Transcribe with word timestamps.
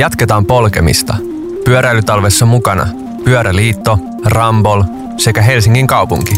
Jatketaan 0.00 0.46
polkemista. 0.46 1.14
Pyöräilytalvessa 1.64 2.46
mukana 2.46 2.86
Pyöräliitto, 3.24 3.98
Rambol 4.24 4.82
sekä 5.16 5.42
Helsingin 5.42 5.86
kaupunki. 5.86 6.32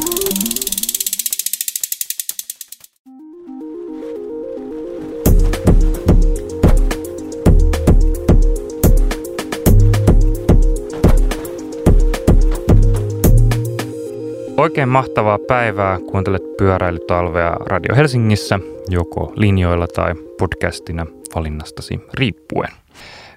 Oikein 14.57 14.89
mahtavaa 14.89 15.39
päivää. 15.49 15.99
Kuuntelet 16.11 16.57
pyöräilytalvea 16.59 17.53
Radio 17.53 17.97
Helsingissä, 17.97 18.59
joko 18.89 19.33
linjoilla 19.37 19.87
tai 19.87 20.15
podcastina 20.39 21.07
valinnastasi 21.35 22.01
riippuen. 22.15 22.82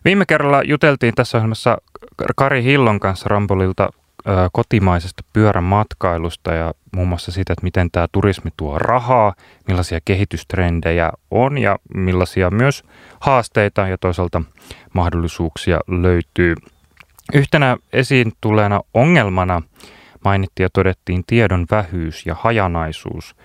Viime 0.06 0.26
kerralla 0.26 0.64
juteltiin 0.64 1.16
tässä 1.16 1.38
ohjelmassa 1.38 1.78
Kari 2.36 2.64
Hillon 2.64 3.00
kanssa 3.00 3.30
Rambolilta 3.30 3.90
kotimaisesta 4.52 5.24
pyörämatkailusta 5.34 6.54
ja 6.54 6.74
muun 6.96 7.08
muassa 7.08 7.32
siitä, 7.32 7.54
että 7.54 7.64
miten 7.64 7.92
tämä 7.92 8.08
turismi 8.12 8.52
tuo 8.58 8.80
rahaa, 8.80 9.36
millaisia 9.68 10.00
kehitystrendejä 10.06 11.12
on 11.32 11.58
ja 11.58 11.80
millaisia 11.94 12.52
myös 12.52 12.84
haasteita 13.20 13.88
ja 13.88 13.98
toisaalta 13.98 14.42
mahdollisuuksia 14.94 15.80
löytyy. 15.88 16.56
Yhtenä 17.34 17.78
esiin 17.94 18.32
tuleena 18.42 18.82
ongelmana 18.94 19.62
mainittiin 20.26 20.66
ja 20.66 20.70
todettiin 20.74 21.24
tiedon 21.28 21.66
vähyys 21.72 22.26
ja 22.26 22.36
hajanaisuus. 22.40 23.36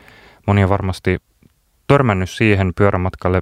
Moni 0.46 0.64
on 0.64 0.70
varmasti 0.70 1.18
törmännyt 1.86 2.30
siihen 2.30 2.72
pyörämatkalle, 2.76 3.40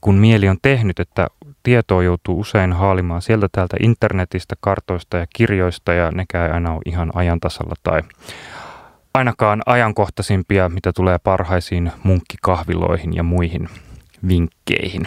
kun 0.00 0.14
mieli 0.14 0.48
on 0.48 0.58
tehnyt, 0.62 1.00
että 1.00 1.26
tietoa 1.62 2.02
joutuu 2.02 2.40
usein 2.40 2.72
haalimaan 2.72 3.22
sieltä 3.22 3.48
täältä 3.52 3.76
internetistä, 3.80 4.54
kartoista 4.60 5.16
ja 5.16 5.26
kirjoista 5.36 5.92
ja 5.92 6.10
nekään 6.10 6.46
ei 6.46 6.52
aina 6.52 6.72
ole 6.72 6.82
ihan 6.86 7.10
ajantasalla 7.14 7.74
tai 7.82 8.02
ainakaan 9.14 9.62
ajankohtaisimpia, 9.66 10.68
mitä 10.68 10.92
tulee 10.92 11.18
parhaisiin 11.18 11.92
munkkikahviloihin 12.02 13.16
ja 13.16 13.22
muihin 13.22 13.68
vinkkeihin. 14.28 15.06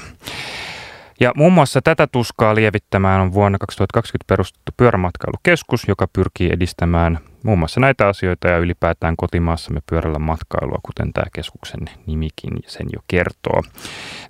Ja 1.20 1.32
muun 1.36 1.54
muassa 1.54 1.82
tätä 1.82 2.08
tuskaa 2.08 2.56
lievittämään 2.56 3.22
on 3.22 3.34
vuonna 3.34 3.58
2020 3.58 4.26
perustettu 4.28 4.72
pyörämatkailukeskus, 4.78 5.88
joka 5.88 6.08
pyrkii 6.14 6.50
edistämään 6.52 7.20
muun 7.44 7.60
muassa 7.60 7.80
näitä 7.80 8.08
asioita 8.08 8.48
ja 8.48 8.58
ylipäätään 8.58 9.16
kotimaassamme 9.18 9.80
pyörällä 9.90 10.20
matkailua, 10.20 10.80
kuten 10.84 11.14
tämä 11.14 11.26
keskuksen 11.34 11.80
nimikin 12.06 12.54
sen 12.68 12.88
jo 12.94 13.00
kertoo. 13.08 13.62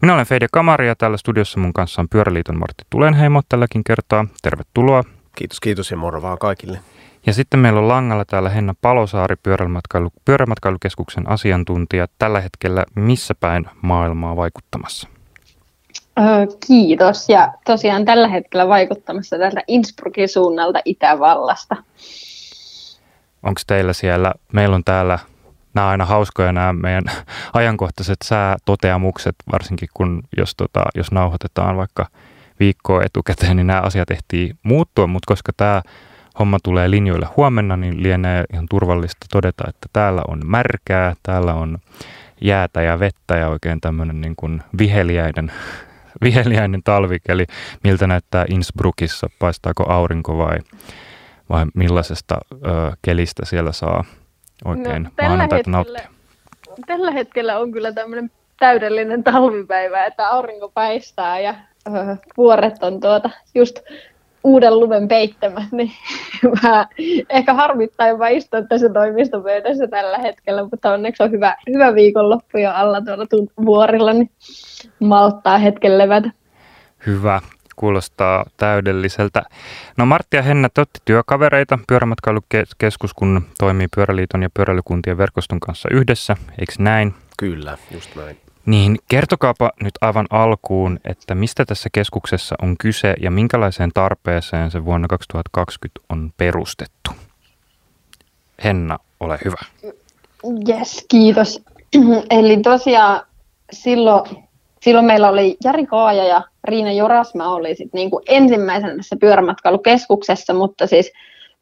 Minä 0.02 0.14
olen 0.14 0.26
Feide 0.26 0.48
Kamari 0.52 0.88
ja 0.88 0.96
täällä 0.96 1.18
studiossa 1.18 1.60
mun 1.60 1.74
kanssa 1.74 2.02
on 2.02 2.10
Pyöräliiton 2.10 2.60
Martti 2.60 2.84
Tulenheimo 2.90 3.42
tälläkin 3.50 3.84
kertaa. 3.84 4.26
Tervetuloa. 4.42 5.04
Kiitos, 5.36 5.60
kiitos 5.60 5.92
ja 5.92 5.98
moro 5.98 6.22
vaan 6.22 6.38
kaikille. 6.38 6.80
Ja 7.26 7.34
sitten 7.34 7.60
meillä 7.60 7.80
on 7.80 7.88
langalla 7.88 8.26
täällä 8.26 8.50
Henna 8.50 8.74
Palosaari, 8.82 9.36
pyörämatkailu, 9.44 10.10
pyörämatkailukeskuksen 10.26 11.30
asiantuntija. 11.30 12.08
Tällä 12.18 12.42
hetkellä 12.42 12.86
missä 12.96 13.36
päin 13.40 13.66
maailmaa 13.82 14.36
vaikuttamassa? 14.36 15.15
Kiitos. 16.68 17.30
Ja 17.30 17.54
tosiaan 17.66 18.06
tällä 18.06 18.28
hetkellä 18.28 18.68
vaikuttamassa 18.68 19.38
tältä 19.38 19.62
Innsbruckin 19.68 20.30
suunnalta 20.30 20.80
Itävallasta. 20.86 21.76
Onko 23.44 23.62
teillä 23.68 23.94
siellä, 23.94 24.34
meillä 24.54 24.76
on 24.76 24.84
täällä, 24.84 25.20
nämä 25.74 25.88
aina 25.88 26.06
hauskoja 26.06 26.52
nämä 26.52 26.74
meidän 26.74 27.04
ajankohtaiset 27.54 28.18
säätoteamukset, 28.24 29.36
varsinkin 29.52 29.90
kun 29.94 30.24
jos, 30.38 30.56
tota, 30.56 30.84
jos 30.96 31.12
nauhoitetaan 31.12 31.78
vaikka 31.78 32.08
viikkoa 32.60 33.04
etukäteen, 33.04 33.56
niin 33.56 33.68
nämä 33.68 33.82
asiat 33.82 34.12
ehtii 34.12 34.56
muuttua, 34.64 35.08
mutta 35.08 35.28
koska 35.28 35.52
tämä 35.58 35.82
homma 36.40 36.58
tulee 36.64 36.92
linjoille 36.92 37.28
huomenna, 37.38 37.78
niin 37.78 38.04
lienee 38.04 38.44
ihan 38.54 38.66
turvallista 38.70 39.26
todeta, 39.32 39.64
että 39.70 39.90
täällä 39.94 40.22
on 40.28 40.42
märkää, 40.46 41.16
täällä 41.24 41.54
on 41.54 41.78
jäätä 42.42 42.82
ja 42.82 43.00
vettä 43.00 43.38
ja 43.38 43.48
oikein 43.48 43.82
tämmöinen 43.82 44.22
niin 44.22 44.36
kuin 44.36 44.64
viheliäinen 44.78 45.52
viheliäinen 46.24 46.84
talvikeli. 46.84 47.46
Miltä 47.84 48.08
näyttää 48.08 48.46
Innsbruckissa? 48.50 49.30
Paistaako 49.40 49.84
aurinko 49.88 50.38
vai, 50.38 50.58
vai 51.50 51.66
millaisesta 51.74 52.38
ö, 52.54 52.58
kelistä 53.02 53.46
siellä 53.46 53.72
saa 53.72 54.04
oikein 54.66 55.04
no, 55.04 55.28
maanantaita 55.28 55.70
nauttia? 55.70 56.10
Tällä 56.88 57.12
hetkellä 57.12 57.60
on 57.60 57.72
kyllä 57.72 57.92
tämmöinen 57.92 58.32
täydellinen 58.60 59.24
talvipäivä, 59.24 60.06
että 60.06 60.30
aurinko 60.30 60.70
paistaa 60.70 61.40
ja 61.40 61.56
ö, 61.88 61.92
vuoret 62.38 62.84
on 62.84 63.00
tuota 63.00 63.30
just 63.56 63.80
uuden 64.46 64.80
lumen 64.80 65.08
peittämät, 65.08 65.72
niin 65.78 65.92
mä 66.64 66.88
ehkä 67.30 67.54
harmittaa 67.54 68.08
jopa 68.08 68.28
istua 68.28 68.62
tässä 68.62 68.90
toimistopöydässä 68.90 69.88
tällä 69.88 70.18
hetkellä, 70.18 70.64
mutta 70.64 70.94
onneksi 70.94 71.24
on 71.24 71.32
hyvä, 71.32 71.56
hyvä 71.74 71.96
viikonloppu 71.96 72.58
jo 72.58 72.72
alla 72.72 73.02
tuolla 73.02 73.26
vuorilla, 73.66 74.14
niin 74.14 74.30
malttaa 75.00 75.58
hetken 75.58 75.98
levätä. 75.98 76.32
Hyvä, 77.08 77.42
kuulostaa 77.76 78.46
täydelliseltä. 78.58 79.44
No 79.98 80.06
Martti 80.06 80.38
ja 80.38 80.44
Henna, 80.44 80.70
te 80.70 80.82
olette 80.82 81.00
työkavereita. 81.06 81.80
Pyörämatkailukeskus, 81.88 83.14
kun 83.14 83.42
toimii 83.58 83.88
Pyöräliiton 83.96 84.44
ja 84.44 84.50
Pyöräilykuntien 84.54 85.18
verkoston 85.18 85.60
kanssa 85.60 85.90
yhdessä, 85.92 86.36
eikö 86.60 86.74
näin? 86.80 87.14
Kyllä, 87.38 87.78
just 87.92 88.16
näin. 88.16 88.45
Niin 88.66 88.98
kertokaapa 89.08 89.72
nyt 89.82 89.94
aivan 90.02 90.26
alkuun, 90.30 91.00
että 91.04 91.36
mistä 91.36 91.66
tässä 91.66 91.90
keskuksessa 91.94 92.56
on 92.62 92.78
kyse 92.78 93.14
ja 93.22 93.32
minkälaiseen 93.32 93.92
tarpeeseen 93.94 94.72
se 94.72 94.86
vuonna 94.86 95.08
2020 95.08 96.00
on 96.10 96.34
perustettu. 96.38 97.12
Henna, 98.64 99.00
ole 99.20 99.40
hyvä. 99.46 99.92
Yes, 100.70 101.06
kiitos. 101.08 101.62
Eli 102.30 102.58
tosiaan 102.58 103.22
silloin, 103.72 104.30
silloin 104.82 105.06
meillä 105.06 105.30
oli 105.30 105.58
Jari 105.64 105.86
Kaaja 105.86 106.24
ja 106.24 106.42
Riina 106.64 106.92
Jorasma 106.92 107.48
oli 107.48 107.76
sit 107.76 107.94
niin 107.94 108.10
kuin 108.10 108.24
ensimmäisenä 108.28 108.96
tässä 108.96 109.16
pyörämatkailukeskuksessa, 109.20 110.54
mutta 110.54 110.88
siis 110.88 111.12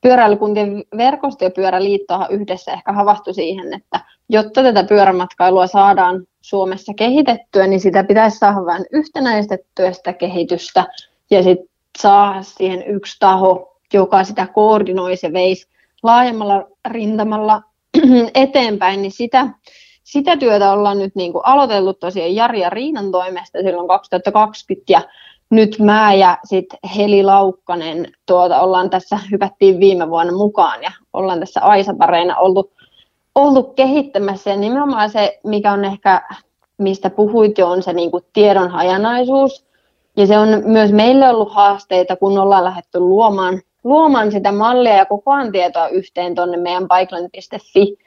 pyöräilykuntien 0.03 0.84
verkosto 0.97 1.44
ja 1.44 1.52
pyöräliittohan 1.52 2.31
yhdessä 2.31 2.72
ehkä 2.72 2.94
havahtui 2.94 3.34
siihen, 3.34 3.74
että 3.74 4.00
jotta 4.30 4.64
tätä 4.64 4.84
pyörämatkailua 4.84 5.68
saadaan 5.68 6.28
Suomessa 6.41 6.94
kehitettyä, 6.94 7.68
niin 7.68 7.80
sitä 7.80 8.03
pitäisi 8.03 8.38
saada 8.38 8.66
vähän 8.66 8.86
yhtenäistettyä 8.92 9.92
sitä 9.94 10.13
kehitystä 10.13 10.86
ja 11.31 11.44
sitten 11.44 11.69
saada 12.00 12.42
siihen 12.42 12.84
yksi 12.88 13.19
taho, 13.19 13.80
joka 13.94 14.24
sitä 14.24 14.47
koordinoisi 14.47 15.25
ja 15.25 15.34
veisi 15.34 15.68
laajemmalla 16.03 16.68
rintamalla 16.88 17.62
eteenpäin, 18.36 19.02
niin 19.02 19.12
sitä, 19.12 19.47
sitä 20.03 20.38
työtä 20.38 20.72
ollaan 20.72 21.00
nyt 21.00 21.16
niin 21.16 21.31
kuin 21.31 21.46
aloitellut 21.46 22.00
tosiaan 22.00 22.36
Jari 22.36 22.59
ja 22.59 22.69
Riinan 22.69 23.12
toimesta 23.12 23.59
silloin 23.59 23.88
2020 23.88 24.94
ja 24.94 25.02
nyt 25.56 25.80
mä 25.80 26.14
ja 26.14 26.38
sitten 26.44 26.80
Heli 26.97 27.24
Laukkanen 27.24 28.08
tuota, 28.25 28.62
ollaan 28.62 28.90
tässä, 28.90 29.19
hypättiin 29.31 29.80
viime 29.80 30.09
vuonna 30.09 30.34
mukaan 30.34 30.84
ja 30.84 30.91
ollaan 31.14 31.40
tässä 31.40 31.62
Aisapareina 31.62 32.38
oltu, 32.38 32.72
oltu 33.36 33.63
kehittämässä. 33.63 34.50
Ja 34.50 34.58
nimenomaan 34.58 35.09
se, 35.09 35.40
mikä 35.44 35.72
on 35.72 35.86
ehkä, 35.86 36.22
mistä 36.78 37.09
puhuit 37.09 37.58
jo, 37.58 37.68
on 37.68 37.84
se 37.84 37.94
niin 37.94 38.12
kuin 38.12 38.24
tiedon 38.34 38.69
hajanaisuus. 38.69 39.66
Ja 40.18 40.28
se 40.28 40.38
on 40.38 40.50
myös 40.66 40.92
meille 40.92 41.30
ollut 41.30 41.53
haasteita, 41.53 42.16
kun 42.16 42.38
ollaan 42.38 42.63
lähdetty 42.63 43.00
luomaan, 43.00 43.62
luomaan 43.84 44.31
sitä 44.31 44.52
mallia 44.52 44.96
ja 44.96 45.06
koko 45.06 45.31
ajan 45.31 45.52
tietoa 45.52 45.88
yhteen 45.88 46.36
tuonne 46.36 46.58
meidän 46.58 46.88
bikeland.fi 46.88 47.97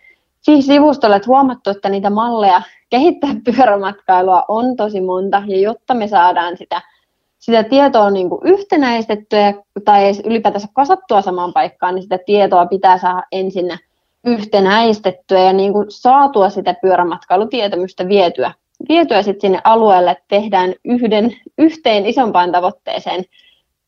siis 0.41 0.67
sivustolle, 0.67 1.17
että 1.17 1.29
huomattu, 1.29 1.71
että 1.71 1.89
niitä 1.89 2.11
malleja 2.11 2.63
kehittää 2.91 3.31
pyörämatkailua 3.45 4.45
on 4.49 4.77
tosi 4.77 5.01
monta, 5.01 5.43
ja 5.47 5.59
jotta 5.59 5.95
me 5.95 6.09
saadaan 6.09 6.57
sitä 6.57 6.83
sitä 7.39 7.65
tietoa 7.65 8.11
niin 8.11 8.29
kuin 8.29 8.41
yhtenäistettyä 8.45 9.55
tai 9.85 10.13
ylipäätänsä 10.25 10.69
kasattua 10.73 11.23
samaan 11.23 11.53
paikkaan, 11.53 11.95
niin 11.95 12.03
sitä 12.03 12.19
tietoa 12.27 12.67
pitää 12.67 12.99
saada 12.99 13.23
ensin 13.33 13.79
yhtenäistettyä 14.27 15.41
ja 15.41 15.53
niin 15.53 15.73
kuin 15.73 15.87
saatua 15.89 16.51
sitä 16.51 16.75
pyörämatkailutietämystä 16.83 18.09
vietyä, 18.09 18.53
vietyä 18.89 19.23
sitten 19.23 19.41
sinne 19.41 19.61
alueelle, 19.65 20.11
että 20.11 20.25
tehdään 20.29 20.75
yhden, 20.85 21.37
yhteen 21.59 22.07
isompaan 22.07 22.53
tavoitteeseen 22.53 23.25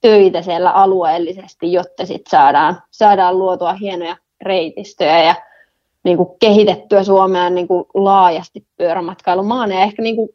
töitä 0.01 0.43
siellä 0.43 0.71
alueellisesti, 0.71 1.73
jotta 1.73 2.07
sitten 2.07 2.31
saadaan, 2.31 2.83
saadaan 2.91 3.39
luotua 3.39 3.73
hienoja 3.73 4.17
reitistöjä 4.43 5.23
ja 5.23 5.35
niin 6.05 6.17
kuin 6.17 6.29
kehitettyä 6.41 7.05
Suomea 7.05 7.51
niin 7.51 7.69
kuin 7.69 7.85
laajasti 7.95 8.67
pyörämatkailumaana. 8.77 9.75
Ja 9.75 9.81
ehkä 9.81 10.03
niin 10.03 10.17
kuin 10.17 10.29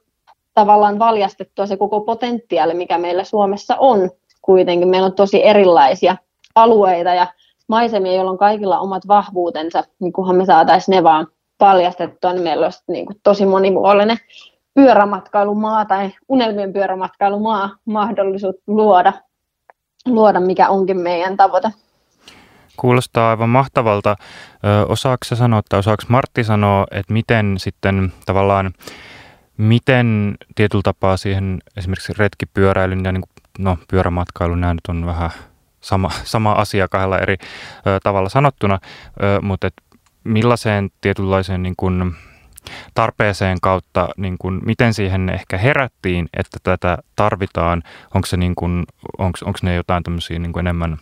tavallaan 0.53 0.99
valjastettua 0.99 1.65
se 1.65 1.77
koko 1.77 2.01
potentiaali, 2.01 2.73
mikä 2.73 2.97
meillä 2.97 3.23
Suomessa 3.23 3.75
on 3.79 4.09
kuitenkin. 4.41 4.87
Meillä 4.87 5.05
on 5.05 5.13
tosi 5.13 5.45
erilaisia 5.45 6.17
alueita 6.55 7.13
ja 7.13 7.27
maisemia, 7.67 8.13
joilla 8.13 8.31
on 8.31 8.37
kaikilla 8.37 8.79
omat 8.79 9.07
vahvuutensa, 9.07 9.83
niin 9.99 10.13
kunhan 10.13 10.35
me 10.35 10.45
saataisiin 10.45 10.95
ne 10.95 11.03
vaan 11.03 11.27
paljastettua, 11.57 12.33
niin 12.33 12.43
meillä 12.43 12.65
olisi 12.65 12.83
niin 12.87 13.05
kuin 13.05 13.19
tosi 13.23 13.45
monimuotoinen 13.45 14.17
pyörämatkailumaa 14.73 15.85
tai 15.85 16.11
unelmien 16.29 16.73
pyörämatkailumaa 16.73 17.69
mahdollisuutta 17.85 18.63
luoda, 18.67 19.13
luoda, 20.05 20.39
mikä 20.39 20.69
onkin 20.69 20.99
meidän 20.99 21.37
tavoite. 21.37 21.69
Kuulostaa 22.77 23.29
aivan 23.29 23.49
mahtavalta. 23.49 24.15
Osaako 24.87 25.23
sanoa, 25.23 25.61
tai 25.69 25.79
osaako 25.79 26.03
Martti 26.07 26.43
sanoa, 26.43 26.85
että 26.91 27.13
miten 27.13 27.55
sitten 27.57 28.13
tavallaan, 28.25 28.71
miten 29.57 30.35
tietyllä 30.55 30.81
tapaa 30.83 31.17
siihen 31.17 31.61
esimerkiksi 31.77 32.13
retkipyöräilyn 32.17 33.05
ja 33.05 33.11
niin 33.11 33.21
kuin, 33.21 33.43
no, 33.59 33.77
pyörämatkailun, 33.87 34.61
nämä 34.61 34.73
nyt 34.73 34.87
on 34.87 35.05
vähän 35.05 35.29
sama, 35.81 36.11
sama 36.23 36.51
asia 36.51 36.87
kahdella 36.87 37.19
eri 37.19 37.37
ö, 37.87 37.99
tavalla 38.03 38.29
sanottuna, 38.29 38.79
ö, 39.23 39.41
mutta 39.41 39.67
et 39.67 39.73
millaiseen 40.23 40.89
tietynlaiseen 41.01 41.63
niin 41.63 41.75
kuin, 41.77 42.15
tarpeeseen 42.93 43.57
kautta, 43.61 44.09
niin 44.17 44.37
kuin, 44.37 44.61
miten 44.65 44.93
siihen 44.93 45.29
ehkä 45.29 45.57
herättiin, 45.57 46.29
että 46.37 46.57
tätä 46.63 46.97
tarvitaan, 47.15 47.83
onko 48.15 48.25
se 48.25 48.37
niin 48.37 48.55
kuin, 48.55 48.83
onko, 49.17 49.39
onko 49.45 49.59
ne 49.61 49.75
jotain 49.75 50.03
tämmöisiä 50.03 50.39
niin 50.39 50.59
enemmän 50.59 50.97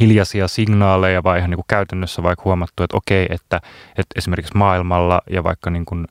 hiljaisia 0.00 0.48
signaaleja 0.48 1.22
vai 1.22 1.38
ihan 1.38 1.50
niin 1.50 1.58
kuin 1.58 1.68
käytännössä 1.68 2.22
vaikka 2.22 2.42
huomattu, 2.44 2.82
että 2.82 2.96
okei, 2.96 3.26
että, 3.30 3.56
että 3.88 4.14
esimerkiksi 4.16 4.56
maailmalla 4.56 5.22
ja 5.30 5.44
vaikka 5.44 5.70
niin 5.70 5.84
kuin 5.84 6.06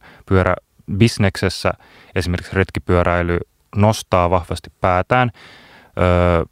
pyöräbisneksessä 0.87 1.73
esimerkiksi 2.15 2.55
retkipyöräily 2.55 3.39
nostaa 3.75 4.29
vahvasti 4.29 4.69
päätään, 4.81 5.31
öö, 5.97 6.43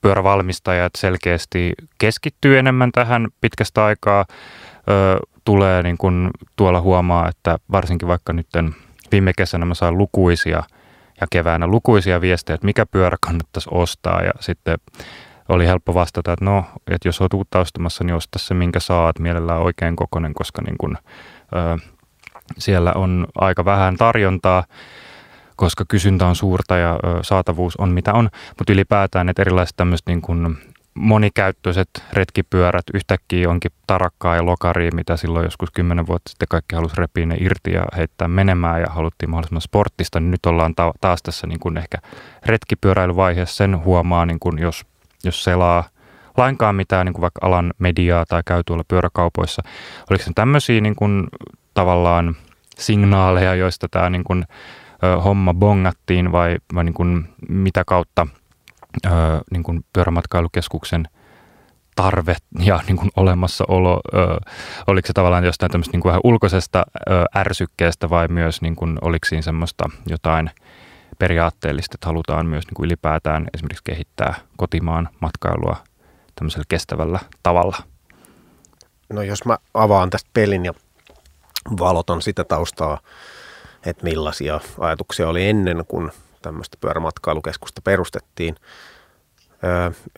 pyörävalmistajat 0.00 0.92
selkeästi 0.96 1.72
keskittyy 1.98 2.58
enemmän 2.58 2.92
tähän 2.92 3.28
pitkästä 3.40 3.84
aikaa, 3.84 4.24
öö, 4.90 5.18
tulee 5.44 5.82
niin 5.82 5.98
kuin 5.98 6.30
tuolla 6.56 6.80
huomaa, 6.80 7.28
että 7.28 7.58
varsinkin 7.72 8.08
vaikka 8.08 8.32
nyt 8.32 8.48
viime 9.12 9.32
kesänä 9.36 9.64
mä 9.64 9.74
sain 9.74 9.98
lukuisia 9.98 10.62
ja 11.20 11.26
keväänä 11.30 11.66
lukuisia 11.66 12.20
viestejä, 12.20 12.54
että 12.54 12.66
mikä 12.66 12.86
pyörä 12.86 13.16
kannattaisi 13.20 13.68
ostaa. 13.72 14.22
Ja 14.22 14.32
sitten 14.40 14.78
oli 15.48 15.66
helppo 15.66 15.94
vastata, 15.94 16.32
että 16.32 16.44
no, 16.44 16.64
että 16.86 17.08
jos 17.08 17.20
olet 17.20 17.34
uutta 17.34 17.60
ostamassa, 17.60 18.04
niin 18.04 18.14
osta 18.14 18.38
se, 18.38 18.54
minkä 18.54 18.80
saat, 18.80 19.18
mielellään 19.18 19.60
oikein 19.60 19.96
kokonen, 19.96 20.34
koska 20.34 20.62
niin 20.62 20.78
kun, 20.78 20.98
ö, 21.56 21.95
siellä 22.58 22.92
on 22.92 23.26
aika 23.34 23.64
vähän 23.64 23.96
tarjontaa, 23.96 24.64
koska 25.56 25.84
kysyntä 25.88 26.26
on 26.26 26.36
suurta 26.36 26.76
ja 26.76 26.98
saatavuus 27.22 27.76
on 27.76 27.88
mitä 27.90 28.12
on, 28.12 28.28
mutta 28.58 28.72
ylipäätään, 28.72 29.28
että 29.28 29.42
erilaiset 29.42 29.76
tämmöiset 29.76 30.06
niin 30.06 30.22
kun 30.22 30.56
monikäyttöiset 30.94 31.88
retkipyörät 32.12 32.84
yhtäkkiä 32.94 33.50
onkin 33.50 33.70
tarakkaa 33.86 34.36
ja 34.36 34.46
lokaria, 34.46 34.90
mitä 34.94 35.16
silloin 35.16 35.44
joskus 35.44 35.70
kymmenen 35.70 36.06
vuotta 36.06 36.30
sitten 36.30 36.48
kaikki 36.48 36.76
halusi 36.76 36.96
repiä 36.96 37.26
ne 37.26 37.36
irti 37.40 37.72
ja 37.72 37.84
heittää 37.96 38.28
menemään 38.28 38.80
ja 38.80 38.86
haluttiin 38.90 39.30
mahdollisimman 39.30 39.60
sporttista, 39.60 40.20
niin 40.20 40.30
nyt 40.30 40.46
ollaan 40.46 40.74
ta- 40.74 40.92
taas 41.00 41.22
tässä 41.22 41.46
niin 41.46 41.60
kuin 41.60 41.76
ehkä 41.76 41.98
retkipyöräilyvaiheessa. 42.46 43.56
Sen 43.56 43.84
huomaa, 43.84 44.26
niin 44.26 44.40
kuin 44.40 44.58
jos, 44.58 44.86
jos 45.24 45.44
selaa 45.44 45.84
lainkaan 46.36 46.74
mitään 46.74 47.06
niin 47.06 47.14
kuin 47.14 47.22
vaikka 47.22 47.46
alan 47.46 47.72
mediaa 47.78 48.26
tai 48.26 48.42
käy 48.46 48.62
tuolla 48.66 48.84
pyöräkaupoissa. 48.88 49.62
Oliko 50.10 50.24
se 50.24 50.30
tämmöisiä 50.34 50.80
niin 50.80 50.96
kuin, 50.96 51.26
tavallaan 51.74 52.36
signaaleja, 52.78 53.54
joista 53.54 53.86
tämä 53.90 54.10
niin 54.10 54.24
kuin, 54.24 54.44
ö, 55.04 55.20
homma 55.20 55.54
bongattiin 55.54 56.32
vai, 56.32 56.56
vai 56.74 56.84
niin 56.84 56.94
kuin, 56.94 57.28
mitä 57.48 57.82
kautta– 57.86 58.26
ö, 59.06 59.08
niin 59.50 59.62
kuin 59.62 59.84
pyörämatkailukeskuksen 59.92 61.08
tarve 61.96 62.36
ja 62.58 62.80
niin 62.86 62.96
kuin 62.96 63.10
olemassaolo, 63.16 64.00
ö, 64.14 64.18
oliko 64.86 65.06
se 65.06 65.12
tavallaan 65.12 65.44
jostain 65.44 65.72
tämmöistä 65.72 65.92
niin 65.92 66.00
kuin 66.00 66.10
vähän 66.10 66.20
ulkoisesta 66.24 66.84
ö, 67.10 67.24
ärsykkeestä 67.36 68.10
vai 68.10 68.28
myös 68.28 68.62
niin 68.62 68.76
kuin, 68.76 68.98
oliko 69.02 69.24
siinä 69.26 69.42
semmoista 69.42 69.90
jotain 70.06 70.50
periaatteellista, 71.18 71.94
että 71.94 72.06
halutaan 72.06 72.46
myös 72.46 72.66
niin 72.66 72.74
kuin 72.74 72.86
ylipäätään 72.86 73.46
esimerkiksi 73.54 73.84
kehittää 73.84 74.34
kotimaan 74.56 75.08
matkailua 75.20 75.76
tämmöisellä 76.36 76.64
kestävällä 76.68 77.20
tavalla? 77.42 77.76
No 79.12 79.22
jos 79.22 79.44
mä 79.44 79.58
avaan 79.74 80.10
tästä 80.10 80.30
pelin 80.32 80.64
ja 80.64 80.74
valotan 81.78 82.22
sitä 82.22 82.44
taustaa, 82.44 83.00
että 83.86 84.04
millaisia 84.04 84.60
ajatuksia 84.78 85.28
oli 85.28 85.48
ennen 85.48 85.84
kuin 85.88 86.10
tämmöistä 86.42 86.76
pyörämatkailukeskusta 86.80 87.80
perustettiin. 87.82 88.56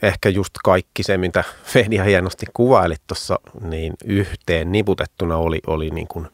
Ehkä 0.03 0.29
just 0.29 0.55
kaikki 0.65 1.03
se, 1.03 1.17
mitä 1.17 1.45
Fedia 1.65 2.05
hienosti 2.05 2.47
kuvailit 2.55 3.03
tuossa, 3.07 3.39
niin 3.61 3.95
yhteen 4.05 4.73
niputettuna 4.73 5.37
oli, 5.37 5.61
oli 5.67 5.91
niin 5.91 6.09
kuin 6.09 6.29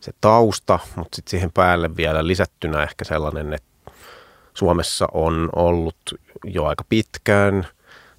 se 0.00 0.12
tausta, 0.20 0.78
mutta 0.96 1.16
sitten 1.16 1.30
siihen 1.30 1.52
päälle 1.52 1.96
vielä 1.96 2.26
lisättynä 2.26 2.82
ehkä 2.82 3.04
sellainen, 3.04 3.52
että 3.52 3.92
Suomessa 4.54 5.08
on 5.12 5.48
ollut 5.56 5.96
jo 6.44 6.64
aika 6.64 6.84
pitkään 6.88 7.66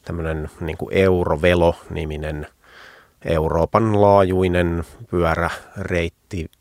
tämmöinen 0.06 0.50
niin 0.60 0.78
Eurovelo-niminen 0.92 2.48
Euroopan 3.26 4.02
laajuinen 4.02 4.84
pyöräreitti 5.10 6.52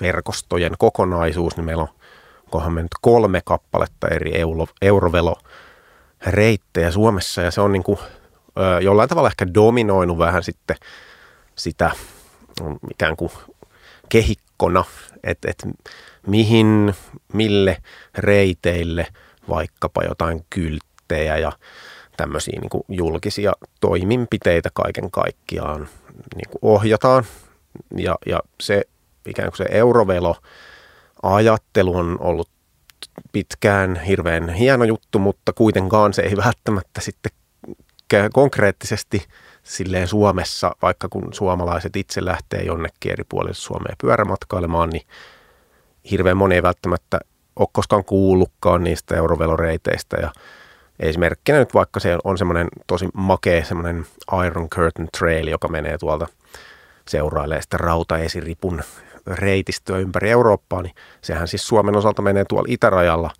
verkostojen 0.00 0.72
kokonaisuus, 0.78 1.56
niin 1.56 1.64
meillä 1.64 1.82
on 1.82 1.88
onkohan 2.44 2.72
me 2.72 2.82
nyt 2.82 2.94
kolme 3.00 3.40
kappaletta 3.44 4.08
eri 4.08 4.40
euro, 4.40 4.66
Eurovelo-reittejä 4.82 6.90
Suomessa. 6.90 7.42
Ja 7.42 7.50
se 7.50 7.60
on 7.60 7.72
niin 7.72 7.82
kuin, 7.82 7.98
jollain 8.82 9.08
tavalla 9.08 9.28
ehkä 9.28 9.54
dominoinut 9.54 10.18
vähän 10.18 10.42
sitten 10.42 10.76
sitä 11.54 11.90
ikään 12.90 13.16
kuin 13.16 13.32
kehikkona, 14.08 14.84
että 15.24 15.50
et 15.50 15.64
mihin, 16.26 16.94
mille 17.32 17.82
reiteille 18.18 19.06
vaikkapa 19.48 20.04
jotain 20.04 20.44
kylttejä 20.50 21.36
ja 21.36 21.52
tämmöisiä 22.16 22.60
niin 22.60 22.70
kuin 22.70 22.82
julkisia 22.88 23.52
toimenpiteitä 23.80 24.70
kaiken 24.74 25.10
kaikkiaan 25.10 25.88
niin 26.34 26.50
kuin 26.50 26.58
ohjataan. 26.62 27.24
Ja, 27.96 28.18
ja 28.26 28.40
se 28.60 28.82
ikään 29.28 29.48
kuin 29.48 29.56
se 29.56 29.66
eurovelo 29.70 30.36
ajattelu 31.22 31.96
on 31.96 32.16
ollut 32.20 32.48
pitkään 33.32 34.00
hirveän 34.00 34.48
hieno 34.48 34.84
juttu, 34.84 35.18
mutta 35.18 35.52
kuitenkaan 35.52 36.14
se 36.14 36.22
ei 36.22 36.36
välttämättä 36.36 37.00
sitten 37.00 37.32
konkreettisesti 38.32 39.26
silleen 39.62 40.08
Suomessa, 40.08 40.76
vaikka 40.82 41.08
kun 41.08 41.34
suomalaiset 41.34 41.96
itse 41.96 42.24
lähtee 42.24 42.62
jonnekin 42.62 43.12
eri 43.12 43.24
puolille 43.28 43.54
Suomea 43.54 43.94
pyörämatkailemaan, 44.00 44.90
niin 44.90 45.06
hirveän 46.10 46.36
moni 46.36 46.54
ei 46.54 46.62
välttämättä 46.62 47.18
ole 47.56 47.68
koskaan 47.72 48.04
kuullutkaan 48.04 48.84
niistä 48.84 49.16
euroveloreiteistä 49.16 50.16
ja 50.16 50.32
esimerkkinä 51.00 51.58
nyt 51.58 51.74
vaikka 51.74 52.00
se 52.00 52.18
on 52.24 52.38
semmoinen 52.38 52.68
tosi 52.86 53.08
makea 53.14 53.64
semmoinen 53.64 54.06
Iron 54.46 54.70
Curtain 54.70 55.08
Trail, 55.18 55.48
joka 55.48 55.68
menee 55.68 55.98
tuolta 55.98 56.26
seurailee 57.08 57.62
sitä 57.62 57.76
rautaesiripun 57.76 58.82
reitistöä 59.26 59.98
ympäri 59.98 60.30
Eurooppaa, 60.30 60.82
niin 60.82 60.94
sehän 61.20 61.48
siis 61.48 61.68
Suomen 61.68 61.96
osalta 61.96 62.22
menee 62.22 62.44
tuolla 62.44 62.66
itärajalla 62.68 63.30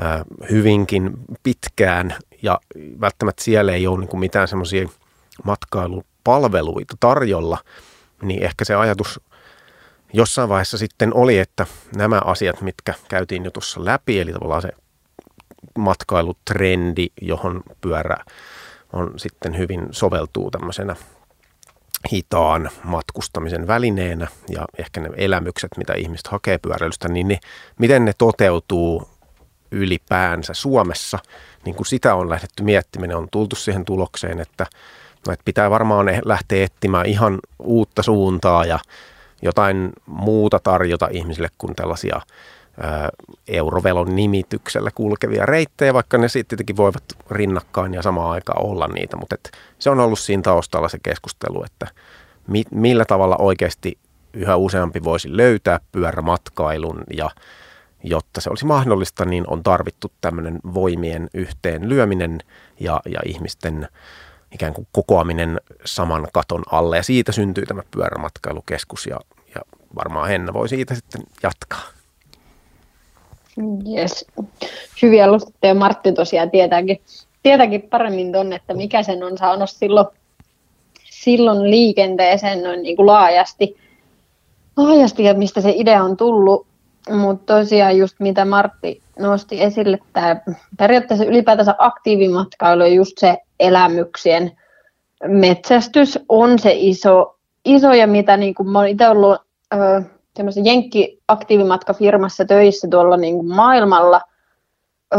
ää, 0.00 0.24
hyvinkin 0.50 1.10
pitkään 1.42 2.14
ja 2.42 2.60
välttämättä 3.00 3.44
siellä 3.44 3.72
ei 3.72 3.86
ole 3.86 3.98
niin 3.98 4.20
mitään 4.20 4.48
semmoisia 4.48 4.88
matkailupalveluita 5.44 6.94
tarjolla, 7.00 7.58
niin 8.22 8.42
ehkä 8.42 8.64
se 8.64 8.74
ajatus 8.74 9.20
jossain 10.12 10.48
vaiheessa 10.48 10.78
sitten 10.78 11.14
oli, 11.14 11.38
että 11.38 11.66
nämä 11.96 12.20
asiat, 12.24 12.60
mitkä 12.60 12.94
käytiin 13.08 13.44
jo 13.44 13.50
tuossa 13.50 13.84
läpi, 13.84 14.20
eli 14.20 14.32
tavallaan 14.32 14.62
se 14.62 14.72
matkailutrendi, 15.78 17.06
johon 17.22 17.62
pyörä 17.80 18.16
on 18.92 19.12
sitten 19.16 19.58
hyvin 19.58 19.88
soveltuu 19.90 20.50
tämmöisenä 20.50 20.96
hitaan 22.12 22.70
matkustamisen 22.84 23.66
välineenä 23.66 24.26
ja 24.48 24.64
ehkä 24.78 25.00
ne 25.00 25.10
elämykset, 25.16 25.70
mitä 25.76 25.94
ihmiset 25.94 26.26
hakee 26.26 26.58
pyöräilystä, 26.58 27.08
niin 27.08 27.28
ne, 27.28 27.38
miten 27.78 28.04
ne 28.04 28.12
toteutuu 28.18 29.08
ylipäänsä 29.70 30.54
Suomessa, 30.54 31.18
niin 31.64 31.74
kuin 31.74 31.86
sitä 31.86 32.14
on 32.14 32.30
lähdetty 32.30 32.62
miettimään, 32.62 33.16
on 33.16 33.28
tultu 33.30 33.56
siihen 33.56 33.84
tulokseen, 33.84 34.40
että, 34.40 34.66
no, 35.26 35.32
että 35.32 35.44
pitää 35.44 35.70
varmaan 35.70 36.06
lähteä 36.24 36.64
etsimään 36.64 37.06
ihan 37.06 37.38
uutta 37.58 38.02
suuntaa 38.02 38.64
ja 38.64 38.78
jotain 39.42 39.92
muuta 40.06 40.58
tarjota 40.58 41.08
ihmisille 41.10 41.48
kuin 41.58 41.74
tällaisia 41.74 42.20
eurovelon 43.48 44.16
nimityksellä 44.16 44.90
kulkevia 44.94 45.46
reittejä, 45.46 45.94
vaikka 45.94 46.18
ne 46.18 46.28
sitten 46.28 46.48
tietenkin 46.48 46.76
voivat 46.76 47.04
rinnakkain 47.30 47.94
ja 47.94 48.02
samaan 48.02 48.30
aikaan 48.30 48.66
olla 48.66 48.88
niitä, 48.88 49.16
mutta 49.16 49.34
et 49.34 49.50
se 49.78 49.90
on 49.90 50.00
ollut 50.00 50.18
siinä 50.18 50.42
taustalla 50.42 50.88
se 50.88 50.98
keskustelu, 51.02 51.64
että 51.64 51.86
mi, 52.46 52.64
millä 52.70 53.04
tavalla 53.04 53.36
oikeasti 53.38 53.98
yhä 54.32 54.56
useampi 54.56 55.04
voisi 55.04 55.36
löytää 55.36 55.80
pyörämatkailun 55.92 57.04
ja 57.16 57.30
jotta 58.04 58.40
se 58.40 58.50
olisi 58.50 58.66
mahdollista, 58.66 59.24
niin 59.24 59.44
on 59.46 59.62
tarvittu 59.62 60.12
tämmöinen 60.20 60.58
voimien 60.74 61.30
yhteen 61.34 61.88
lyöminen 61.88 62.40
ja, 62.80 63.00
ja 63.06 63.20
ihmisten 63.24 63.88
ikään 64.52 64.74
kuin 64.74 64.86
kokoaminen 64.92 65.60
saman 65.84 66.28
katon 66.32 66.62
alle. 66.70 66.96
Ja 66.96 67.02
siitä 67.02 67.32
syntyy 67.32 67.66
tämä 67.66 67.82
pyörämatkailukeskus 67.90 69.06
ja, 69.06 69.20
ja 69.54 69.60
varmaan 69.94 70.28
Henna 70.28 70.52
voi 70.52 70.68
siitä 70.68 70.94
sitten 70.94 71.22
jatkaa. 71.42 71.95
Yes. 73.96 74.26
Hyviä 75.02 75.24
alustettuja. 75.24 75.74
Martti 75.74 76.12
tosiaan 76.12 76.50
tietääkin, 76.50 77.00
tietääkin 77.42 77.82
paremmin 77.82 78.32
tuonne, 78.32 78.56
että 78.56 78.74
mikä 78.74 79.02
sen 79.02 79.22
on 79.22 79.38
saanut 79.38 79.70
silloin, 79.70 80.06
silloin 81.04 81.70
liikenteeseen 81.70 82.62
noin 82.62 82.82
niin 82.82 82.96
kuin 82.96 83.06
laajasti, 83.06 83.76
laajasti 84.76 85.24
ja 85.24 85.34
mistä 85.34 85.60
se 85.60 85.72
idea 85.76 86.04
on 86.04 86.16
tullut. 86.16 86.66
Mutta 87.10 87.54
tosiaan 87.54 87.98
just 87.98 88.16
mitä 88.18 88.44
Martti 88.44 89.02
nosti 89.18 89.62
esille, 89.62 89.98
tämä 90.12 90.40
periaatteessa 90.78 91.24
ylipäätänsä 91.24 91.74
aktiivimatkailu 91.78 92.82
ja 92.82 92.88
just 92.88 93.18
se 93.18 93.36
elämyksien 93.60 94.52
metsästys 95.26 96.18
on 96.28 96.58
se 96.58 96.72
iso, 96.74 97.36
iso 97.64 97.92
ja 97.92 98.06
mitä 98.06 98.36
niin 98.36 98.54
kuin 98.54 98.68
mä 98.68 98.78
olen 98.78 98.90
itse 98.90 99.08
ollut 99.08 99.40
jenkki-aktiivimatkafirmassa 100.64 102.44
töissä 102.44 102.88
tuolla 102.90 103.16
niin 103.16 103.34
kuin 103.34 103.48
maailmalla 103.48 104.20
ö, 105.14 105.18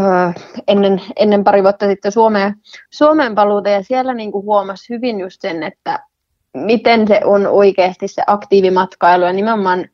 ennen, 0.67 1.01
ennen 1.15 1.43
pari 1.43 1.63
vuotta 1.63 1.88
sitten 1.88 2.12
Suomeen, 2.12 2.55
Suomeen 2.89 3.36
paluuta. 3.36 3.69
Ja 3.69 3.83
siellä 3.83 4.13
niin 4.13 4.31
kuin 4.31 4.45
huomasi 4.45 4.93
hyvin 4.93 5.19
just 5.19 5.41
sen, 5.41 5.63
että 5.63 6.03
miten 6.53 7.07
se 7.07 7.21
on 7.24 7.47
oikeasti 7.47 8.07
se 8.07 8.24
aktiivimatkailu 8.27 9.24
ja 9.24 9.33
nimenomaan 9.33 9.86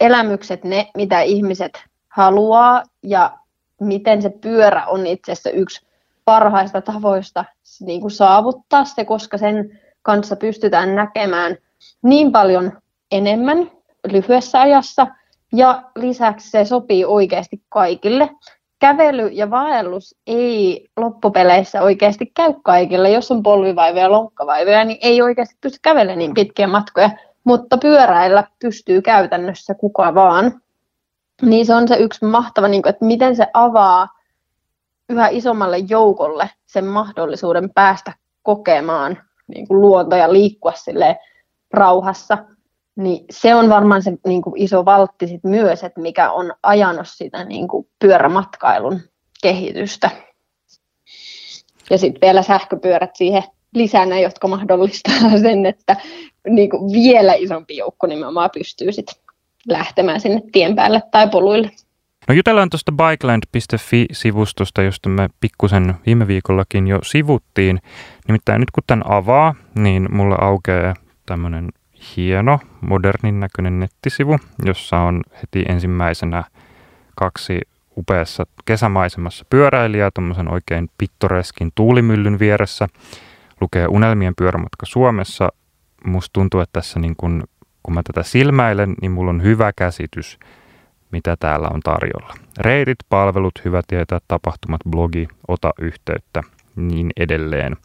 elämykset 0.00 0.64
ne, 0.64 0.90
mitä 0.96 1.20
ihmiset 1.20 1.84
haluaa 2.08 2.82
ja 3.02 3.38
miten 3.80 4.22
se 4.22 4.30
pyörä 4.30 4.86
on 4.86 5.06
itse 5.06 5.32
asiassa 5.32 5.50
yksi 5.50 5.86
parhaista 6.24 6.80
tavoista 6.80 7.44
niin 7.80 8.00
kuin 8.00 8.10
saavuttaa 8.10 8.84
se, 8.84 9.04
koska 9.04 9.38
sen 9.38 9.80
kanssa 10.02 10.36
pystytään 10.36 10.94
näkemään 10.94 11.56
niin 12.02 12.32
paljon 12.32 12.72
enemmän 13.12 13.70
lyhyessä 14.10 14.60
ajassa 14.60 15.06
ja 15.52 15.82
lisäksi 15.96 16.50
se 16.50 16.64
sopii 16.64 17.04
oikeasti 17.04 17.62
kaikille. 17.68 18.30
Kävely 18.78 19.26
ja 19.26 19.50
vaellus 19.50 20.16
ei 20.26 20.88
loppupeleissä 20.96 21.82
oikeasti 21.82 22.32
käy 22.34 22.54
kaikille. 22.64 23.10
Jos 23.10 23.30
on 23.30 23.42
polvivaivoja 23.42 24.02
ja 24.02 24.10
lonkkavaivoja, 24.10 24.84
niin 24.84 24.98
ei 25.00 25.22
oikeasti 25.22 25.56
pysty 25.60 25.78
kävelemään 25.82 26.18
niin 26.18 26.34
pitkiä 26.34 26.66
matkoja, 26.66 27.10
mutta 27.44 27.78
pyöräillä 27.78 28.44
pystyy 28.58 29.02
käytännössä 29.02 29.74
kuka 29.74 30.14
vaan. 30.14 30.60
Niin 31.42 31.66
se 31.66 31.74
on 31.74 31.88
se 31.88 31.96
yksi 31.96 32.24
mahtava, 32.24 32.68
niin 32.68 32.82
kuin, 32.82 32.90
että 32.90 33.04
miten 33.04 33.36
se 33.36 33.46
avaa 33.54 34.08
yhä 35.08 35.28
isommalle 35.28 35.78
joukolle 35.78 36.50
sen 36.66 36.84
mahdollisuuden 36.84 37.70
päästä 37.70 38.12
kokemaan 38.42 39.18
niin 39.46 39.68
kuin 39.68 39.80
luonto 39.80 40.16
ja 40.16 40.32
liikkua 40.32 40.72
sille 40.72 41.18
rauhassa, 41.72 42.38
niin 42.96 43.24
se 43.30 43.54
on 43.54 43.68
varmaan 43.68 44.02
se 44.02 44.12
niin 44.26 44.42
kuin 44.42 44.62
iso 44.62 44.84
valtti 44.84 45.26
sit 45.26 45.44
myös, 45.44 45.84
että 45.84 46.00
mikä 46.00 46.30
on 46.32 46.52
ajanut 46.62 47.08
sitä 47.08 47.44
niin 47.44 47.68
kuin 47.68 47.86
pyörämatkailun 47.98 49.00
kehitystä. 49.42 50.10
Ja 51.90 51.98
sitten 51.98 52.20
vielä 52.20 52.42
sähköpyörät 52.42 53.16
siihen 53.16 53.42
lisänä, 53.74 54.18
jotka 54.18 54.48
mahdollistaa 54.48 55.38
sen, 55.42 55.66
että 55.66 55.96
niin 56.48 56.70
kuin 56.70 56.92
vielä 56.92 57.34
isompi 57.34 57.76
joukko 57.76 58.06
nimenomaan 58.06 58.50
pystyy 58.54 58.92
sit 58.92 59.06
lähtemään 59.68 60.20
sinne 60.20 60.42
tien 60.52 60.76
päälle 60.76 61.02
tai 61.10 61.28
poluille. 61.28 61.70
No 62.28 62.34
jutellaan 62.34 62.70
tuosta 62.70 62.92
bikeland.fi-sivustosta, 62.92 64.82
josta 64.82 65.08
me 65.08 65.28
pikkusen 65.40 65.94
viime 66.06 66.26
viikollakin 66.26 66.86
jo 66.86 66.98
sivuttiin. 67.02 67.78
Nimittäin 68.28 68.60
nyt 68.60 68.70
kun 68.70 68.84
tämän 68.86 69.12
avaa, 69.12 69.54
niin 69.74 70.08
mulle 70.14 70.36
aukeaa 70.40 70.94
tämmöinen 71.26 71.68
hieno, 72.16 72.60
modernin 72.80 73.40
näköinen 73.40 73.80
nettisivu, 73.80 74.38
jossa 74.64 74.98
on 74.98 75.22
heti 75.34 75.64
ensimmäisenä 75.68 76.44
kaksi 77.16 77.60
upeassa 77.96 78.44
kesämaisemassa 78.64 79.44
pyöräilijää, 79.50 80.10
tuommoisen 80.14 80.52
oikein 80.52 80.90
pittoreskin 80.98 81.72
tuulimyllyn 81.74 82.38
vieressä. 82.38 82.88
Lukee 83.60 83.86
Unelmien 83.86 84.34
pyörämatka 84.36 84.86
Suomessa. 84.86 85.48
Musta 86.04 86.32
tuntuu, 86.32 86.60
että 86.60 86.80
tässä 86.80 87.00
niin 87.00 87.14
kun, 87.16 87.44
kun 87.82 87.94
mä 87.94 88.02
tätä 88.02 88.22
silmäilen, 88.22 88.94
niin 89.00 89.12
mulla 89.12 89.30
on 89.30 89.42
hyvä 89.42 89.72
käsitys– 89.76 90.38
mitä 91.12 91.36
täällä 91.40 91.68
on 91.68 91.80
tarjolla. 91.80 92.34
Reitit, 92.58 92.98
palvelut, 93.08 93.52
hyvä 93.64 93.82
tietää, 93.86 94.18
tapahtumat, 94.28 94.80
blogi, 94.90 95.28
ota 95.48 95.70
yhteyttä, 95.80 96.42
niin 96.76 97.10
edelleen. 97.16 97.76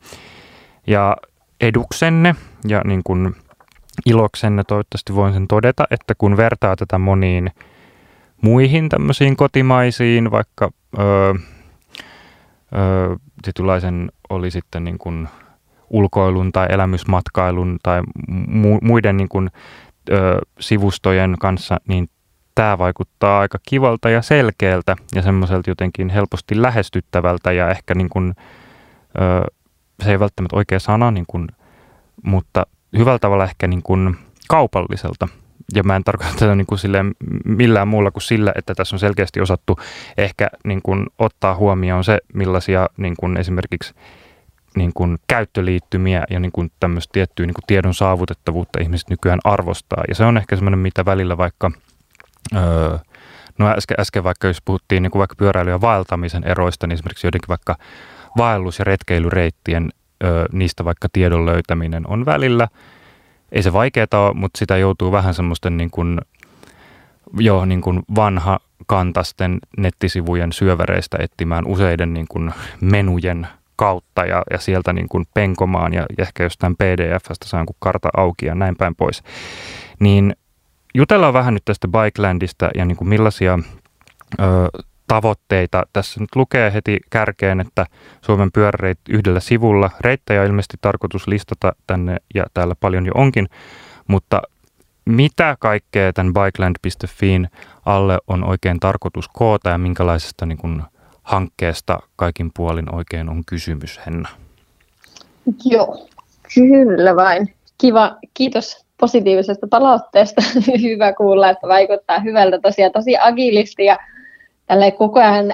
Ja 0.87 1.17
eduksenne 1.61 2.35
ja 2.67 2.81
niin 2.85 3.01
kuin 3.03 3.35
iloksenne 4.07 4.63
toivottavasti 4.63 5.15
voin 5.15 5.33
sen 5.33 5.47
todeta, 5.47 5.85
että 5.91 6.13
kun 6.17 6.37
vertaa 6.37 6.75
tätä 6.75 6.97
moniin 6.97 7.51
muihin 8.41 8.89
tämmöisiin 8.89 9.35
kotimaisiin, 9.35 10.31
vaikka 10.31 10.71
öö, 10.99 11.33
öö, 12.75 13.15
tietynlaisen 13.41 14.11
oli 14.29 14.51
sitten 14.51 14.83
niin 14.83 14.97
kuin 14.97 15.27
ulkoilun 15.89 16.51
tai 16.51 16.67
elämysmatkailun 16.69 17.77
tai 17.83 18.01
mu- 18.31 18.79
muiden 18.81 19.17
niin 19.17 19.29
kuin, 19.29 19.49
ö, 20.09 20.39
sivustojen 20.59 21.35
kanssa, 21.39 21.77
niin 21.87 22.09
tämä 22.55 22.77
vaikuttaa 22.77 23.39
aika 23.39 23.57
kivalta 23.69 24.09
ja 24.09 24.21
selkeältä 24.21 24.95
ja 25.15 25.21
semmoiselta 25.21 25.69
jotenkin 25.69 26.09
helposti 26.09 26.61
lähestyttävältä 26.61 27.51
ja 27.51 27.69
ehkä 27.69 27.95
niin 27.95 28.09
kuin, 28.09 28.33
ö, 29.21 29.47
se 30.03 30.11
ei 30.11 30.19
välttämättä 30.19 30.55
oikea 30.55 30.79
sana, 30.79 31.11
niin 31.11 31.25
kuin, 31.27 31.47
mutta 32.23 32.65
hyvällä 32.97 33.19
tavalla 33.19 33.43
ehkä 33.43 33.67
niin 33.67 33.83
kuin 33.83 34.15
kaupalliselta. 34.47 35.27
Ja 35.73 35.83
mä 35.83 35.95
en 35.95 36.03
tarkoita 36.03 36.33
tätä 36.33 36.55
niin 36.55 36.67
kuin 36.67 36.79
silleen 36.79 37.15
millään 37.45 37.87
muulla 37.87 38.11
kuin 38.11 38.23
sillä, 38.23 38.51
että 38.55 38.75
tässä 38.75 38.95
on 38.95 38.99
selkeästi 38.99 39.41
osattu 39.41 39.79
ehkä 40.17 40.47
niin 40.63 40.81
kuin 40.81 41.05
ottaa 41.19 41.55
huomioon 41.55 42.03
se, 42.03 42.19
millaisia 42.33 42.87
niin 42.97 43.15
kuin 43.19 43.37
esimerkiksi 43.37 43.93
niin 44.75 44.91
kuin 44.93 45.17
käyttöliittymiä 45.27 46.23
ja 46.29 46.39
niin 46.39 46.51
kuin 46.51 46.71
tämmöistä 46.79 47.11
tiettyä 47.13 47.45
niin 47.45 47.53
kuin 47.53 47.65
tiedon 47.67 47.93
saavutettavuutta 47.93 48.81
ihmiset 48.81 49.09
nykyään 49.09 49.39
arvostaa. 49.43 50.03
Ja 50.07 50.15
se 50.15 50.25
on 50.25 50.37
ehkä 50.37 50.55
semmoinen, 50.55 50.79
mitä 50.79 51.05
välillä 51.05 51.37
vaikka– 51.37 51.71
Öö, 52.55 52.97
no 53.57 53.69
äsken, 53.69 53.99
äsken 53.99 54.23
vaikka 54.23 54.47
jos 54.47 54.61
puhuttiin 54.65 55.03
niin 55.03 55.11
kuin 55.11 55.19
vaikka 55.19 55.35
pyöräily- 55.35 55.69
ja 55.69 55.81
vaeltamisen 55.81 56.43
eroista, 56.43 56.87
niin 56.87 56.93
esimerkiksi 56.93 57.27
joidenkin 57.27 57.47
vaikka 57.47 57.75
vaellus- 58.37 58.79
ja 58.79 58.85
retkeilyreittien 58.85 59.89
öö, 60.23 60.45
niistä 60.51 60.85
vaikka 60.85 61.07
tiedon 61.13 61.45
löytäminen 61.45 62.07
on 62.07 62.25
välillä. 62.25 62.67
Ei 63.51 63.63
se 63.63 63.73
vaikeaa 63.73 64.07
ole, 64.13 64.33
mutta 64.33 64.57
sitä 64.57 64.77
joutuu 64.77 65.11
vähän 65.11 65.33
semmoisten 65.33 65.77
niin 65.77 65.91
kuin, 65.91 66.21
jo 67.39 67.65
niin 67.65 67.81
kuin 67.81 68.01
vanha 68.15 68.59
kantasten 68.87 69.59
nettisivujen 69.77 70.51
syövereistä 70.51 71.17
etsimään 71.21 71.65
useiden 71.65 72.13
niin 72.13 72.25
kuin 72.29 72.53
menujen 72.81 73.47
kautta 73.75 74.25
ja, 74.25 74.43
ja 74.51 74.57
sieltä 74.57 74.93
niin 74.93 75.09
kuin 75.09 75.25
penkomaan 75.33 75.93
ja 75.93 76.05
ehkä 76.17 76.43
jostain 76.43 76.75
pdfstä 76.75 77.45
saan 77.45 77.65
kun 77.65 77.75
karta 77.79 78.09
auki 78.17 78.45
ja 78.45 78.55
näin 78.55 78.75
päin 78.75 78.95
pois. 78.95 79.23
Niin 79.99 80.35
jutellaan 80.95 81.33
vähän 81.33 81.53
nyt 81.53 81.65
tästä 81.65 81.87
Bikelandista 81.87 82.69
ja 82.75 82.85
niin 82.85 82.97
kuin 82.97 83.07
millaisia 83.07 83.59
ö, 84.39 84.43
tavoitteita. 85.07 85.83
Tässä 85.93 86.19
nyt 86.19 86.35
lukee 86.35 86.73
heti 86.73 86.99
kärkeen, 87.09 87.59
että 87.59 87.85
Suomen 88.21 88.51
pyöräreit 88.51 88.99
yhdellä 89.09 89.39
sivulla. 89.39 89.89
Reittejä 90.01 90.41
on 90.41 90.47
ilmeisesti 90.47 90.77
tarkoitus 90.81 91.27
listata 91.27 91.73
tänne 91.87 92.17
ja 92.35 92.45
täällä 92.53 92.75
paljon 92.79 93.05
jo 93.05 93.11
onkin, 93.15 93.49
mutta 94.07 94.41
mitä 95.05 95.57
kaikkea 95.59 96.13
tämän 96.13 96.33
bikeland.fiin 96.33 97.49
alle 97.85 98.17
on 98.27 98.43
oikein 98.43 98.79
tarkoitus 98.79 99.27
koota 99.27 99.69
ja 99.69 99.77
minkälaisesta 99.77 100.45
niin 100.45 100.57
kuin, 100.57 100.83
hankkeesta 101.27 101.99
kaikin 102.15 102.51
puolin 102.53 102.95
oikein 102.95 103.29
on 103.29 103.43
kysymys, 103.45 103.99
Henna? 104.05 104.29
Joo, 105.65 106.07
kyllä 106.55 107.15
vain. 107.15 107.53
Kiva, 107.77 108.15
kiitos 108.33 108.85
positiivisesta 108.99 109.67
palautteesta. 109.67 110.41
Hyvä 110.81 111.13
kuulla, 111.13 111.49
että 111.49 111.67
vaikuttaa 111.67 112.19
hyvältä. 112.19 112.59
Tosiaan 112.59 112.91
tosi 112.91 113.17
agilisti 113.17 113.85
ja 113.85 113.97
tälle 114.67 114.91
koko 114.91 115.19
ajan 115.19 115.53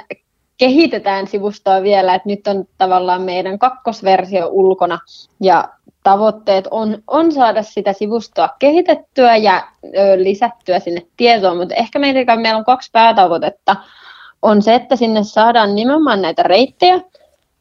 kehitetään 0.58 1.28
sivustoa 1.28 1.82
vielä, 1.82 2.16
että 2.16 2.30
nyt 2.30 2.48
on 2.48 2.66
tavallaan 2.78 3.22
meidän 3.22 3.60
kakkosversio 3.60 4.48
ulkona 4.52 5.00
ja 5.42 5.70
tavoitteet 6.04 6.68
on, 6.72 7.04
on 7.08 7.32
saada 7.32 7.64
sitä 7.64 7.94
sivustoa 7.94 8.50
kehitettyä 8.60 9.36
ja 9.36 9.68
ö, 9.86 10.24
lisättyä 10.24 10.80
sinne 10.80 11.02
tietoa, 11.18 11.56
mutta 11.56 11.76
ehkä 11.76 12.00
meillä, 12.00 12.36
meillä 12.36 12.58
on 12.58 12.66
kaksi 12.66 12.90
päätavoitetta. 12.92 13.76
On 14.42 14.62
se, 14.62 14.76
että 14.76 14.96
sinne 14.96 15.24
saadaan 15.24 15.76
nimenomaan 15.76 16.22
näitä 16.22 16.44
reittejä 16.44 17.00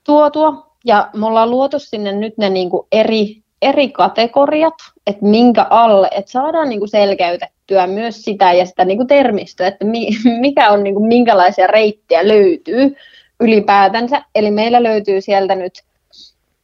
tuotua 0.05 0.67
ja 0.85 1.11
me 1.17 1.27
ollaan 1.27 1.51
luotu 1.51 1.79
sinne 1.79 2.13
nyt 2.13 2.39
ne 2.39 2.51
niin 2.51 2.71
kuin 2.71 2.87
eri 2.93 3.43
eri 3.63 3.89
kategoriat, 3.89 4.75
että 5.07 5.25
minkä 5.25 5.67
alle, 5.71 6.09
että 6.11 6.31
saadaan 6.31 6.69
niin 6.69 6.79
kuin 6.79 6.89
selkeytettyä 6.89 7.62
myös 7.87 8.23
sitä 8.23 8.53
ja 8.53 8.67
sitä 8.67 8.85
niin 8.85 8.99
kuin 8.99 9.07
termistöä, 9.07 9.67
että 9.67 9.85
mikä 10.41 10.71
on 10.71 10.85
niin 10.85 10.95
kuin, 10.95 11.09
minkälaisia 11.09 11.67
reittejä 11.67 12.29
löytyy 12.29 12.97
ylipäätänsä. 13.41 14.23
Eli 14.35 14.51
meillä 14.51 14.83
löytyy 14.83 15.21
sieltä 15.21 15.55
nyt 15.55 15.83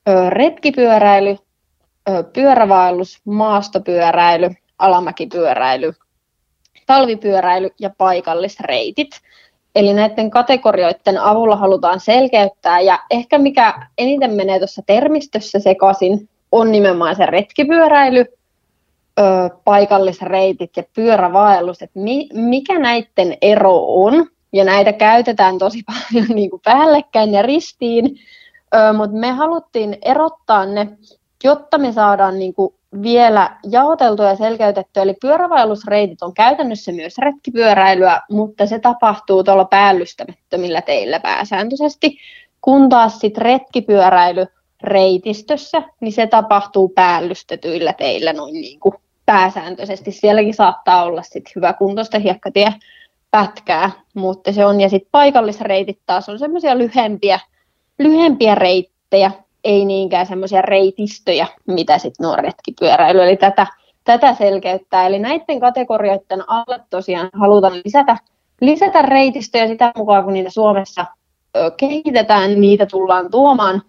ö, 0.09 0.31
retkipyöräily, 0.31 1.37
ö, 2.09 2.23
pyörävaellus, 2.33 3.21
maastopyöräily, 3.25 4.51
alamäkipyöräily, 4.79 5.93
talvipyöräily 6.87 7.71
ja 7.81 7.91
paikallisreitit. 7.99 9.11
Eli 9.75 9.93
näiden 9.93 10.31
kategorioiden 10.31 11.19
avulla 11.21 11.57
halutaan 11.57 12.01
selkeyttää 12.01 12.81
ja 12.81 12.99
ehkä 13.11 13.39
mikä 13.39 13.87
eniten 13.99 14.33
menee 14.33 14.59
tuossa 14.59 14.83
termistössä 14.87 15.59
sekaisin 15.59 16.29
on 16.53 16.73
nimenomaan 16.73 17.17
se 17.17 17.27
retkipyöräily, 17.27 18.25
ö, 19.19 19.51
paikallisreitit 19.65 20.77
ja 20.77 20.83
pyörävaellus, 20.95 21.83
että 21.83 21.99
mi, 21.99 22.29
mikä 22.35 22.79
näiden 22.79 23.37
ero 23.43 23.85
on. 23.87 24.27
Ja 24.53 24.65
näitä 24.65 24.93
käytetään 24.93 25.59
tosi 25.59 25.83
paljon 25.93 26.27
niin 26.35 26.51
kuin 26.51 26.63
päällekkäin 26.65 27.33
ja 27.33 27.43
ristiin, 27.43 28.19
mutta 28.97 29.17
me 29.17 29.31
haluttiin 29.31 29.99
erottaa 30.03 30.67
ne, 30.67 30.89
jotta 31.45 31.79
me 31.79 31.93
saadaan 31.93 32.39
niin 32.39 32.55
kuin 32.55 32.75
vielä 33.03 33.57
jaoteltua 33.71 34.27
ja 34.27 34.37
selkeytettyä. 34.37 35.03
Eli 35.03 35.15
pyörävaellusreitit 35.21 36.23
on 36.23 36.35
käytännössä 36.35 36.93
myös 36.93 37.19
retkipyöräilyä, 37.19 38.21
mutta 38.31 38.67
se 38.67 38.79
tapahtuu 38.79 39.45
tuolla 39.45 39.65
päällystämättömillä 39.65 40.83
teillä 40.83 41.21
pääsääntöisesti. 41.21 42.19
Kun 42.61 42.89
taas 42.89 43.19
sitten 43.19 43.43
retkipyöräily 43.43 44.47
reitistössä, 44.83 45.83
niin 46.01 46.13
se 46.13 46.27
tapahtuu 46.27 46.89
päällystetyillä 46.89 47.93
teillä 47.93 48.33
noin 48.33 48.55
niin 48.55 48.81
kuin 48.81 48.95
pääsääntöisesti. 49.29 50.13
Sielläkin 50.13 50.55
saattaa 50.55 51.03
olla 51.03 51.23
sit 51.23 51.45
hyvä 51.57 51.73
kuntoista 51.73 52.19
hiekkatie 52.19 52.75
pätkää, 53.31 53.91
mutta 54.15 54.53
se 54.53 54.67
on. 54.67 54.81
Ja 54.81 54.89
sitten 54.89 55.09
paikallisreitit 55.13 55.99
taas 56.07 56.29
on 56.29 56.39
semmoisia 56.39 56.79
lyhempiä, 56.79 57.41
lyhempiä 57.99 58.55
reittejä, 58.55 59.31
ei 59.65 59.85
niinkään 59.85 60.27
semmoisia 60.27 60.63
reitistöjä, 60.63 61.47
mitä 61.67 61.99
sitten 61.99 62.25
nuo 62.25 62.37
retkipyöräily. 62.37 63.23
Eli 63.23 63.37
tätä, 63.37 63.67
tätä 64.05 64.35
selkeyttää. 64.35 65.07
Eli 65.07 65.19
näiden 65.19 65.61
kategorioiden 65.61 66.51
alle 66.51 66.81
tosiaan 66.91 67.31
halutaan 67.33 67.81
lisätä, 67.85 68.17
lisätä 68.61 69.03
reitistöjä 69.03 69.69
sitä 69.69 69.93
mukaan, 69.97 70.25
kun 70.25 70.33
niitä 70.33 70.51
Suomessa 70.51 71.07
kehitetään, 71.77 72.61
niitä 72.61 72.87
tullaan 72.87 73.31
tuomaan, 73.31 73.83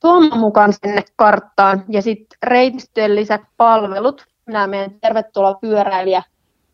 tuomaan 0.00 0.40
mukaan 0.40 0.72
sinne 0.72 1.04
karttaan. 1.16 1.84
Ja 1.88 2.02
sitten 2.02 2.38
reitistöjen 2.42 3.14
lisäksi 3.14 3.48
palvelut, 3.56 4.26
nämä 4.46 4.66
meidän 4.66 5.00
tervetuloa 5.00 5.54
pyöräilijä 5.54 6.22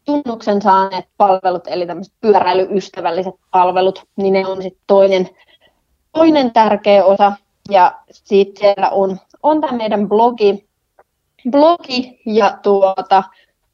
tunnuksen 0.04 0.62
saaneet 0.62 1.04
palvelut, 1.16 1.66
eli 1.66 1.86
tämmöiset 1.86 2.14
pyöräilyystävälliset 2.20 3.34
palvelut, 3.50 4.02
niin 4.16 4.32
ne 4.32 4.46
on 4.46 4.62
sitten 4.62 4.82
toinen, 4.86 5.28
toinen 6.12 6.52
tärkeä 6.52 7.04
osa. 7.04 7.32
Ja 7.70 7.98
sitten 8.10 8.60
siellä 8.60 8.90
on, 8.90 9.16
on 9.42 9.60
tämä 9.60 9.76
meidän 9.76 10.08
blogi, 10.08 10.68
blogi 11.50 12.20
ja 12.26 12.58
tuota, 12.62 13.22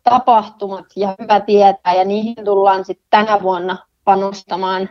tapahtumat 0.03 0.87
ja 0.97 1.15
hyvä 1.23 1.41
tietää, 1.41 1.95
ja 1.95 2.05
niihin 2.05 2.45
tullaan 2.45 2.85
sitten 2.85 3.07
tänä 3.11 3.43
vuonna 3.43 3.79
panostamaan 4.05 4.89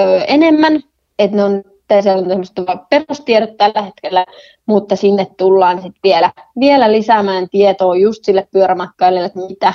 ö, 0.00 0.24
enemmän, 0.28 0.82
että 1.18 1.36
ne 1.36 1.44
on 1.44 1.62
siellä 2.02 2.22
on 2.22 2.28
tämmöistä 2.28 2.62
perustiedot 2.90 3.56
tällä 3.56 3.82
hetkellä, 3.82 4.26
mutta 4.66 4.96
sinne 4.96 5.26
tullaan 5.36 5.76
sitten 5.76 6.00
vielä, 6.02 6.32
vielä 6.60 6.92
lisäämään 6.92 7.48
tietoa 7.50 7.96
just 7.96 8.24
sille 8.24 8.48
pyörämatkailijalle, 8.52 9.26
että 9.26 9.46
mitä, 9.48 9.74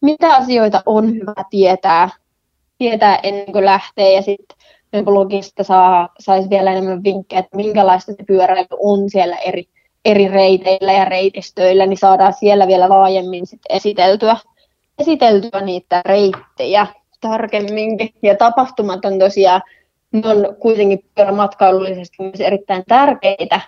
mitä 0.00 0.34
asioita 0.34 0.82
on 0.86 1.14
hyvä 1.14 1.44
tietää, 1.50 2.08
tietää 2.78 3.18
ennen 3.22 3.52
kuin 3.52 3.64
lähtee 3.64 4.12
ja 4.12 4.22
sitten 4.22 5.04
blogista 5.04 5.64
saa, 5.64 6.08
saisi 6.18 6.50
vielä 6.50 6.72
enemmän 6.72 7.04
vinkkejä, 7.04 7.40
että 7.40 7.56
minkälaista 7.56 8.12
se 8.12 8.24
pyöräily 8.26 8.66
on 8.80 9.10
siellä 9.10 9.36
eri, 9.36 9.64
eri 10.04 10.28
reiteillä 10.28 10.92
ja 10.92 11.04
reitistöillä, 11.04 11.86
niin 11.86 11.98
saadaan 11.98 12.32
siellä 12.32 12.66
vielä 12.66 12.88
laajemmin 12.88 13.46
sit 13.46 13.60
esiteltyä, 13.68 14.36
esiteltyä 14.98 15.60
niitä 15.60 16.02
reittejä 16.04 16.86
tarkemminkin. 17.20 18.10
Ja 18.22 18.36
tapahtumat 18.36 19.04
on 19.04 19.18
tosiaan, 19.18 19.62
ne 20.12 20.28
on 20.28 20.56
kuitenkin 20.60 21.04
pyörämatkailullisesti 21.14 22.16
myös 22.22 22.40
erittäin 22.40 22.84
tärkeitä 22.88 23.60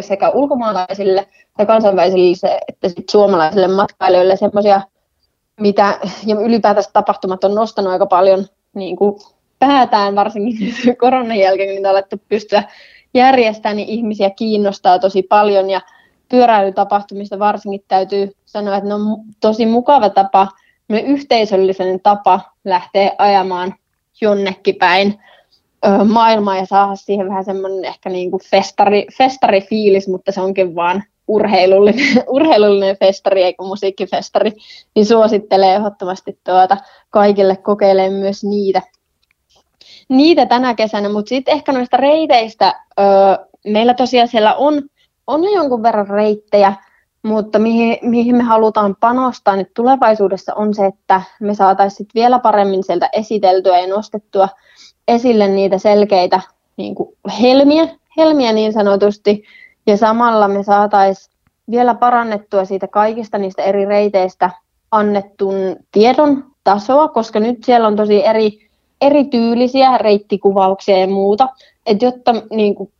sekä 0.00 0.30
ulkomaalaisille 0.30 1.28
ja 1.58 1.66
kansainvälisille 1.66 2.60
että 2.68 2.88
sit 2.88 3.08
suomalaisille 3.08 3.68
matkailijoille 3.68 4.36
semmoisia, 4.36 4.80
mitä, 5.60 5.98
ja 6.26 6.40
ylipäätänsä 6.40 6.90
tapahtumat 6.92 7.44
on 7.44 7.54
nostanut 7.54 7.92
aika 7.92 8.06
paljon 8.06 8.46
niin 8.74 8.96
kuin 8.96 9.20
päätään, 9.58 10.14
varsinkin 10.14 10.74
koronan 11.00 11.36
jälkeen, 11.36 11.78
on 11.78 11.90
alettu 11.90 12.16
pystyä 12.28 12.62
järjestämään, 13.14 13.76
niin 13.76 13.88
ihmisiä 13.88 14.30
kiinnostaa 14.30 14.98
tosi 14.98 15.22
paljon 15.22 15.70
ja 15.70 15.80
pyöräilytapahtumista 16.28 17.38
varsinkin 17.38 17.84
täytyy 17.88 18.32
sanoa, 18.46 18.76
että 18.76 18.88
ne 18.88 18.94
on 18.94 19.02
tosi 19.40 19.66
mukava 19.66 20.10
tapa, 20.10 20.48
yhteisöllisen 21.04 22.00
tapa 22.00 22.40
lähteä 22.64 23.12
ajamaan 23.18 23.74
jonnekin 24.20 24.74
päin 24.74 25.20
maailmaa 26.04 26.56
ja 26.56 26.66
saada 26.66 26.96
siihen 26.96 27.28
vähän 27.28 27.44
semmoinen 27.44 27.84
ehkä 27.84 28.10
niin 28.10 28.30
kuin 28.30 28.42
festari, 28.50 29.06
festarifiilis, 29.18 30.08
mutta 30.08 30.32
se 30.32 30.40
onkin 30.40 30.74
vaan 30.74 31.02
urheilullinen, 31.28 32.24
urheilullinen 32.28 32.96
festari 32.96 33.42
eikä 33.42 33.62
musiikkifestari, 33.62 34.52
niin 34.94 35.06
suosittelee 35.06 35.74
ehdottomasti 35.74 36.38
tuota 36.44 36.76
kaikille 37.10 37.56
kokeilemaan 37.56 38.20
myös 38.20 38.44
niitä 38.44 38.82
niitä 40.08 40.46
tänä 40.46 40.74
kesänä, 40.74 41.08
mutta 41.08 41.28
sitten 41.28 41.54
ehkä 41.54 41.72
noista 41.72 41.96
reiteistä, 41.96 42.80
öö, 43.00 43.06
meillä 43.66 43.94
tosiaan 43.94 44.28
siellä 44.28 44.54
on, 44.54 44.82
on 45.26 45.44
jo 45.44 45.50
jonkun 45.50 45.82
verran 45.82 46.08
reittejä, 46.08 46.74
mutta 47.22 47.58
mihin, 47.58 47.98
mihin 48.02 48.36
me 48.36 48.42
halutaan 48.42 48.96
panostaa 49.00 49.56
nyt 49.56 49.74
tulevaisuudessa 49.74 50.54
on 50.54 50.74
se, 50.74 50.86
että 50.86 51.22
me 51.40 51.54
saataisiin 51.54 52.08
vielä 52.14 52.38
paremmin 52.38 52.84
sieltä 52.84 53.08
esiteltyä 53.12 53.78
ja 53.78 53.86
nostettua 53.86 54.48
esille 55.08 55.48
niitä 55.48 55.78
selkeitä 55.78 56.40
niin 56.76 56.94
kuin 56.94 57.16
helmiä, 57.40 57.88
helmiä 58.16 58.52
niin 58.52 58.72
sanotusti, 58.72 59.44
ja 59.86 59.96
samalla 59.96 60.48
me 60.48 60.62
saataisiin 60.62 61.36
vielä 61.70 61.94
parannettua 61.94 62.64
siitä 62.64 62.88
kaikista 62.88 63.38
niistä 63.38 63.62
eri 63.62 63.84
reiteistä 63.84 64.50
annettun 64.90 65.54
tiedon 65.92 66.44
tasoa, 66.64 67.08
koska 67.08 67.40
nyt 67.40 67.64
siellä 67.64 67.88
on 67.88 67.96
tosi 67.96 68.26
eri 68.26 68.66
erityylisiä 69.00 69.98
reittikuvauksia 69.98 70.98
ja 70.98 71.06
muuta, 71.06 71.48
että 71.86 72.04
jotta 72.04 72.34
niin 72.50 72.74
kuin, 72.74 72.92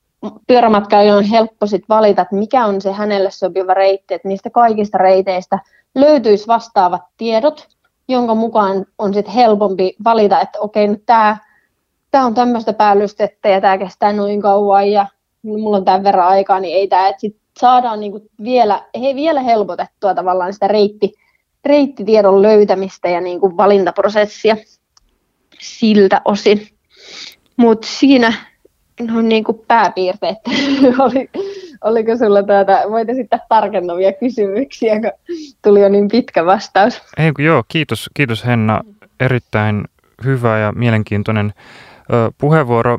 pyörämatkailijan 0.46 1.18
on 1.18 1.24
helppo 1.24 1.66
sit 1.66 1.84
valita, 1.88 2.22
että 2.22 2.36
mikä 2.36 2.66
on 2.66 2.80
se 2.80 2.92
hänelle 2.92 3.30
sopiva 3.30 3.74
reitti, 3.74 4.14
että 4.14 4.28
niistä 4.28 4.50
kaikista 4.50 4.98
reiteistä 4.98 5.58
löytyisi 5.94 6.46
vastaavat 6.46 7.02
tiedot, 7.16 7.68
jonka 8.08 8.34
mukaan 8.34 8.86
on 8.98 9.14
sit 9.14 9.34
helpompi 9.34 9.96
valita, 10.04 10.40
että 10.40 10.60
okei, 10.60 10.88
nyt 10.88 11.02
tämä 11.06 11.36
tää 12.10 12.26
on 12.26 12.34
tämmöistä 12.34 12.72
päällystettä 12.72 13.48
ja 13.48 13.60
tämä 13.60 13.78
kestää 13.78 14.12
noin 14.12 14.42
kauan 14.42 14.90
ja 14.90 15.06
mulla 15.42 15.76
on 15.76 15.84
tämän 15.84 16.04
verran 16.04 16.28
aikaa, 16.28 16.60
niin 16.60 16.76
ei 16.76 16.88
tämä, 16.88 17.08
että 17.08 17.20
sit 17.20 17.36
saadaan 17.58 18.00
niinku 18.00 18.30
vielä, 18.42 18.82
he, 19.00 19.14
vielä 19.14 19.40
helpotettua 19.40 20.14
tavallaan 20.14 20.52
sitä 20.52 20.68
reitti, 20.68 21.12
reittitiedon 21.64 22.42
löytämistä 22.42 23.08
ja 23.08 23.20
niinku 23.20 23.56
valintaprosessia 23.56 24.56
siltä 25.58 26.20
osin. 26.24 26.68
Mutta 27.56 27.86
siinä 27.90 28.32
no 29.00 29.20
niin 29.20 29.44
kuin 29.44 29.60
pääpiirteet. 29.68 30.36
Oli, 31.04 31.30
oliko 31.84 32.16
sulla 32.16 32.42
tuota, 32.42 32.90
voit 32.90 33.08
esittää 33.08 33.40
tarkennavia 33.48 34.12
kysymyksiä, 34.12 35.00
kun 35.00 35.12
tuli 35.62 35.80
jo 35.80 35.88
niin 35.88 36.08
pitkä 36.08 36.46
vastaus. 36.46 37.02
Ei, 37.16 37.32
joo, 37.38 37.64
kiitos, 37.68 38.10
kiitos 38.14 38.46
Henna. 38.46 38.80
Erittäin 39.20 39.84
hyvä 40.24 40.58
ja 40.58 40.72
mielenkiintoinen 40.72 41.52
puheenvuoro. 42.38 42.98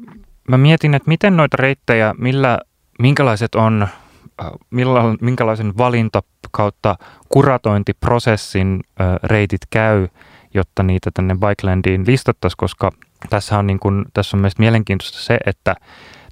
Mä 0.49 0.57
mietin, 0.57 0.93
että 0.93 1.09
miten 1.09 1.37
noita 1.37 1.57
reittejä, 1.57 2.15
millä, 2.17 2.59
minkälaiset 2.99 3.55
on, 3.55 3.87
millä, 4.69 5.01
minkälaisen 5.21 5.77
valinta 5.77 6.23
kautta 6.51 6.95
kuratointiprosessin 7.29 8.83
reitit 9.23 9.61
käy– 9.69 10.07
jotta 10.57 10.83
niitä 10.83 11.11
tänne 11.13 11.35
Bikelandiin 11.35 12.03
listattaisiin, 12.07 12.57
koska 12.57 12.91
tässä 13.29 13.57
on, 13.57 13.67
niin 13.67 13.79
kuin, 13.79 14.05
tässä 14.13 14.37
on 14.37 14.41
mielestäni 14.41 14.63
mielenkiintoista 14.63 15.19
se, 15.19 15.37
että 15.45 15.75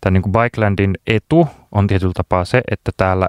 tämä 0.02 0.12
niin 0.12 0.32
Bikelandin 0.32 0.96
etu 1.08 1.48
on 1.72 1.88
tietyllä 1.88 2.14
tapaa 2.16 2.46
se, 2.46 2.62
että 2.72 2.92
täällä, 2.98 3.28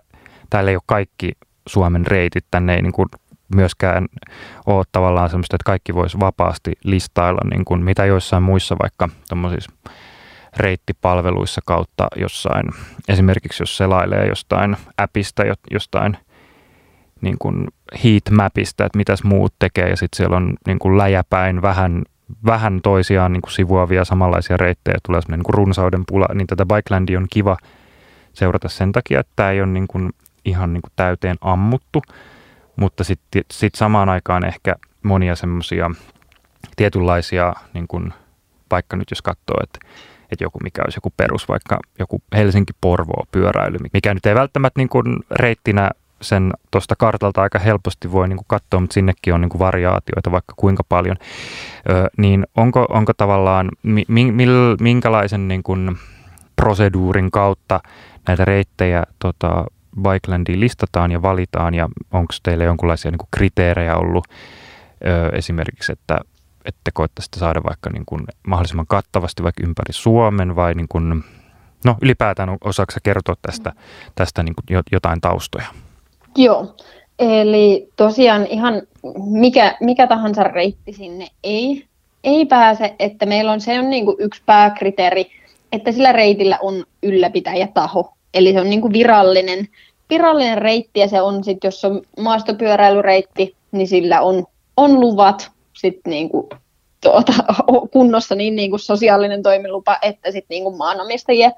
täällä 0.51 0.71
ei 0.71 0.77
ole 0.77 0.83
kaikki 0.87 1.33
Suomen 1.69 2.07
reitit, 2.07 2.45
tänne 2.51 2.75
ei 2.75 2.83
niin 2.83 2.93
kuin 2.93 3.09
myöskään 3.55 4.07
ole 4.67 4.85
tavallaan 4.93 5.31
semmoista, 5.31 5.57
että 5.57 5.67
kaikki 5.67 5.95
voisi 5.95 6.21
vapaasti 6.21 6.73
listailla, 6.85 7.41
niin 7.51 7.65
kuin 7.65 7.83
mitä 7.83 8.05
joissain 8.05 8.43
muissa 8.43 8.77
vaikka 8.83 9.09
tuommoisissa 9.29 9.73
reittipalveluissa 10.57 11.61
kautta 11.67 12.09
jossain, 12.17 12.67
esimerkiksi 13.09 13.63
jos 13.63 13.77
selailee 13.77 14.27
jostain 14.27 14.77
appista, 14.99 15.43
jostain 15.71 16.17
niin 17.21 17.37
kuin 17.39 17.69
heatmapista, 18.05 18.85
että 18.85 18.99
mitäs 18.99 19.25
muut 19.25 19.55
tekee 19.59 19.89
ja 19.89 19.97
sitten 19.97 20.17
siellä 20.17 20.37
on 20.37 20.55
niin 20.67 20.79
kuin 20.79 20.99
läjäpäin 20.99 21.63
vähän, 21.63 22.03
vähän 22.47 22.81
toisiaan 22.83 23.33
niin 23.33 23.43
kuin 23.43 23.53
sivuavia 23.53 24.05
samanlaisia 24.05 24.57
reittejä, 24.57 24.99
tulee 25.07 25.23
semmoinen 25.23 25.45
niin 25.47 25.55
runsauden 25.55 26.03
pula, 26.07 26.27
niin 26.35 26.47
tätä 26.47 26.67
Bikelandia 26.67 27.19
on 27.19 27.27
kiva 27.31 27.57
seurata 28.33 28.69
sen 28.69 28.93
takia, 28.93 29.21
että 29.21 29.33
tämä 29.37 29.51
ei 29.51 29.61
ole 29.61 29.69
niin 29.69 29.89
kuin 29.89 30.11
ihan 30.45 30.73
niin 30.73 30.83
kuin 30.83 30.93
täyteen 30.97 31.37
ammuttu, 31.41 32.03
mutta 32.77 33.05
sitten 33.05 33.43
sit 33.51 33.75
samaan 33.75 34.09
aikaan 34.09 34.45
ehkä 34.45 34.75
monia 35.03 35.37
semmoisia 35.37 35.91
tietynlaisia 36.77 37.53
niin 37.75 37.89
kuin 37.89 38.13
vaikka 38.71 38.97
nyt 38.97 39.11
jos 39.11 39.23
katsoo, 39.23 39.57
että, 39.63 39.79
että 40.33 40.45
joku 40.45 40.59
mikä 40.63 40.83
olisi 40.85 40.97
joku 40.97 41.13
perus, 41.17 41.49
vaikka 41.49 41.79
joku 41.99 42.23
Helsinki-Porvoo 42.35 43.25
pyöräily, 43.33 43.79
mikä 43.93 44.15
nyt 44.15 44.27
ei 44.27 44.35
välttämättä 44.35 44.81
niin 44.81 44.89
kuin 44.89 45.17
reittinä 45.31 45.91
sen 46.21 46.53
tuosta 46.71 46.97
kartalta 46.97 47.43
aika 47.43 47.59
helposti 47.59 48.13
voi 48.13 48.29
niin 48.29 48.37
kuin 48.37 48.47
katsoa, 48.49 48.81
mutta 48.81 48.95
sinnekin 48.95 49.35
on 49.35 49.41
niin 49.41 49.49
kuin 49.49 49.59
variaatioita 49.59 50.31
vaikka 50.31 50.55
kuinka 50.57 50.83
paljon, 50.89 51.17
ö, 51.91 52.09
niin 52.17 52.47
onko, 52.57 52.87
onko 52.89 53.13
tavallaan, 53.17 53.69
mi, 53.83 54.05
mi, 54.09 54.33
minkälaisen 54.81 55.49
niin 55.49 55.63
kuin 55.63 55.99
proseduurin 56.57 57.31
kautta 57.31 57.81
näitä 58.29 58.45
reittejä 58.45 59.03
tota, 59.19 59.65
Bikelandiin 60.03 60.61
listataan 60.61 61.13
ja 61.13 61.23
valitaan 61.23 61.75
ja 61.75 61.89
onko 62.13 62.35
teillä 62.43 62.65
jonkinlaisia 62.65 63.11
niin 63.11 63.29
kriteerejä 63.37 63.97
ollut? 63.97 64.25
Ö, 65.07 65.37
esimerkiksi, 65.37 65.93
että, 65.93 66.19
että 66.65 66.91
koettaisitte 66.95 67.39
saada 67.39 67.61
vaikka 67.65 67.91
niin 67.91 68.07
kuin 68.07 68.21
mahdollisimman 68.47 68.87
kattavasti 68.87 69.43
vaikka 69.43 69.63
ympäri 69.67 69.93
Suomen 69.93 70.57
vai 70.57 70.75
niin 70.75 70.89
kuin, 70.89 71.25
no 71.85 71.97
ylipäätään 72.03 72.57
osaako 72.65 72.93
kertoa 73.03 73.35
tästä, 73.43 73.73
tästä 74.15 74.43
niin 74.43 74.55
kuin 74.55 74.83
jotain 74.93 75.21
taustoja? 75.21 75.67
Joo, 76.37 76.75
eli 77.19 77.89
tosiaan 77.97 78.47
ihan 78.47 78.83
mikä, 79.25 79.77
mikä 79.81 80.07
tahansa 80.07 80.43
reitti 80.43 80.93
sinne 80.93 81.29
ei, 81.45 81.87
ei 82.25 82.47
pääse, 82.47 82.95
että 82.99 83.27
meillä 83.27 83.53
on 83.53 83.61
se 83.61 83.79
on 83.81 83.91
niin 83.91 84.05
kuin 84.05 84.17
yksi 84.21 84.43
pääkriteeri, 84.47 85.31
että 85.73 85.93
sillä 85.93 86.13
reitillä 86.13 86.59
on 86.63 86.85
ylläpitäjätaho, 87.03 88.13
eli 88.35 88.53
se 88.53 88.61
on 88.61 88.71
niin 88.71 88.81
kuin 88.81 88.93
virallinen, 88.93 89.69
virallinen 90.11 90.59
reitti 90.59 91.01
ja 91.01 91.09
se 91.09 91.21
on 91.21 91.45
sitten, 91.45 91.69
jos 91.69 91.85
on 91.85 92.03
maastopyöräilyreitti, 92.21 93.57
niin 93.73 93.89
sillä 93.89 94.21
on, 94.21 94.47
on 94.77 95.01
luvat 95.01 95.51
sit 95.73 96.01
niin 96.07 96.29
kuin, 96.29 96.49
tuota, 97.01 97.33
kunnossa 97.93 98.35
niin, 98.35 98.57
niin 98.57 98.71
kuin 98.71 98.81
sosiaalinen 98.81 99.43
toimilupa 99.43 99.99
että 100.03 100.31
sitten 100.31 100.55
niin 100.55 100.65
kuin 100.65 100.77
maanomistajien 100.77 101.53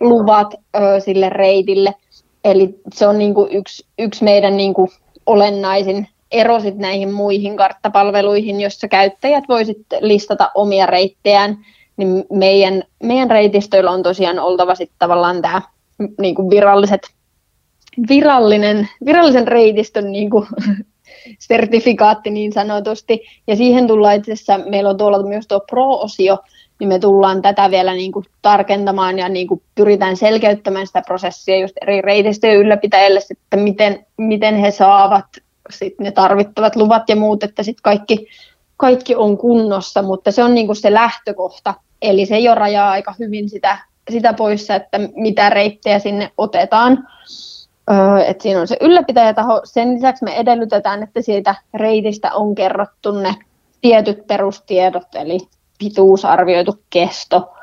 luvat 0.00 0.54
ö, 0.54 1.00
sille 1.00 1.28
reitille. 1.28 1.94
Eli 2.44 2.74
se 2.94 3.06
on 3.06 3.18
niin 3.18 3.34
kuin 3.34 3.52
yksi, 3.52 3.86
yksi 3.98 4.24
meidän 4.24 4.56
niin 4.56 4.74
kuin 4.74 4.88
olennaisin 5.26 6.08
ero 6.30 6.60
sit 6.60 6.76
näihin 6.76 7.12
muihin 7.12 7.56
karttapalveluihin, 7.56 8.60
jossa 8.60 8.88
käyttäjät 8.88 9.44
voivat 9.48 9.76
listata 10.00 10.50
omia 10.54 10.86
reittejään, 10.86 11.58
niin 11.96 12.24
meidän, 12.32 12.82
meidän 13.02 13.30
reitistöillä 13.30 13.90
on 13.90 14.02
tosiaan 14.02 14.38
oltava 14.38 14.74
sitten 14.74 14.96
tavallaan 14.98 15.42
tämä 15.42 15.62
niin 16.20 16.34
kuin 16.34 16.50
viralliset, 16.50 17.00
virallinen, 18.08 18.88
virallisen 19.04 19.48
reitistön 19.48 20.12
niin 20.12 20.30
kuin, 20.30 20.46
sertifikaatti 21.38 22.30
niin 22.30 22.52
sanotusti. 22.52 23.22
Ja 23.46 23.56
siihen 23.56 23.86
tullaan 23.86 24.16
itse 24.16 24.32
asiassa, 24.32 24.58
meillä 24.58 24.90
on 24.90 24.96
tuolla 24.96 25.22
myös 25.22 25.46
tuo 25.46 25.60
Pro-osio, 25.60 26.38
niin 26.78 26.88
me 26.88 26.98
tullaan 26.98 27.42
tätä 27.42 27.70
vielä 27.70 27.94
niin 27.94 28.12
kuin 28.12 28.24
tarkentamaan 28.42 29.18
ja 29.18 29.28
niin 29.28 29.46
kuin 29.46 29.62
pyritään 29.74 30.16
selkeyttämään 30.16 30.86
sitä 30.86 31.02
prosessia 31.06 31.58
just 31.58 31.74
eri 31.82 32.00
reitistöjen 32.00 32.56
ylläpitäjille, 32.56 33.20
että 33.30 33.56
miten, 33.56 34.06
miten 34.16 34.56
he 34.56 34.70
saavat 34.70 35.24
sit 35.70 35.94
ne 36.00 36.10
tarvittavat 36.10 36.76
luvat 36.76 37.08
ja 37.08 37.16
muut, 37.16 37.42
että 37.42 37.62
sit 37.62 37.80
kaikki, 37.80 38.26
kaikki 38.76 39.14
on 39.14 39.38
kunnossa, 39.38 40.02
mutta 40.02 40.32
se 40.32 40.44
on 40.44 40.54
niin 40.54 40.66
kuin 40.66 40.76
se 40.76 40.92
lähtökohta, 40.92 41.74
eli 42.02 42.26
se 42.26 42.38
jo 42.38 42.54
rajaa 42.54 42.90
aika 42.90 43.14
hyvin 43.18 43.50
sitä, 43.50 43.78
sitä 44.10 44.32
pois, 44.32 44.70
että 44.70 45.00
mitä 45.16 45.50
reittejä 45.50 45.98
sinne 45.98 46.30
otetaan. 46.38 47.08
Öö, 47.90 48.24
et 48.24 48.40
siinä 48.40 48.60
on 48.60 48.68
se 48.68 48.76
ylläpitäjätaho. 48.80 49.60
Sen 49.64 49.94
lisäksi 49.94 50.24
me 50.24 50.36
edellytetään, 50.36 51.02
että 51.02 51.22
siitä 51.22 51.54
reitistä 51.74 52.32
on 52.32 52.54
kerrottu 52.54 53.12
ne 53.12 53.34
tietyt 53.80 54.26
perustiedot, 54.26 55.14
eli 55.14 55.38
pituusarvioitu 55.78 56.78
kesto. 56.90 57.54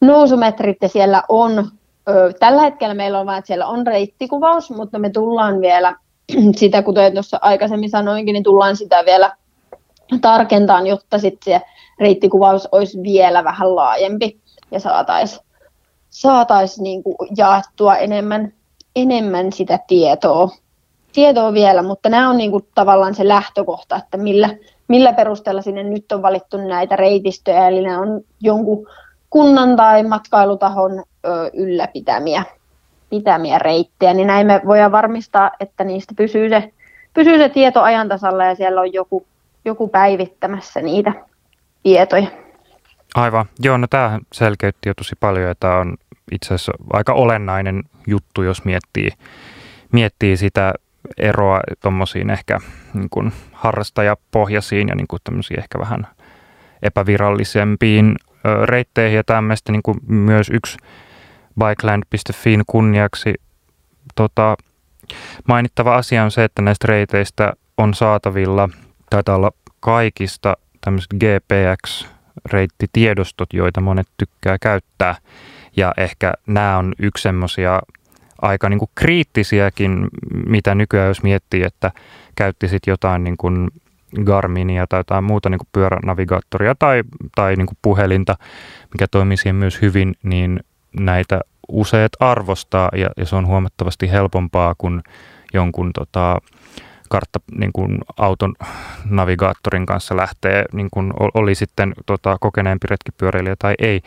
Nousumetrit 0.00 0.76
ja 0.82 0.88
siellä 0.88 1.22
on, 1.28 1.70
ö, 2.08 2.32
tällä 2.40 2.62
hetkellä 2.62 2.94
meillä 2.94 3.20
on 3.20 3.26
vain, 3.26 3.38
että 3.38 3.46
siellä 3.46 3.66
on 3.66 3.86
reittikuvaus, 3.86 4.70
mutta 4.70 4.98
me 4.98 5.10
tullaan 5.10 5.60
vielä 5.60 5.96
sitä, 6.56 6.82
kuten 6.82 7.12
tuossa 7.12 7.38
aikaisemmin 7.42 7.90
sanoinkin, 7.90 8.32
niin 8.32 8.44
tullaan 8.44 8.76
sitä 8.76 9.04
vielä 9.06 9.36
tarkentaan, 10.20 10.86
jotta 10.86 11.18
sitten 11.18 11.54
se 11.54 11.66
reittikuvaus 12.00 12.68
olisi 12.72 13.02
vielä 13.02 13.44
vähän 13.44 13.76
laajempi 13.76 14.40
ja 14.70 14.80
saataisiin 14.80 15.44
saatais 16.10 16.80
niinku 16.80 17.16
jaettua 17.36 17.96
enemmän, 17.96 18.52
enemmän 18.96 19.52
sitä 19.52 19.78
tietoa, 19.86 20.48
tietoa 21.12 21.52
vielä, 21.52 21.82
mutta 21.82 22.08
nämä 22.08 22.30
on 22.30 22.36
niinku 22.36 22.60
tavallaan 22.74 23.14
se 23.14 23.28
lähtökohta, 23.28 23.96
että 23.96 24.16
millä, 24.16 24.50
millä 24.88 25.12
perusteella 25.12 25.62
sinne 25.62 25.82
nyt 25.82 26.12
on 26.12 26.22
valittu 26.22 26.56
näitä 26.56 26.96
reitistöjä, 26.96 27.68
eli 27.68 27.82
ne 27.82 27.98
on 27.98 28.20
jonkun 28.40 28.86
kunnan 29.30 29.76
tai 29.76 30.02
matkailutahon 30.02 30.92
ö, 31.26 31.50
ylläpitämiä 31.52 32.42
pitämiä 33.10 33.58
reittejä, 33.58 34.14
niin 34.14 34.26
näin 34.26 34.46
me 34.46 34.60
voidaan 34.66 34.92
varmistaa, 34.92 35.50
että 35.60 35.84
niistä 35.84 36.14
pysyy 36.16 36.48
se, 36.48 36.72
pysyy 37.14 37.38
se 37.38 37.48
tieto 37.48 37.82
ajantasalla 37.82 38.44
ja 38.44 38.54
siellä 38.54 38.80
on 38.80 38.92
joku, 38.92 39.26
joku 39.64 39.88
päivittämässä 39.88 40.80
niitä 40.80 41.12
tietoja. 41.82 42.43
Aivan. 43.14 43.46
Joo, 43.58 43.76
no 43.76 43.86
tämähän 43.86 44.20
selkeytti 44.32 44.88
jo 44.88 44.94
tosi 44.94 45.16
paljon 45.20 45.48
ja 45.48 45.54
tämä 45.54 45.76
on 45.76 45.96
itse 46.32 46.46
asiassa 46.46 46.72
aika 46.92 47.12
olennainen 47.12 47.82
juttu, 48.06 48.42
jos 48.42 48.64
miettii, 48.64 49.10
miettii 49.92 50.36
sitä 50.36 50.74
eroa 51.18 51.60
tuommoisiin 51.82 52.30
ehkä 52.30 52.60
niin 52.94 53.10
kuin 53.10 53.32
harrastajapohjaisiin 53.52 54.88
ja 54.88 54.94
niin 54.94 55.06
kuin 55.06 55.20
ehkä 55.58 55.78
vähän 55.78 56.06
epävirallisempiin 56.82 58.16
reitteihin. 58.64 59.16
Ja 59.16 59.24
tämmöistä 59.24 59.72
niin 59.72 59.82
kuin 59.82 59.98
myös 60.08 60.50
yksi 60.50 60.78
bikeland.fin 61.58 62.62
kunniaksi 62.66 63.34
tota, 64.14 64.56
mainittava 65.48 65.96
asia 65.96 66.24
on 66.24 66.30
se, 66.30 66.44
että 66.44 66.62
näistä 66.62 66.86
reiteistä 66.88 67.52
on 67.76 67.94
saatavilla, 67.94 68.68
taitaa 69.10 69.36
olla 69.36 69.50
kaikista 69.80 70.56
tämmöiset 70.80 71.14
GPX-reittitiedostot, 72.34 73.52
joita 73.52 73.80
monet 73.80 74.06
tykkää 74.16 74.58
käyttää. 74.60 75.14
Ja 75.76 75.92
ehkä 75.96 76.34
nämä 76.46 76.78
on 76.78 76.92
yksi 76.98 77.22
semmoisia 77.22 77.80
aika 78.42 78.68
niin 78.68 78.78
kuin 78.78 78.90
kriittisiäkin, 78.94 80.08
mitä 80.46 80.74
nykyään 80.74 81.08
jos 81.08 81.22
miettii, 81.22 81.62
että 81.62 81.90
käyttisit 82.36 82.82
jotain 82.86 83.24
niin 83.24 83.36
kuin 83.36 83.70
Garminia 84.24 84.86
tai 84.86 85.00
jotain 85.00 85.24
muuta 85.24 85.50
niin 85.50 85.58
kuin 85.58 85.68
pyöränavigaattoria 85.72 86.74
tai, 86.74 87.02
tai 87.34 87.56
niin 87.56 87.66
kuin 87.66 87.78
puhelinta, 87.82 88.36
mikä 88.94 89.06
toimii 89.10 89.36
siihen 89.36 89.56
myös 89.56 89.82
hyvin, 89.82 90.14
niin 90.22 90.60
näitä 91.00 91.40
useat 91.68 92.12
arvostaa 92.20 92.88
ja, 92.96 93.10
ja 93.16 93.26
se 93.26 93.36
on 93.36 93.46
huomattavasti 93.46 94.10
helpompaa 94.10 94.74
kuin 94.78 95.02
jonkun 95.54 95.92
tota, 95.92 96.38
kartta 97.08 97.40
niin 97.58 97.72
kuin 97.72 97.98
auton 98.16 98.54
navigaattorin 99.04 99.86
kanssa 99.86 100.16
lähtee, 100.16 100.64
niin 100.72 100.88
kuin 100.90 101.12
oli 101.34 101.54
sitten 101.54 101.94
tota, 102.06 102.36
kokeneempi 102.40 102.86
retkipyöräilijä 102.90 103.56
tai 103.58 103.74
ei 103.78 104.00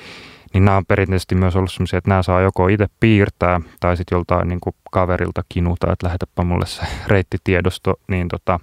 niin 0.53 0.65
nämä 0.65 0.77
on 0.77 0.85
perinteisesti 0.85 1.35
myös 1.35 1.55
ollut 1.55 1.71
sellaisia, 1.71 1.97
että 1.97 2.09
nämä 2.09 2.23
saa 2.23 2.41
joko 2.41 2.67
itse 2.67 2.85
piirtää 2.99 3.61
tai 3.79 3.97
sitten 3.97 4.15
joltain 4.15 4.47
niin 4.47 4.59
kuin 4.59 4.75
kaverilta 4.91 5.43
kinuta, 5.49 5.91
että 5.91 6.05
lähetäpä 6.07 6.43
mulle 6.43 6.65
se 6.65 6.81
reittitiedosto, 7.07 7.93
niin 8.07 8.27
tota, 8.27 8.59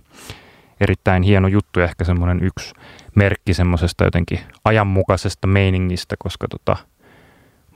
erittäin 0.81 1.23
hieno 1.23 1.49
juttu 1.49 1.81
ja 1.81 1.85
ehkä 1.85 2.05
semmoinen 2.05 2.44
yksi 2.44 2.75
merkki 3.14 3.55
semmoisesta 3.55 4.05
jotenkin 4.05 4.40
ajanmukaisesta 4.64 5.47
meiningistä, 5.47 6.16
koska 6.18 6.49
tota, 6.49 6.77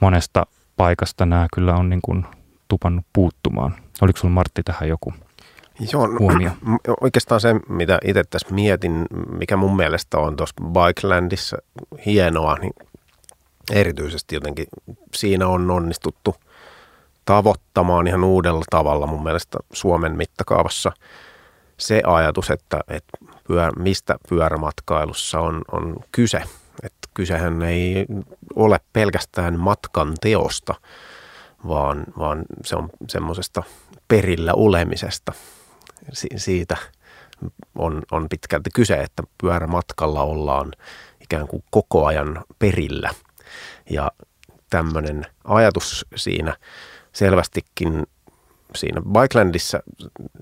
monesta 0.01 0.47
paikasta 0.77 1.27
nämä 1.27 1.47
kyllä 1.55 1.75
on 1.75 1.89
niin 1.89 2.03
kuin 2.03 2.27
tupannut 2.69 3.07
puuttumaan. 3.13 3.75
Oliko 4.01 4.19
sinulla 4.19 4.35
Martti 4.35 4.63
tähän 4.63 4.89
joku 4.89 5.15
Joo, 5.93 6.07
no, 6.07 6.19
huomio? 6.19 6.51
Oikeastaan 7.01 7.41
se, 7.41 7.55
mitä 7.69 7.99
itse 8.05 8.25
tässä 8.25 8.55
mietin, 8.55 9.07
mikä 9.39 9.57
mun 9.57 9.77
mielestä 9.77 10.19
on 10.19 10.37
tuossa 10.37 10.55
Bikelandissa 10.65 11.57
hienoa, 12.07 12.55
niin 12.55 12.73
erityisesti 13.73 14.35
jotenkin 14.35 14.67
siinä 15.15 15.47
on 15.49 15.71
onnistuttu 15.71 16.35
tavoittamaan 17.25 18.07
ihan 18.07 18.25
uudella 18.25 18.65
tavalla 18.71 19.07
mun 19.07 19.23
mielestä 19.23 19.59
Suomen 19.73 20.17
mittakaavassa 20.17 20.93
se 21.77 22.03
ajatus, 22.07 22.51
että, 22.51 22.81
että 22.89 23.19
pyör, 23.49 23.79
mistä 23.79 24.17
pyörämatkailussa 24.29 25.41
on, 25.41 25.63
on 25.73 25.97
kyse. 26.13 26.43
Että 26.83 27.09
kysehän 27.15 27.63
ei 27.63 28.07
ole 28.55 28.81
pelkästään 28.93 29.61
matkan 29.61 30.15
teosta, 30.21 30.75
vaan, 31.69 32.05
vaan 32.19 32.45
se 32.65 32.77
on 32.77 32.91
semmoisesta 33.09 33.63
perillä 34.09 34.55
olemisesta. 34.55 35.33
Si- 36.13 36.29
siitä 36.37 36.77
on, 37.75 38.03
on 38.11 38.29
pitkälti 38.29 38.71
kyse, 38.75 38.95
että 38.95 39.23
pyörämatkalla 39.41 40.23
ollaan 40.23 40.73
ikään 41.21 41.49
kuin 41.49 41.65
koko 41.71 42.07
ajan 42.07 42.45
perillä– 42.59 43.11
ja 43.91 44.13
tämmöinen 44.71 45.27
ajatus 45.45 46.07
siinä 46.17 46.57
selvästikin 47.13 48.07
siinä 48.75 49.03
Bikelandissa 49.21 49.81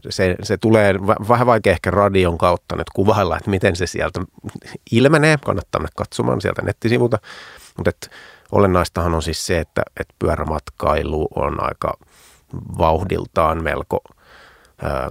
se, 0.08 0.36
se 0.42 0.56
tulee 0.56 0.94
vähän 1.28 1.46
vaikea 1.46 1.72
ehkä 1.72 1.90
radion 1.90 2.38
kautta 2.38 2.76
nyt 2.76 2.90
kuvailla, 2.94 3.36
että 3.36 3.50
miten 3.50 3.76
se 3.76 3.86
sieltä 3.86 4.20
ilmenee. 4.92 5.36
Kannattaa 5.44 5.80
mennä 5.80 5.92
katsomaan 5.96 6.40
sieltä 6.40 6.62
nettisivulta. 6.62 7.18
Mutta 7.76 7.90
olennaistahan 8.52 9.14
on 9.14 9.22
siis 9.22 9.46
se, 9.46 9.58
että, 9.58 9.82
että 10.00 10.14
pyörämatkailu 10.18 11.28
on 11.34 11.64
aika 11.64 11.94
vauhdiltaan 12.78 13.64
melko 13.64 14.00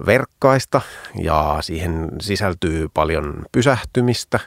verkkaista 0.06 0.80
ja 1.22 1.58
siihen 1.60 2.08
sisältyy 2.20 2.88
paljon 2.94 3.44
pysähtymistä. 3.52 4.40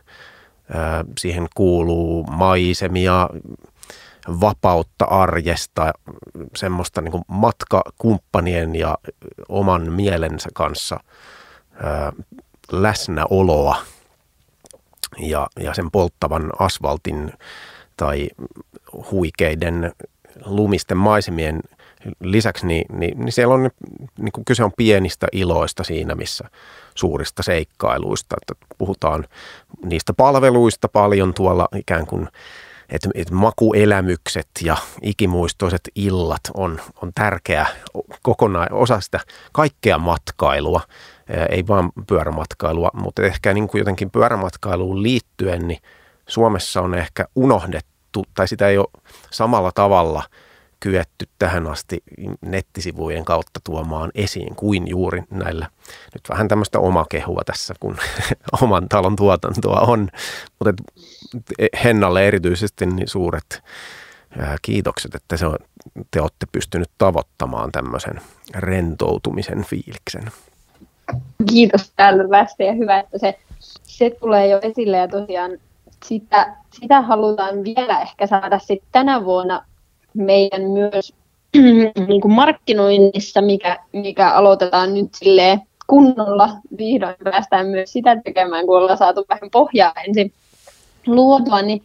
Siihen 1.17 1.47
kuuluu 1.55 2.23
maisemia, 2.23 3.29
vapautta 4.27 5.05
arjesta, 5.05 5.93
semmoista 6.55 7.01
niin 7.01 7.21
matkakumppanien 7.27 8.75
ja 8.75 8.97
oman 9.49 9.91
mielensä 9.91 10.49
kanssa 10.53 10.99
läsnäoloa 12.71 13.75
ja, 15.19 15.47
ja 15.59 15.73
sen 15.73 15.91
polttavan 15.91 16.51
asfaltin 16.59 17.33
tai 17.97 18.29
huikeiden 19.11 19.91
lumisten 20.45 20.97
maisemien 20.97 21.61
lisäksi, 22.23 22.67
niin, 22.67 22.85
niin, 22.99 23.19
niin 23.19 23.31
siellä 23.31 23.53
on, 23.53 23.69
niin 24.19 24.31
kuin 24.31 24.45
kyse 24.45 24.63
on 24.63 24.71
pienistä 24.77 25.27
iloista 25.31 25.83
siinä, 25.83 26.15
missä 26.15 26.49
suurista 26.95 27.43
seikkailuista. 27.43 28.35
Että 28.41 28.65
puhutaan 28.77 29.25
niistä 29.85 30.13
palveluista 30.13 30.87
paljon 30.87 31.33
tuolla 31.33 31.67
ikään 31.75 32.05
kuin 32.05 32.27
että, 32.89 33.09
että 33.15 33.33
makuelämykset 33.33 34.47
ja 34.61 34.77
ikimuistoiset 35.01 35.81
illat 35.95 36.41
on, 36.53 36.81
on 37.01 37.11
tärkeä 37.15 37.65
kokonaan 38.21 38.73
osa 38.73 39.01
sitä 39.01 39.19
kaikkea 39.51 39.97
matkailua, 39.97 40.81
ei 41.49 41.67
vaan 41.67 41.91
pyörämatkailua, 42.07 42.89
mutta 42.93 43.21
ehkä 43.21 43.53
niin 43.53 43.67
kuin 43.67 43.79
jotenkin 43.79 44.11
pyörämatkailuun 44.11 45.03
liittyen, 45.03 45.67
niin 45.67 45.79
Suomessa 46.27 46.81
on 46.81 46.95
ehkä 46.95 47.25
unohdettu, 47.35 48.25
tai 48.33 48.47
sitä 48.47 48.67
ei 48.67 48.77
ole 48.77 48.87
samalla 49.31 49.71
tavalla– 49.71 50.23
kyetty 50.79 51.27
tähän 51.39 51.67
asti 51.67 52.03
nettisivujen 52.41 53.25
kautta 53.25 53.59
tuomaan 53.63 54.11
esiin 54.15 54.55
kuin 54.55 54.87
juuri 54.87 55.23
näillä. 55.31 55.67
Nyt 56.13 56.23
vähän 56.29 56.47
tämmöistä 56.47 56.79
omakehua 56.79 57.41
tässä, 57.45 57.73
kun 57.79 57.97
oman 58.61 58.89
talon 58.89 59.15
tuotantoa 59.15 59.79
on, 59.79 60.09
mutta 60.59 60.83
Hennalle 61.83 62.27
erityisesti 62.27 62.85
niin 62.85 63.07
suuret 63.07 63.63
kiitokset, 64.61 65.15
että 65.15 65.37
se 65.37 65.45
on, 65.45 65.57
te 66.11 66.21
olette 66.21 66.45
pystynyt 66.51 66.89
tavoittamaan 66.97 67.71
tämmöisen 67.71 68.21
rentoutumisen 68.55 69.63
fiiliksen. 69.63 70.23
Kiitos 71.49 71.93
tästä 71.95 72.63
ja 72.63 72.73
hyvä, 72.73 72.99
että 72.99 73.17
se, 73.17 73.39
se 73.83 74.09
tulee 74.09 74.47
jo 74.47 74.59
esille 74.61 74.97
ja 74.97 75.07
tosiaan 75.07 75.51
sitä, 76.05 76.55
sitä 76.79 77.01
halutaan 77.01 77.63
vielä 77.63 78.01
ehkä 78.01 78.27
saada 78.27 78.59
sitten 78.59 78.89
tänä 78.91 79.25
vuonna 79.25 79.65
meidän 80.13 80.61
myös 80.61 81.13
niin 82.07 82.21
kuin 82.21 82.33
markkinoinnissa, 82.33 83.41
mikä, 83.41 83.79
mikä 83.93 84.31
aloitetaan 84.31 84.93
nyt 84.93 85.09
silleen 85.15 85.61
kunnolla, 85.87 86.49
vihdoin 86.77 87.15
päästään 87.23 87.67
myös 87.67 87.91
sitä 87.91 88.21
tekemään, 88.23 88.65
kun 88.65 88.77
ollaan 88.77 88.97
saatu 88.97 89.25
vähän 89.29 89.51
pohjaa 89.51 89.93
ensin 90.07 90.33
luotua, 91.07 91.61
niin 91.61 91.83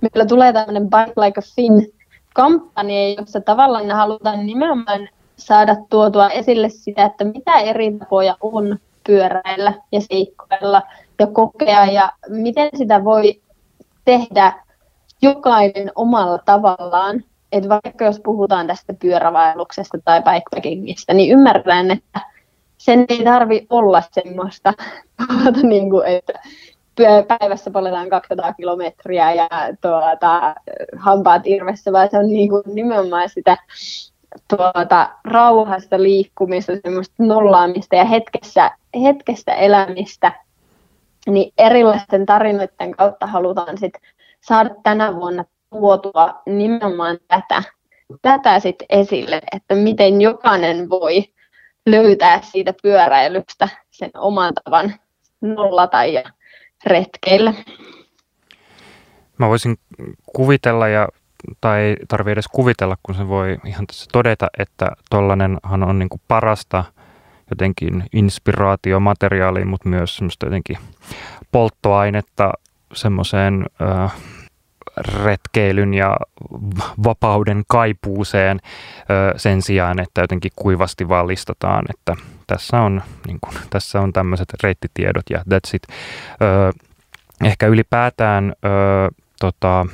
meillä 0.00 0.26
tulee 0.26 0.52
tämmöinen 0.52 0.90
Bike 0.90 1.20
Like 1.20 1.40
a 1.40 1.42
Fin 1.56 1.92
kampanja, 2.34 3.14
jossa 3.18 3.40
tavallaan 3.40 3.90
halutaan 3.90 4.46
nimenomaan 4.46 5.08
saada 5.36 5.76
tuotua 5.90 6.30
esille 6.30 6.68
sitä, 6.68 7.04
että 7.04 7.24
mitä 7.24 7.58
eri 7.58 7.98
tapoja 7.98 8.36
on 8.40 8.78
pyöräillä 9.06 9.74
ja 9.92 10.00
seikkoilla 10.00 10.82
ja 11.18 11.26
kokea 11.26 11.84
ja 11.84 12.12
miten 12.28 12.70
sitä 12.74 13.04
voi 13.04 13.40
tehdä 14.04 14.52
jokainen 15.22 15.92
omalla 15.94 16.38
tavallaan 16.38 17.24
että 17.52 17.68
vaikka 17.68 18.04
jos 18.04 18.20
puhutaan 18.24 18.66
tästä 18.66 18.94
pyörävaelluksesta 18.94 19.98
tai 20.04 20.22
bikepackingista, 20.22 21.14
niin 21.14 21.32
ymmärrän, 21.32 21.90
että 21.90 22.20
sen 22.78 23.04
ei 23.08 23.24
tarvi 23.24 23.66
olla 23.70 24.02
semmoista, 24.12 24.72
niin 25.62 25.90
kuin, 25.90 26.06
että 26.06 26.32
päivässä 27.28 27.70
poljetaan 27.70 28.10
200 28.10 28.52
kilometriä 28.52 29.32
ja 29.32 29.48
tuota, 29.80 30.54
hampaat 30.96 31.42
irvessä, 31.44 31.92
vaan 31.92 32.08
se 32.10 32.18
on 32.18 32.26
niin 32.26 32.48
kuin 32.48 32.62
nimenomaan 32.66 33.28
sitä 33.28 33.56
tuota, 34.56 35.10
rauhasta 35.24 36.02
liikkumista, 36.02 36.72
semmoista 36.82 37.14
nollaamista 37.18 37.96
ja 37.96 38.04
hetkessä, 38.04 38.70
hetkestä 39.02 39.54
elämistä, 39.54 40.32
niin 41.26 41.52
erilaisten 41.58 42.26
tarinoiden 42.26 42.90
kautta 42.98 43.26
halutaan 43.26 43.78
sit 43.78 43.92
saada 44.40 44.70
tänä 44.82 45.14
vuonna 45.14 45.44
tuotua 45.80 46.42
nimenomaan 46.46 47.18
tätä, 47.28 47.62
tätä 48.22 48.60
sit 48.60 48.76
esille, 48.88 49.40
että 49.52 49.74
miten 49.74 50.20
jokainen 50.20 50.90
voi 50.90 51.24
löytää 51.86 52.42
siitä 52.42 52.74
pyöräilystä 52.82 53.68
sen 53.90 54.10
oman 54.14 54.52
tavan 54.64 54.94
nollata 55.40 56.04
ja 56.04 56.22
retkeillä. 56.86 57.54
Mä 59.38 59.48
voisin 59.48 59.76
kuvitella 60.36 60.88
ja 60.88 61.08
tai 61.60 61.80
ei 61.80 61.96
tarvi 62.08 62.30
edes 62.30 62.48
kuvitella, 62.48 62.96
kun 63.02 63.14
se 63.14 63.28
voi 63.28 63.58
ihan 63.64 63.86
tässä 63.86 64.06
todeta, 64.12 64.48
että 64.58 64.90
tollanenhan 65.10 65.82
on 65.82 65.98
niin 65.98 66.08
kuin 66.08 66.20
parasta 66.28 66.84
jotenkin 67.50 68.04
inspiraatiomateriaalia, 68.12 69.66
mutta 69.66 69.88
myös 69.88 70.16
semmoista 70.16 70.46
jotenkin 70.46 70.78
polttoainetta 71.52 72.52
semmoiseen 72.92 73.66
äh, 73.82 74.14
retkeilyn 75.24 75.94
ja 75.94 76.16
vapauden 77.04 77.62
kaipuuseen 77.68 78.60
sen 79.36 79.62
sijaan, 79.62 80.00
että 80.00 80.20
jotenkin 80.20 80.52
kuivasti 80.56 81.08
vaan 81.08 81.26
listataan, 81.26 81.84
että 81.90 82.22
tässä 82.46 82.80
on, 82.80 83.02
niin 83.26 83.38
kuin, 83.40 83.54
tässä 83.70 84.00
on 84.00 84.12
tämmöiset 84.12 84.48
reittitiedot 84.62 85.24
ja 85.30 85.38
that's 85.38 85.70
it. 85.74 85.82
Ehkä 87.44 87.66
ylipäätään 87.66 88.52
tota, 89.40 89.86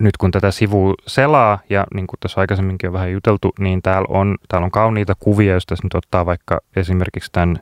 nyt 0.00 0.16
kun 0.16 0.30
tätä 0.30 0.50
sivua 0.50 0.94
selaa, 1.06 1.58
ja 1.70 1.86
niin 1.94 2.06
kuin 2.06 2.20
tuossa 2.20 2.40
aikaisemminkin 2.40 2.88
on 2.88 2.92
vähän 2.92 3.12
juteltu, 3.12 3.52
niin 3.58 3.82
täällä 3.82 4.06
on, 4.08 4.36
täällä 4.48 4.64
on 4.64 4.70
kauniita 4.70 5.14
kuvia, 5.20 5.54
jos 5.54 5.66
tässä 5.66 5.84
nyt 5.84 5.94
ottaa 5.94 6.26
vaikka 6.26 6.60
esimerkiksi 6.76 7.32
tämän 7.32 7.58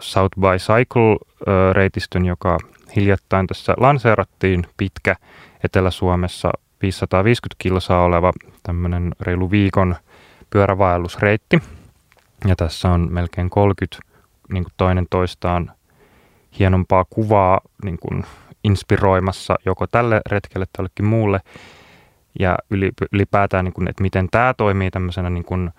South 0.00 0.38
by 0.40 0.46
Cycle-reitistön, 0.46 2.26
joka 2.26 2.58
hiljattain 2.96 3.46
tässä 3.46 3.74
lanseerattiin 3.76 4.66
pitkä 4.76 5.16
Etelä-Suomessa 5.64 6.50
550 6.82 7.54
kilsaa 7.58 8.04
oleva 8.04 8.32
tämmöinen 8.62 9.12
reilu 9.20 9.50
viikon 9.50 9.96
pyörävaellusreitti. 10.50 11.62
Ja 12.48 12.56
tässä 12.56 12.90
on 12.90 13.08
melkein 13.10 13.50
30 13.50 13.98
niin 14.52 14.64
kuin 14.64 14.72
toinen 14.76 15.06
toistaan 15.10 15.72
hienompaa 16.58 17.04
kuvaa 17.10 17.60
niin 17.84 17.98
kuin 17.98 18.24
inspiroimassa 18.64 19.54
joko 19.66 19.86
tälle 19.86 20.20
retkelle 20.30 20.66
tai 20.66 20.82
jollekin 20.82 21.04
muulle. 21.06 21.40
Ja 22.40 22.56
ylipäätään, 23.12 23.64
niin 23.64 23.72
kuin, 23.72 23.88
että 23.88 24.02
miten 24.02 24.28
tämä 24.30 24.54
toimii 24.54 24.90
tämmöisenä 24.90 25.30
niin 25.30 25.44
kuin 25.44 25.70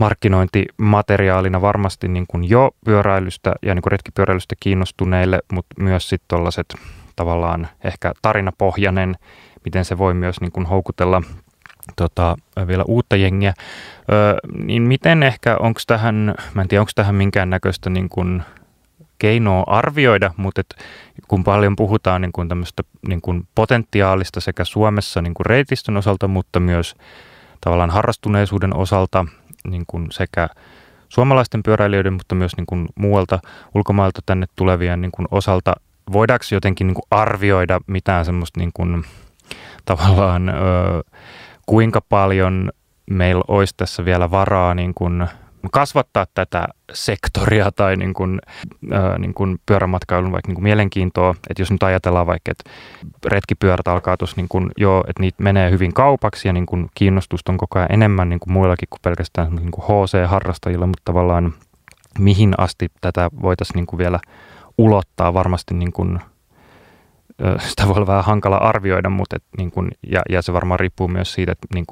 markkinointimateriaalina 0.00 1.60
varmasti 1.60 2.08
niin 2.08 2.26
kuin 2.28 2.48
jo 2.48 2.70
pyöräilystä 2.84 3.52
ja 3.62 3.74
niin 3.74 3.82
kuin 3.82 3.92
retkipyöräilystä 3.92 4.54
kiinnostuneille, 4.60 5.40
mutta 5.52 5.82
myös 5.82 6.08
sitten 6.08 6.28
tuollaiset 6.28 6.74
tavallaan 7.16 7.68
ehkä 7.84 8.12
tarinapohjainen, 8.22 9.16
miten 9.64 9.84
se 9.84 9.98
voi 9.98 10.14
myös 10.14 10.40
niin 10.40 10.52
kuin 10.52 10.66
houkutella 10.66 11.22
tota, 11.96 12.36
vielä 12.66 12.84
uutta 12.88 13.16
jengiä. 13.16 13.54
Ö, 14.12 14.48
niin 14.64 14.82
miten 14.82 15.22
ehkä, 15.22 15.56
onko 15.56 15.80
tähän, 15.86 16.34
mä 16.54 16.62
en 16.62 16.68
tiedä, 16.68 16.82
onko 16.82 16.92
tähän 16.94 17.14
minkään 17.14 17.50
näköistä 17.50 17.90
niin 17.90 18.08
kuin 18.08 18.42
keinoa 19.18 19.64
arvioida, 19.66 20.34
mutta 20.36 20.60
et 20.60 20.74
kun 21.28 21.44
paljon 21.44 21.76
puhutaan 21.76 22.22
niin 22.22 22.32
kuin 22.32 22.48
tämmöistä 22.48 22.82
niin 23.08 23.20
kuin 23.20 23.48
potentiaalista 23.54 24.40
sekä 24.40 24.64
Suomessa 24.64 25.22
niin 25.22 25.34
kuin 25.34 25.46
reitistön 25.46 25.96
osalta, 25.96 26.28
mutta 26.28 26.60
myös 26.60 26.94
tavallaan 27.60 27.90
harrastuneisuuden 27.90 28.76
osalta 28.76 29.26
niin 29.68 29.84
kuin 29.86 30.06
sekä 30.10 30.48
suomalaisten 31.08 31.62
pyöräilijöiden, 31.62 32.12
mutta 32.12 32.34
myös 32.34 32.56
niin 32.56 32.66
kuin 32.66 32.88
muualta 32.94 33.38
ulkomailta 33.74 34.20
tänne 34.26 34.46
tulevien 34.56 35.00
niin 35.00 35.12
kuin 35.12 35.28
osalta. 35.30 35.72
Voidaanko 36.12 36.44
jotenkin 36.50 36.86
niin 36.86 36.94
kuin 36.94 37.06
arvioida 37.10 37.80
mitään 37.86 38.24
semmoista 38.24 38.60
niin 38.60 38.70
kuin, 38.74 39.04
tavallaan, 39.84 40.48
ö, 40.48 40.52
kuinka 41.66 42.00
paljon 42.08 42.70
meillä 43.10 43.42
olisi 43.48 43.74
tässä 43.76 44.04
vielä 44.04 44.30
varaa 44.30 44.74
niin 44.74 44.94
kuin 44.94 45.26
kasvattaa 45.72 46.26
tätä 46.34 46.68
sektoria 46.92 47.72
tai 47.72 47.96
niin 47.96 48.14
kuin, 48.14 48.40
ää, 48.92 49.18
niin 49.18 49.34
kuin 49.34 49.58
pyörämatkailun 49.66 50.32
vaikka 50.32 50.48
niin 50.48 50.54
kuin 50.54 50.64
mielenkiintoa. 50.64 51.34
Että 51.50 51.62
jos 51.62 51.70
nyt 51.70 51.82
ajatellaan 51.82 52.26
vaikka, 52.26 52.50
että 52.50 52.70
retkipyörät 53.26 53.88
alkaa 53.88 54.16
tuossa 54.16 54.36
niin 54.36 54.48
kuin, 54.48 54.70
jo, 54.76 55.04
että 55.08 55.20
niitä 55.20 55.42
menee 55.42 55.70
hyvin 55.70 55.94
kaupaksi 55.94 56.48
ja 56.48 56.52
niin 56.52 56.66
kuin 56.66 56.88
kiinnostusta 56.94 57.52
on 57.52 57.58
koko 57.58 57.78
ajan 57.78 57.92
enemmän 57.92 58.28
niin 58.28 58.40
kuin 58.40 58.52
muillakin 58.52 58.88
kuin 58.90 59.00
pelkästään 59.02 59.56
niin 59.56 59.70
kuin 59.70 59.84
HC-harrastajilla, 59.84 60.86
mutta 60.86 61.02
tavallaan 61.04 61.54
mihin 62.18 62.54
asti 62.58 62.88
tätä 63.00 63.30
voitaisiin 63.42 63.74
niin 63.76 63.86
kuin 63.86 63.98
vielä 63.98 64.20
ulottaa 64.78 65.34
varmasti 65.34 65.74
niin 65.74 65.92
kuin, 65.92 66.20
sitä 67.58 67.86
voi 67.86 67.94
olla 67.96 68.06
vähän 68.06 68.24
hankala 68.24 68.56
arvioida, 68.56 69.10
mutta 69.10 69.36
et 69.36 69.42
niin 69.58 69.70
kun, 69.70 69.90
ja, 70.06 70.22
ja 70.28 70.42
se 70.42 70.52
varmaan 70.52 70.80
riippuu 70.80 71.08
myös 71.08 71.32
siitä, 71.32 71.52
että 71.52 71.66
niin 71.74 71.86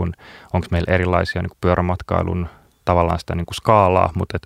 onko 0.53 0.67
meillä 0.71 0.95
erilaisia 0.95 1.43
niin 1.43 1.51
pyörämatkailun 1.61 2.49
tavallaan 2.88 3.20
sitä 3.20 3.35
niin 3.35 3.46
kuin 3.46 3.55
skaalaa, 3.55 4.12
mutta 4.14 4.38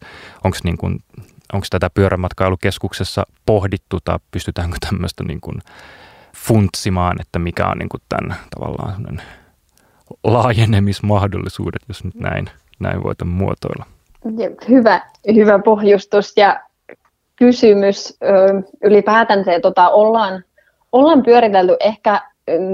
onko 0.44 0.57
niin 0.64 0.78
kuin, 0.78 0.98
onko 1.52 1.66
tätä 1.70 1.90
pyörämatkailukeskuksessa 1.90 3.26
pohdittu 3.46 3.98
tai 4.05 4.18
pystytäänkö 4.31 4.76
tämmöistä 4.90 5.24
niin 5.24 5.40
kuin 5.40 5.59
funtsimaan, 6.37 7.20
että 7.20 7.38
mikä 7.38 7.66
on 7.66 7.78
niin 7.78 7.88
kuin 7.88 8.00
tämän 8.09 8.37
tavallaan 8.55 9.22
laajenemismahdollisuudet, 10.24 11.83
jos 11.88 12.05
nyt 12.05 12.14
näin, 12.14 12.50
näin 12.81 13.02
voitan 13.02 13.28
muotoilla. 13.28 13.87
Hyvä, 14.68 15.00
hyvä 15.35 15.59
pohjustus 15.59 16.37
ja 16.37 16.61
kysymys 17.37 18.18
ylipäätään 18.85 19.44
se, 19.44 19.61
tota, 19.61 19.88
ollaan, 19.88 20.44
ollaan 20.92 21.22
pyöritelty 21.22 21.76
ehkä 21.81 22.20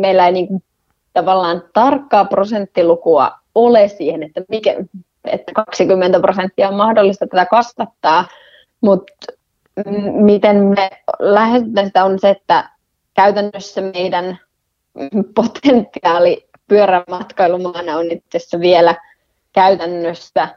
meillä 0.01 0.27
ei 0.27 0.33
niin 0.33 0.49
kuin, 0.49 0.63
tavallaan 1.13 1.63
tarkkaa 1.75 2.25
prosenttilukua 2.25 3.31
ole 3.55 3.89
siihen, 3.89 4.23
että 4.23 4.41
mikä, 4.49 4.75
että 5.33 5.53
20 5.55 6.21
prosenttia 6.21 6.69
on 6.69 6.75
mahdollista 6.75 7.27
tätä 7.27 7.47
kasvattaa, 7.47 8.29
mutta 8.81 9.33
miten 10.13 10.57
me 10.57 10.91
lähestytään 11.19 11.87
sitä 11.87 12.05
on 12.05 12.19
se, 12.19 12.31
että 12.31 12.71
käytännössä 13.15 13.81
meidän 13.81 14.39
potentiaali 15.35 16.49
pyörämatkailumaana 16.69 17.97
on 17.97 18.11
itse 18.11 18.61
vielä 18.61 18.95
käytännössä 19.53 20.49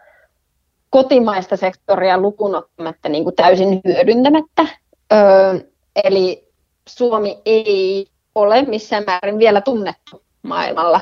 kotimaista 0.90 1.58
sektoria 1.58 2.18
lukunottamatta 2.18 3.10
niin 3.10 3.24
kuin 3.24 3.36
täysin 3.36 3.82
hyödyntämättä. 3.88 4.68
Öö, 5.14 5.60
eli 6.04 6.48
Suomi 6.88 7.42
ei 7.46 8.08
ole 8.36 8.62
missään 8.62 9.04
määrin 9.08 9.40
vielä 9.40 9.62
tunnettu 9.62 10.24
maailmalla 10.44 11.02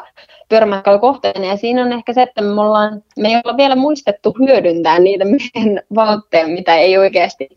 pyörämatkailukohteena. 0.49 1.45
Ja 1.45 1.57
siinä 1.57 1.81
on 1.81 1.93
ehkä 1.93 2.13
se, 2.13 2.21
että 2.21 2.41
me, 2.41 2.61
ollaan, 2.61 3.03
me 3.17 3.27
ei 3.27 3.41
olla 3.45 3.57
vielä 3.57 3.75
muistettu 3.75 4.35
hyödyntää 4.39 4.99
niitä 4.99 5.25
meidän 5.25 5.81
valtteja, 5.95 6.47
mitä 6.47 6.75
ei 6.75 6.97
oikeasti 6.97 7.49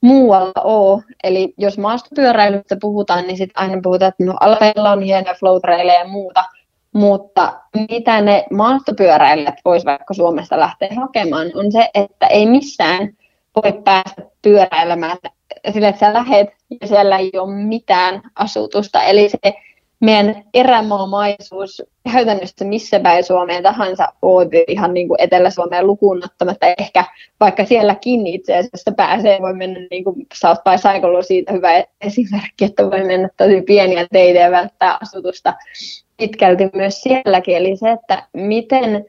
muualla 0.00 0.62
ole. 0.64 1.02
Eli 1.24 1.54
jos 1.58 1.78
maastopyöräilystä 1.78 2.76
puhutaan, 2.80 3.26
niin 3.26 3.36
sitten 3.36 3.62
aina 3.62 3.80
puhutaan, 3.82 4.08
että 4.08 4.24
no 4.24 4.34
Alpeilla 4.40 4.90
on 4.90 5.02
hienoja 5.02 5.34
flow 5.34 5.60
ja 5.98 6.08
muuta. 6.08 6.44
Mutta 6.92 7.52
mitä 7.90 8.20
ne 8.20 8.44
maastopyöräilijät 8.50 9.54
vois 9.64 9.84
vaikka 9.84 10.14
Suomesta 10.14 10.60
lähteä 10.60 10.88
hakemaan, 10.96 11.50
on 11.54 11.72
se, 11.72 11.90
että 11.94 12.26
ei 12.26 12.46
missään 12.46 13.08
voi 13.56 13.82
päästä 13.84 14.22
pyöräilemään 14.42 15.16
sille, 15.72 15.88
että 15.88 16.00
sä 16.00 16.12
lähet 16.12 16.48
ja 16.80 16.86
siellä 16.86 17.18
ei 17.18 17.30
ole 17.38 17.54
mitään 17.54 18.22
asutusta. 18.34 19.02
Eli 19.02 19.28
se 19.28 19.54
meidän 20.00 20.42
erämaamaisuus 20.54 21.82
käytännössä 22.12 22.64
missä 22.64 23.00
päin 23.00 23.24
Suomeen 23.24 23.62
tahansa 23.62 24.08
oot, 24.22 24.48
ihan 24.68 24.94
niin 24.94 25.08
kuin 25.08 25.20
Etelä-Suomeen 25.20 25.86
lukuun 25.86 26.22
ottamatta 26.24 26.66
ehkä, 26.78 27.04
vaikka 27.40 27.64
sielläkin 27.64 28.26
itse 28.26 28.56
asiassa 28.56 28.92
pääsee, 28.96 29.42
voi 29.42 29.54
mennä 29.54 29.80
niin 29.90 30.04
kuin 30.04 30.26
South 30.34 30.62
by 30.64 30.76
Cycle 30.76 31.16
on 31.16 31.24
siitä 31.24 31.52
hyvä 31.52 31.84
esimerkki, 32.00 32.64
että 32.64 32.90
voi 32.90 33.04
mennä 33.04 33.28
tosi 33.36 33.62
pieniä 33.62 34.06
teitä 34.12 34.38
ja 34.38 34.50
välttää 34.50 34.98
asutusta 35.02 35.54
pitkälti 36.16 36.70
myös 36.74 37.00
sielläkin. 37.00 37.56
Eli 37.56 37.76
se, 37.76 37.90
että 37.90 38.22
miten 38.32 39.04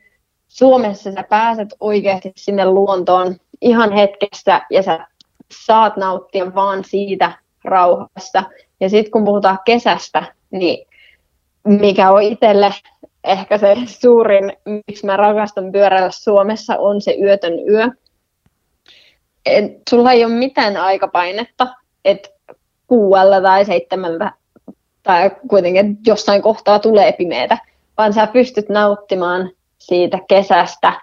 Suomessa 0.47 1.12
sä 1.12 1.23
pääset 1.23 1.69
oikeasti 1.80 2.32
sinne 2.36 2.65
luontoon 2.65 3.36
ihan 3.62 3.91
hetkessä 3.91 4.62
ja 4.69 4.84
sä 4.84 5.08
saat 5.65 5.97
nauttia 5.97 6.56
vaan 6.56 6.84
siitä 6.84 7.32
rauhassa. 7.63 8.43
Ja 8.80 8.89
sitten 8.89 9.12
kun 9.12 9.26
puhutaan 9.26 9.60
kesästä, 9.65 10.23
niin 10.52 10.88
mikä 11.68 12.12
on 12.12 12.22
itselle 12.22 12.74
ehkä 13.24 13.58
se 13.58 13.76
suurin, 13.86 14.54
miksi 14.66 15.06
mä 15.06 15.18
rakastan 15.18 15.72
pyöräillä 15.72 16.12
Suomessa, 16.12 16.78
on 16.78 17.02
se 17.02 17.18
yötön 17.22 17.54
yö. 17.70 17.88
Et 19.46 19.72
sulla 19.90 20.12
ei 20.12 20.26
ole 20.26 20.34
mitään 20.34 20.78
aikapainetta, 20.78 21.68
että 22.06 22.30
kuuella 22.88 23.42
tai 23.42 23.66
seitsemältä 23.66 24.32
tai 25.04 25.32
kuitenkin 25.50 25.98
jossain 26.06 26.42
kohtaa 26.42 26.80
tulee 26.80 27.12
pimeätä, 27.12 27.58
vaan 27.98 28.14
sä 28.14 28.28
pystyt 28.28 28.70
nauttimaan 28.70 29.52
siitä 29.78 30.20
kesästä 30.28 30.94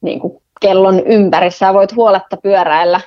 niin 0.00 0.20
kuin 0.20 0.42
kellon 0.60 1.06
ympäri. 1.06 1.50
Sä 1.50 1.74
voit 1.74 1.96
huoletta 1.96 2.36
pyöräillä 2.36 3.00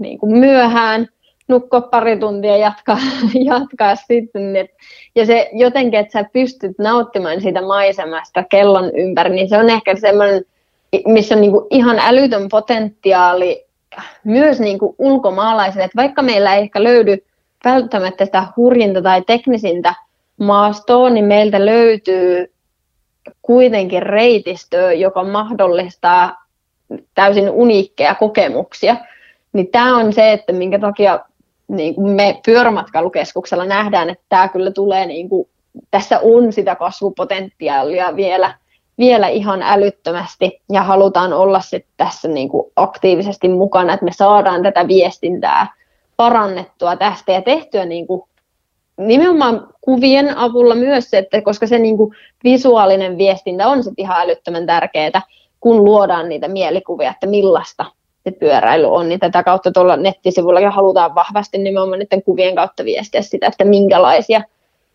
niin 0.00 0.18
kuin 0.18 0.38
myöhään, 0.38 1.08
nukkua 1.52 1.80
pari 1.80 2.16
tuntia 2.16 2.56
jatkaa, 2.56 2.98
jatkaa 3.50 3.96
sitten. 3.96 4.68
Ja 5.14 5.26
se 5.26 5.50
jotenkin, 5.52 6.00
että 6.00 6.12
sä 6.12 6.28
pystyt 6.32 6.78
nauttimaan 6.78 7.40
siitä 7.40 7.62
maisemasta 7.62 8.42
kellon 8.42 8.90
ympäri, 8.96 9.30
niin 9.30 9.48
se 9.48 9.58
on 9.58 9.70
ehkä 9.70 9.96
semmoinen, 9.96 10.44
missä 11.06 11.34
on 11.34 11.40
niinku 11.40 11.66
ihan 11.70 11.98
älytön 11.98 12.48
potentiaali 12.50 13.64
myös 14.24 14.60
niinku 14.60 14.94
ulkomaalaisille. 14.98 15.84
Et 15.84 15.96
vaikka 15.96 16.22
meillä 16.22 16.54
ei 16.54 16.62
ehkä 16.62 16.82
löydy 16.82 17.18
välttämättä 17.64 18.24
sitä 18.24 18.46
hurjinta 18.56 19.02
tai 19.02 19.22
teknisintä 19.22 19.94
maastoa, 20.40 21.10
niin 21.10 21.24
meiltä 21.24 21.66
löytyy 21.66 22.52
kuitenkin 23.42 24.02
reitistöä, 24.02 24.92
joka 24.92 25.24
mahdollistaa 25.24 26.44
täysin 27.14 27.50
uniikkeja 27.50 28.14
kokemuksia. 28.14 28.96
Niin 29.52 29.68
tämä 29.68 29.96
on 29.96 30.12
se, 30.12 30.32
että 30.32 30.52
minkä 30.52 30.78
takia 30.78 31.20
niin 31.72 31.94
kuin 31.94 32.10
me 32.10 32.40
pyörämatkailukeskuksella 32.46 33.64
nähdään, 33.64 34.10
että 34.10 34.24
tämä 34.28 34.48
kyllä 34.48 34.70
tulee, 34.70 35.06
niin 35.06 35.28
kuin, 35.28 35.48
tässä 35.90 36.20
on 36.22 36.52
sitä 36.52 36.74
kasvupotentiaalia 36.74 38.16
vielä, 38.16 38.54
vielä 38.98 39.28
ihan 39.28 39.62
älyttömästi. 39.62 40.60
Ja 40.72 40.82
halutaan 40.82 41.32
olla 41.32 41.60
sitten 41.60 41.92
tässä 41.96 42.28
niin 42.28 42.48
kuin 42.48 42.72
aktiivisesti 42.76 43.48
mukana, 43.48 43.94
että 43.94 44.04
me 44.04 44.12
saadaan 44.12 44.62
tätä 44.62 44.88
viestintää 44.88 45.66
parannettua 46.16 46.96
tästä. 46.96 47.32
Ja 47.32 47.42
tehtyä 47.42 47.84
niin 47.84 48.06
kuin 48.06 48.22
nimenomaan 48.96 49.68
kuvien 49.80 50.38
avulla 50.38 50.74
myös 50.74 51.14
että 51.14 51.42
koska 51.42 51.66
se 51.66 51.78
niin 51.78 51.96
kuin 51.96 52.14
visuaalinen 52.44 53.18
viestintä 53.18 53.68
on 53.68 53.84
sitten 53.84 54.02
ihan 54.02 54.20
älyttömän 54.20 54.66
tärkeää, 54.66 55.22
kun 55.60 55.84
luodaan 55.84 56.28
niitä 56.28 56.48
mielikuvia, 56.48 57.10
että 57.10 57.26
millaista 57.26 57.84
se 58.24 58.30
pyöräily 58.30 58.86
on, 58.86 59.08
niin 59.08 59.20
tätä 59.20 59.42
kautta 59.42 59.72
tuolla 59.72 59.96
nettisivulla 59.96 60.70
halutaan 60.70 61.14
vahvasti 61.14 61.58
nimenomaan 61.58 61.98
niiden 61.98 62.22
kuvien 62.22 62.54
kautta 62.54 62.84
viestiä 62.84 63.22
sitä, 63.22 63.46
että 63.46 63.64
minkälaisia 63.64 64.42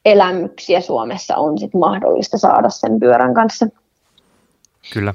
elämyksiä 0.06 0.82
Suomessa 0.82 1.36
on 1.36 1.60
sit 1.60 1.74
mahdollista 1.74 2.38
saada 2.38 2.70
sen 2.70 3.00
pyörän 3.00 3.34
kanssa. 3.34 3.68
Kyllä, 4.94 5.14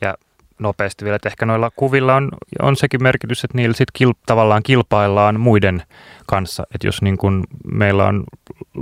ja 0.00 0.14
nopeasti 0.58 1.04
vielä, 1.04 1.16
että 1.16 1.28
ehkä 1.28 1.46
noilla 1.46 1.70
kuvilla 1.76 2.14
on, 2.14 2.30
on 2.62 2.76
sekin 2.76 3.02
merkitys, 3.02 3.44
että 3.44 3.58
niillä 3.58 3.74
sitten 3.74 3.92
kil, 3.92 4.12
tavallaan 4.26 4.62
kilpaillaan 4.62 5.40
muiden 5.40 5.82
kanssa, 6.26 6.66
että 6.74 6.86
jos 6.86 7.02
niin 7.02 7.18
kun 7.18 7.44
meillä 7.72 8.04
on 8.04 8.24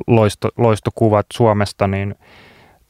loisto, 0.06 0.48
loistokuvat 0.58 1.26
Suomesta, 1.32 1.86
niin 1.86 2.14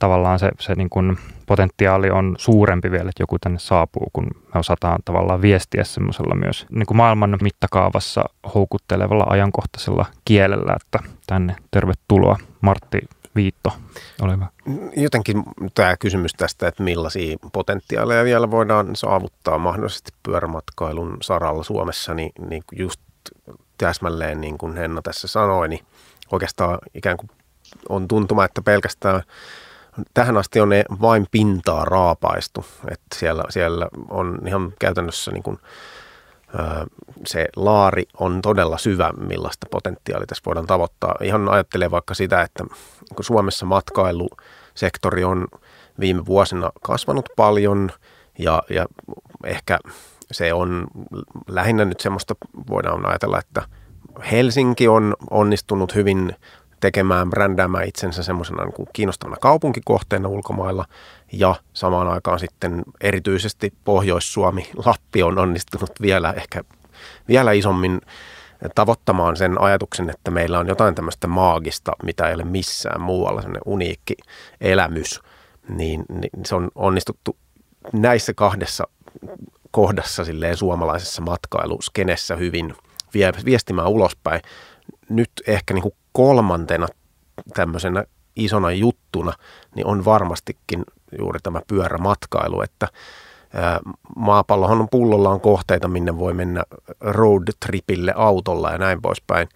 tavallaan 0.03 0.39
se, 0.39 0.51
se 0.59 0.75
niin 0.75 0.91
kuin 0.91 1.19
potentiaali 1.47 2.11
on 2.11 2.35
suurempi 2.39 2.91
vielä, 2.91 3.09
että 3.09 3.23
joku 3.23 3.39
tänne 3.39 3.59
saapuu, 3.59 4.07
kun 4.13 4.27
me 4.55 4.61
osataan 4.61 4.99
tavallaan 5.05 5.43
viestiä 5.43 5.85
semmoisella 5.85 6.35
myös 6.35 6.67
niin 6.71 6.87
kuin 6.87 6.97
maailman 6.97 7.39
mittakaavassa 7.43 8.25
houkuttelevalla 8.55 9.27
ajankohtaisella 9.29 10.07
kielellä, 10.25 10.77
että 10.77 10.99
tänne 11.27 11.57
tervetuloa 11.71 12.39
Martti 12.61 12.99
Viitto, 13.35 13.73
ole 14.23 14.33
hyvä. 14.33 14.47
Jotenkin 14.97 15.43
tämä 15.75 15.97
kysymys 15.97 16.33
tästä, 16.35 16.69
että 16.69 16.83
millaisia 16.83 17.37
potentiaaleja 17.53 18.25
vielä 18.25 18.51
voidaan 18.51 18.97
saavuttaa 18.97 19.59
mahdollisesti 19.59 20.11
pyörämatkailun 20.23 21.17
saralla 21.21 21.63
Suomessa, 21.63 22.15
niin, 22.15 22.33
niin 22.49 22.63
just 22.73 23.01
täsmälleen 23.79 24.41
niin 24.41 24.59
kuin 24.59 24.77
Henna 24.77 25.03
tässä 25.03 25.29
sanoi, 25.29 25.69
niin 25.69 25.85
oikeastaan 26.33 26.79
ikään 26.95 27.17
kuin 27.17 27.31
on 27.89 28.09
tuntuma, 28.09 28.45
että 28.45 28.63
pelkästään 28.63 29.23
tähän 30.15 30.37
asti 30.37 30.61
on 30.61 30.69
ne 30.69 30.85
vain 31.01 31.27
pintaa 31.31 31.85
raapaistu, 31.85 32.65
että 32.91 33.17
siellä, 33.17 33.45
siellä 33.49 33.89
on 34.11 34.39
ihan 34.47 34.73
käytännössä 34.79 35.31
niin 35.31 35.43
kuin, 35.43 35.59
se 37.27 37.49
laari 37.57 38.05
on 38.19 38.43
todella 38.43 38.79
syvä, 38.79 39.11
millaista 39.29 39.67
potentiaalia 39.71 40.27
tässä 40.27 40.43
voidaan 40.47 40.67
tavoittaa. 40.67 41.15
Ihan 41.23 41.49
ajattelee 41.49 41.91
vaikka 41.91 42.15
sitä, 42.15 42.43
että 42.43 42.65
kun 43.15 43.25
Suomessa 43.25 43.67
matkailusektori 43.67 45.25
on 45.25 45.47
viime 46.01 46.27
vuosina 46.27 46.71
kasvanut 46.83 47.29
paljon 47.37 47.91
Ja, 48.39 48.63
ja 48.71 48.87
ehkä 49.45 49.79
se 50.33 50.53
on 50.53 50.87
lähinnä 51.49 51.85
nyt 51.85 52.01
semmoista, 52.01 52.35
voidaan 52.71 53.07
ajatella, 53.07 53.39
että 53.39 53.63
Helsinki 54.31 54.89
on 54.89 55.15
onnistunut 55.31 55.95
hyvin 55.95 56.37
tekemään, 56.83 57.31
brändäämään 57.31 57.89
itsensä 57.89 58.23
semmoisena 58.23 58.65
niin 58.65 58.89
kiinnostavana 58.93 59.37
kaupunkikohteena 59.41 60.29
ulkomailla 60.29 60.85
ja 61.33 61.55
samaan 61.73 62.09
aikaan 62.09 62.41
sitten 62.41 62.83
erityisesti 63.01 63.73
Pohjois-Suomi, 63.85 64.71
Lappi 64.87 65.23
on 65.23 65.39
onnistunut 65.39 65.91
vielä 66.03 66.33
ehkä 66.33 66.65
vielä 67.29 67.53
isommin 67.53 68.01
tavoittamaan 68.75 69.37
sen 69.37 69.61
ajatuksen, 69.61 70.11
että 70.11 70.31
meillä 70.31 70.59
on 70.59 70.69
jotain 70.69 70.95
tämmöistä 70.95 71.27
maagista, 71.27 71.93
mitä 72.05 72.29
ei 72.29 72.35
ole 72.35 72.45
missään 72.45 73.01
muualla, 73.01 73.43
semmoinen 73.43 73.63
uniikki 73.67 74.15
elämys, 74.61 75.21
niin, 75.69 76.05
niin 76.09 76.47
se 76.47 76.55
on 76.55 76.71
onnistuttu 76.75 77.37
näissä 77.93 78.35
kahdessa 78.35 78.85
kohdassa 79.71 80.25
silleen 80.25 80.57
suomalaisessa 80.57 81.23
matkailuskenessä 81.23 82.37
hyvin 82.37 82.75
viestimään 83.45 83.89
ulospäin. 83.89 84.43
Nyt 85.09 85.31
ehkä 85.47 85.75
niin 85.75 85.83
kuin 85.83 85.95
kolmantena 86.13 86.87
tämmöisenä 87.55 88.05
isona 88.37 88.71
juttuna, 88.71 89.33
niin 89.75 89.87
on 89.87 90.05
varmastikin 90.05 90.85
juuri 91.19 91.41
tämä 91.43 91.61
pyörämatkailu, 91.67 92.63
että 92.63 92.89
maapallohan 94.17 94.81
on 94.81 94.89
pullollaan 94.91 95.41
kohteita, 95.41 95.89
minne 95.89 96.19
voi 96.19 96.35
mennä 96.35 96.63
road 97.01 97.49
tripille 97.67 98.13
autolla 98.17 98.71
ja 98.71 98.79
näin 98.79 99.03
poispäin. 99.03 99.49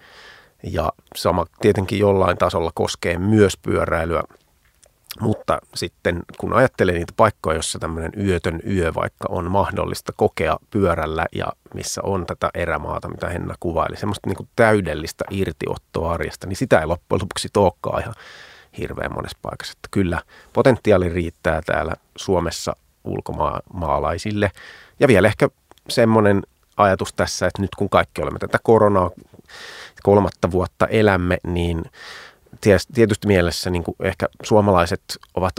Ja 0.63 0.93
sama 1.15 1.47
tietenkin 1.61 1.99
jollain 1.99 2.39
tasolla 2.39 2.71
koskee 2.75 3.19
myös 3.19 3.57
pyöräilyä. 3.57 4.23
Mutta 5.21 5.59
sitten 5.75 6.23
kun 6.39 6.53
ajattelee 6.53 6.95
niitä 6.95 7.13
paikkoja, 7.17 7.57
jossa 7.57 7.79
tämmöinen 7.79 8.13
yötön 8.27 8.61
yö 8.71 8.95
vaikka 8.95 9.29
on 9.29 9.51
mahdollista 9.51 10.13
kokea 10.17 10.57
pyörällä 10.71 11.27
ja 11.33 11.47
missä 11.75 12.01
on 12.05 12.27
tätä 12.27 12.51
erämaata, 12.55 13.09
mitä 13.09 13.29
Henna 13.29 13.55
kuvaili, 13.61 13.97
semmoista 13.97 14.29
niin 14.29 14.37
kuin 14.37 14.49
täydellistä 14.57 15.25
irtiottoa 15.31 16.13
arjesta, 16.13 16.47
niin 16.47 16.57
sitä 16.57 16.81
ei 16.81 16.87
loppujen 16.87 17.23
lopuksi 17.23 17.49
olekaan 17.57 18.03
ihan 18.03 18.15
hirveän 18.79 19.15
monessa 19.15 19.39
paikassa. 19.43 19.73
Että 19.77 19.89
kyllä 19.91 20.23
potentiaali 20.53 21.09
riittää 21.09 21.63
täällä 21.67 21.93
Suomessa 22.17 22.77
ulkomaalaisille. 23.05 24.51
Ja 25.01 25.09
vielä 25.09 25.29
ehkä 25.29 25.49
semmoinen 25.89 26.43
ajatus 26.77 27.13
tässä, 27.13 27.47
että 27.47 27.63
nyt 27.63 27.75
kun 27.77 27.89
kaikki 27.89 28.23
olemme 28.23 28.39
tätä 28.39 28.59
koronaa 28.63 29.11
kolmatta 30.03 30.51
vuotta 30.51 30.87
elämme, 30.87 31.39
niin 31.47 31.85
tietysti 32.95 33.27
mielessä 33.27 33.71
niin 33.71 33.85
kuin 33.85 33.95
ehkä 34.01 34.29
suomalaiset 34.43 35.03
ovat 35.35 35.53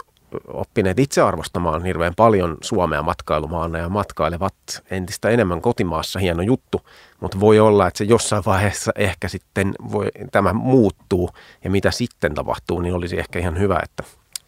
oppineet 0.48 1.00
itse 1.00 1.22
arvostamaan 1.22 1.84
hirveän 1.84 2.14
paljon 2.16 2.58
Suomea 2.62 3.04
matkailumaana 3.04 3.78
ja 3.78 3.90
matkailevat 3.90 4.54
entistä 4.92 5.30
enemmän 5.30 5.62
kotimaassa. 5.62 6.20
Hieno 6.20 6.42
juttu, 6.42 6.82
mutta 7.20 7.40
voi 7.40 7.60
olla, 7.60 7.88
että 7.88 7.98
se 7.98 8.04
jossain 8.04 8.44
vaiheessa 8.46 8.92
ehkä 8.96 9.28
sitten 9.28 9.76
voi, 9.92 10.08
tämä 10.32 10.54
muuttuu 10.54 11.30
ja 11.64 11.70
mitä 11.70 11.92
sitten 11.92 12.34
tapahtuu, 12.34 12.82
niin 12.82 12.96
olisi 12.96 13.20
ehkä 13.20 13.40
ihan 13.40 13.60
hyvä, 13.60 13.80
että 13.84 14.04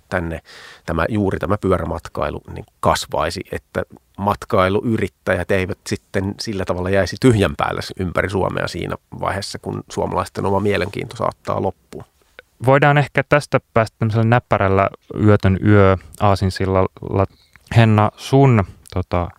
tänne 0.10 0.42
tämä, 0.86 1.06
juuri 1.10 1.40
tämä 1.40 1.58
pyörämatkailu 1.58 2.42
niin 2.54 2.66
kasvaisi, 2.80 3.42
että 3.52 3.84
matkailuyrittäjät 4.18 5.52
eivät 5.52 5.80
sitten 5.88 6.36
sillä 6.40 6.66
tavalla 6.66 6.90
jäisi 6.90 7.16
tyhjän 7.22 7.56
päälle 7.56 7.82
ympäri 8.00 8.30
Suomea 8.30 8.68
siinä 8.68 8.96
vaiheessa, 9.20 9.60
kun 9.60 9.84
suomalaisten 9.92 10.46
oma 10.46 10.60
mielenkiinto 10.60 11.16
saattaa 11.16 11.62
loppua. 11.62 12.04
Voidaan 12.66 12.98
ehkä 12.98 13.24
tästä 13.30 13.60
päästä 13.74 13.96
tämmöisellä 14.00 14.26
näppärällä 14.26 14.90
yötön 15.24 15.58
yö 15.66 15.98
Aasinsillalla. 16.20 17.26
Henna, 17.76 18.12
sun 18.16 18.64
tota, 18.94 19.30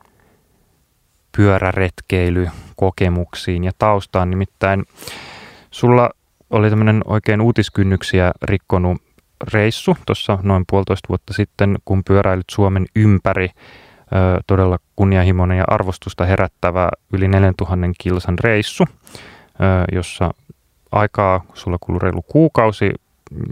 pyöräretkeilykokemuksiin 1.37 3.65
ja 3.65 3.73
taustaan, 3.79 4.31
nimittäin 4.31 4.85
sulla 5.71 6.11
oli 6.51 6.71
tämmöinen 6.71 7.03
oikein 7.05 7.41
uutiskynnyksiä 7.41 8.33
rikkonut 8.43 9.03
reissu 9.53 9.97
tuossa 10.07 10.39
noin 10.43 10.65
puolitoista 10.71 11.09
vuotta 11.09 11.33
sitten, 11.33 11.79
kun 11.85 12.05
pyöräilyt 12.05 12.51
Suomen 12.51 12.87
ympäri. 12.97 13.49
Todella 14.47 14.79
kunnianhimoinen 14.97 15.59
ja 15.59 15.65
arvostusta 15.69 16.25
herättävä 16.25 16.89
yli 17.13 17.29
4000 17.29 17.87
kilsan 17.99 18.39
reissu, 18.39 18.85
jossa 19.93 20.31
aikaa 20.93 21.45
sulla 21.55 21.77
kului 21.81 22.01
reilu 22.03 22.23
kuukausi, 22.23 22.93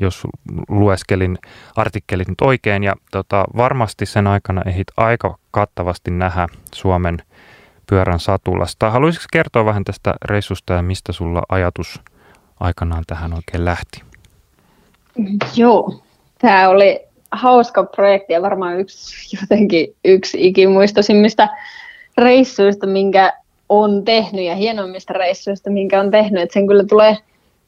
jos 0.01 0.27
lueskelin 0.69 1.39
artikkelit 1.77 2.29
nyt 2.29 2.41
oikein, 2.41 2.85
ja 2.85 2.95
tota, 3.11 3.45
varmasti 3.57 4.07
sen 4.07 4.27
aikana 4.27 4.63
ehdit 4.67 4.89
aika 4.97 5.39
kattavasti 5.51 6.11
nähdä 6.11 6.47
Suomen 6.75 7.19
pyörän 7.91 8.21
satulasta. 8.21 8.91
Haluaisitko 8.91 9.27
kertoa 9.33 9.65
vähän 9.65 9.85
tästä 9.85 10.15
reissusta 10.25 10.73
ja 10.73 10.83
mistä 10.83 11.13
sulla 11.13 11.43
ajatus 11.49 12.01
aikanaan 12.61 13.05
tähän 13.07 13.35
oikein 13.35 13.65
lähti? 13.65 14.03
Joo, 15.57 16.03
tämä 16.39 16.69
oli 16.69 17.01
hauska 17.33 17.85
projekti 17.85 18.33
ja 18.33 18.43
varmaan 18.43 18.81
yksi 18.81 19.37
jotenkin 19.41 19.95
yksi 20.05 20.47
ikimuistoisimmista 20.47 21.49
reissuista, 22.19 22.87
minkä 22.87 23.33
on 23.69 24.05
tehnyt 24.05 24.45
ja 24.45 24.55
hienoimmista 24.55 25.13
reissuista, 25.13 25.71
minkä 25.71 26.01
on 26.01 26.11
tehnyt. 26.11 26.43
Et 26.43 26.51
sen 26.51 26.67
kyllä 26.67 26.85
tulee, 26.85 27.17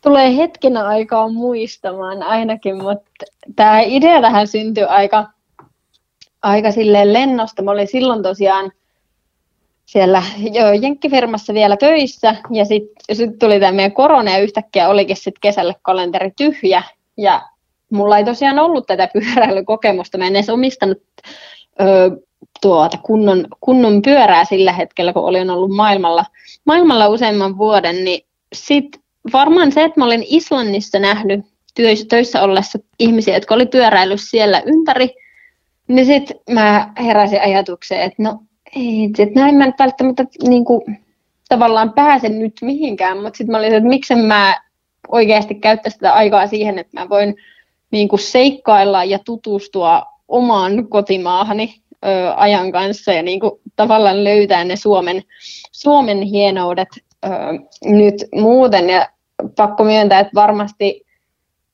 tulee 0.01 0.37
hetken 0.37 0.77
aikaa 0.77 1.29
muistamaan 1.29 2.23
ainakin, 2.23 2.83
mutta 2.83 3.25
tämä 3.57 3.81
idea 3.81 4.21
tähän 4.21 4.47
syntyi 4.47 4.85
aika, 4.85 5.27
aika 6.43 6.73
silleen 6.73 7.13
lennosta. 7.13 7.63
Mä 7.63 7.71
olin 7.71 7.89
silloin 7.89 8.23
tosiaan 8.23 8.73
siellä 9.87 10.23
jo 10.53 10.73
jenkkifirmassa 10.73 11.55
vielä 11.55 11.77
töissä 11.77 12.37
ja 12.51 12.65
sitten 12.65 13.17
sit 13.17 13.39
tuli 13.39 13.61
tämä 13.61 13.73
meidän 13.73 13.93
korona 13.93 14.31
ja 14.31 14.39
yhtäkkiä 14.39 14.89
olikin 14.89 15.17
sitten 15.17 15.41
kesälle 15.41 15.75
kalenteri 15.83 16.31
tyhjä 16.37 16.83
ja 17.17 17.43
mulla 17.91 18.19
ei 18.19 18.25
tosiaan 18.25 18.59
ollut 18.59 18.87
tätä 18.87 19.09
pyöräilykokemusta. 19.13 20.19
Mä 20.19 20.27
en 20.27 20.37
edes 20.37 20.49
omistanut 20.49 20.99
ö, 21.81 22.11
tuota, 22.61 22.99
kunnon, 22.99 23.47
kunnon 23.61 24.03
pyörää 24.03 24.45
sillä 24.45 24.73
hetkellä, 24.73 25.13
kun 25.13 25.23
olin 25.23 25.51
ollut 25.51 25.71
maailmalla, 25.71 26.25
maailmalla 26.65 27.09
useamman 27.09 27.59
vuoden. 27.59 28.05
Niin 28.05 28.27
sit 28.53 29.01
varmaan 29.33 29.73
se, 29.73 29.85
että 29.85 30.01
mä 30.01 30.05
olin 30.05 30.25
Islannissa 30.27 30.99
nähnyt 30.99 31.41
töissä, 31.75 32.07
töissä 32.09 32.43
ollessa 32.43 32.79
ihmisiä, 32.99 33.35
jotka 33.35 33.55
oli 33.55 33.67
pyöräillyt 33.67 34.21
siellä 34.21 34.63
ympäri, 34.67 35.11
niin 35.89 36.07
sitten 36.07 36.37
mä 36.51 36.93
heräsin 37.05 37.41
ajatukseen, 37.41 38.03
että 38.03 38.23
no 38.23 38.43
ei, 38.77 39.11
että 39.19 39.41
näin 39.41 39.55
mä 39.55 39.65
en 39.65 39.75
välttämättä 39.79 40.25
niin 40.49 40.65
kuin, 40.65 40.83
tavallaan 41.49 41.93
pääse 41.93 42.29
nyt 42.29 42.53
mihinkään, 42.63 43.23
mutta 43.23 43.39
sitten 43.39 43.53
mä 43.53 43.59
olin, 43.59 43.75
että 43.75 43.89
miksen 43.89 44.19
mä 44.19 44.61
oikeasti 45.09 45.55
käyttää 45.55 45.91
sitä 45.91 46.13
aikaa 46.13 46.47
siihen, 46.47 46.79
että 46.79 47.01
mä 47.01 47.09
voin 47.09 47.37
niin 47.91 48.09
kuin 48.09 48.21
seikkailla 48.21 49.05
ja 49.05 49.19
tutustua 49.19 50.03
omaan 50.29 50.89
kotimaahani 50.89 51.75
ö, 52.05 52.35
ajan 52.37 52.73
kanssa 52.73 53.13
ja 53.13 53.23
niin 53.23 53.41
kuin 53.41 53.53
tavallaan 53.77 54.25
löytää 54.25 54.65
ne 54.65 54.77
Suomen, 54.77 55.23
Suomen 55.73 56.23
hienoudet 56.23 56.89
nyt 57.85 58.15
muuten. 58.35 58.91
Ja 58.91 59.09
pakko 59.57 59.85
myöntää, 59.85 60.21
että 60.21 60.35
varmasti 60.35 61.07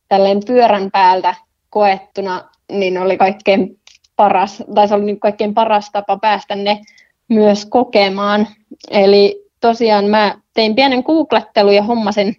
tälleen 0.09 0.41
pyörän 0.47 0.91
päältä 0.91 1.35
koettuna 1.71 2.49
niin 2.73 2.99
oli 2.99 3.17
kaikkein 3.17 3.79
paras, 4.17 4.63
tai 4.75 4.89
se 4.89 4.95
oli 4.95 5.05
niin 5.05 5.21
kaikkein 5.21 5.55
paras 5.55 5.91
tapa 5.91 6.19
päästä 6.19 6.57
ne 6.57 6.81
myös 7.29 7.67
kokemaan. 7.67 8.47
Eli 8.91 9.45
tosiaan 9.61 10.05
mä 10.05 10.41
tein 10.55 10.75
pienen 10.75 11.03
googlettelun 11.07 11.75
ja 11.75 11.83
hommasin 11.83 12.37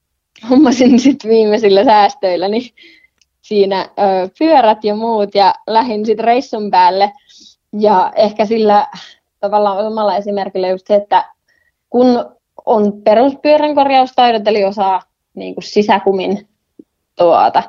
hommasin 0.50 1.00
sitten 1.00 1.30
viimeisillä 1.30 1.84
säästöillä 1.84 2.48
niin 2.48 2.70
siinä 3.42 3.80
ö, 3.80 4.30
pyörät 4.38 4.84
ja 4.84 4.94
muut 4.94 5.34
ja 5.34 5.54
lähdin 5.66 6.06
sitten 6.06 6.24
reissun 6.24 6.70
päälle. 6.70 7.12
Ja 7.80 8.12
ehkä 8.16 8.44
sillä 8.44 8.86
tavallaan 9.40 9.86
omalla 9.86 10.16
esimerkillä 10.16 10.68
just 10.68 10.86
se, 10.86 10.94
että 10.94 11.24
kun 11.90 12.36
on 12.66 13.02
peruspyörän 13.02 13.74
korjaustaidot, 13.74 14.48
eli 14.48 14.64
osaa 14.64 15.02
niin 15.34 15.54
kuin 15.54 15.64
sisäkumin 15.64 16.48
tuota, 17.18 17.62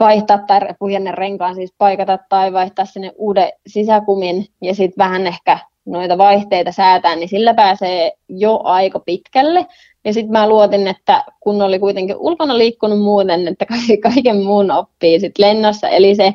vaihtaa 0.00 0.38
tai 0.38 0.60
puhjenne 0.78 1.12
renkaan, 1.12 1.54
siis 1.54 1.74
paikata 1.78 2.18
tai 2.28 2.52
vaihtaa 2.52 2.84
sinne 2.84 3.12
uuden 3.16 3.52
sisäkumin 3.66 4.46
ja 4.60 4.74
sitten 4.74 5.04
vähän 5.04 5.26
ehkä 5.26 5.58
noita 5.84 6.18
vaihteita 6.18 6.72
säätää, 6.72 7.16
niin 7.16 7.28
sillä 7.28 7.54
pääsee 7.54 8.12
jo 8.28 8.60
aika 8.64 9.00
pitkälle. 9.00 9.66
Ja 10.04 10.12
sitten 10.12 10.32
mä 10.32 10.48
luotin, 10.48 10.86
että 10.86 11.24
kun 11.40 11.62
oli 11.62 11.78
kuitenkin 11.78 12.16
ulkona 12.16 12.58
liikkunut 12.58 13.00
muuten, 13.00 13.48
että 13.48 13.66
kaiken 14.02 14.44
muun 14.44 14.70
oppii 14.70 15.20
sitten 15.20 15.46
lennossa. 15.46 15.88
Eli 15.88 16.14
se 16.14 16.34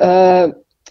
ö, 0.00 0.04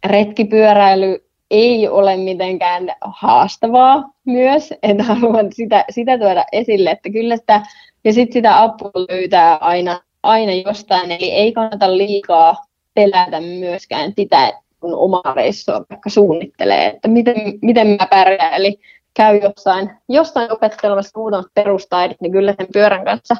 retkipyöräily 0.06 1.29
ei 1.52 1.88
ole 1.88 2.18
mitenkään 2.18 2.96
haastavaa 3.02 4.10
myös, 4.26 4.74
että 4.84 5.04
haluan 5.14 5.54
sitä, 5.54 5.86
sitä 5.90 6.18
tuoda 6.18 6.46
esille, 6.52 6.92
että 6.92 7.10
kyllä 7.10 7.38
sitä, 7.38 7.62
ja 8.04 8.14
sitten 8.14 8.34
sitä 8.34 8.62
apua 8.62 8.92
löytää 9.10 9.56
aina, 9.56 10.00
aina 10.24 10.52
jostain, 10.54 11.12
eli 11.12 11.32
ei 11.32 11.52
kannata 11.52 11.98
liikaa 11.98 12.56
pelätä 12.94 13.42
myöskään 13.42 14.14
sitä, 14.16 14.54
kun 14.80 14.94
omaa 14.94 15.34
reissua 15.36 15.86
vaikka 15.90 16.10
suunnittelee, 16.10 16.86
että 16.88 17.08
miten, 17.08 17.36
miten 17.62 17.88
mä 17.88 18.08
pärjään. 18.10 18.54
Eli 18.54 18.80
käy 19.14 19.38
jossain, 19.38 19.92
jossain 20.10 20.52
opettelemassa 20.52 21.20
muutamat 21.20 21.54
perustaidot, 21.54 22.22
niin 22.22 22.32
kyllä 22.32 22.54
sen 22.58 22.68
pyörän 22.74 23.06
kanssa 23.06 23.36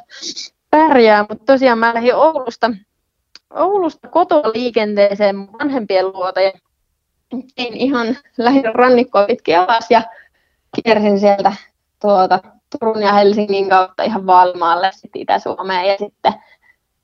pärjää. 0.70 1.26
Mutta 1.28 1.44
tosiaan 1.52 1.78
mä 1.78 1.94
lähdin 1.94 2.14
Oulusta, 2.14 2.70
Oulusta 3.54 4.08
kotoa 4.08 4.50
liikenteeseen 4.54 5.52
vanhempien 5.52 6.06
luota 6.06 6.40
ja 6.40 6.52
tein 7.56 7.76
ihan 7.76 8.16
lähinnä 8.38 8.72
rannikkoa 8.72 9.26
pitkin 9.26 9.58
alas 9.58 9.90
ja 9.90 10.02
kiersin 10.74 11.20
sieltä 11.20 11.52
tuota, 12.00 12.38
Turun 12.78 13.02
ja 13.02 13.12
Helsingin 13.12 13.68
kautta 13.68 14.02
ihan 14.02 14.26
Valmaalle 14.26 14.90
sitten 14.92 15.22
Itä-Suomeen 15.22 15.88
ja 15.88 15.96
sitten 15.98 16.34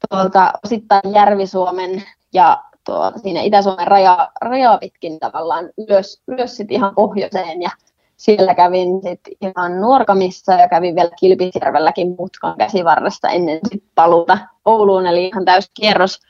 tuolta 0.09 0.53
osittain 0.65 1.15
Järvi-Suomen 1.15 2.03
ja 2.35 2.63
tuo, 2.85 3.13
siinä 3.23 3.41
Itä-Suomen 3.41 3.87
raja, 3.87 4.29
rajaa 4.41 4.79
pitkin 4.79 5.19
tavallaan 5.19 5.71
ylös, 5.79 6.23
ylös 6.29 6.57
sit 6.57 6.71
ihan 6.71 6.95
pohjoiseen 6.95 7.63
ja 7.63 7.71
siellä 8.17 8.55
kävin 8.55 8.89
sit 9.03 9.21
ihan 9.41 9.81
Nuorkamissa 9.81 10.53
ja 10.53 10.69
kävin 10.69 10.95
vielä 10.97 11.11
Kilpisjärvelläkin 11.21 12.15
mutkan 12.19 12.57
käsivarresta 12.59 13.29
ennen 13.29 13.59
sit 13.69 13.85
paluuta 13.95 14.39
Ouluun, 14.65 15.07
eli 15.07 15.27
ihan 15.27 15.45
täys 15.45 15.71
kierros 15.75 16.21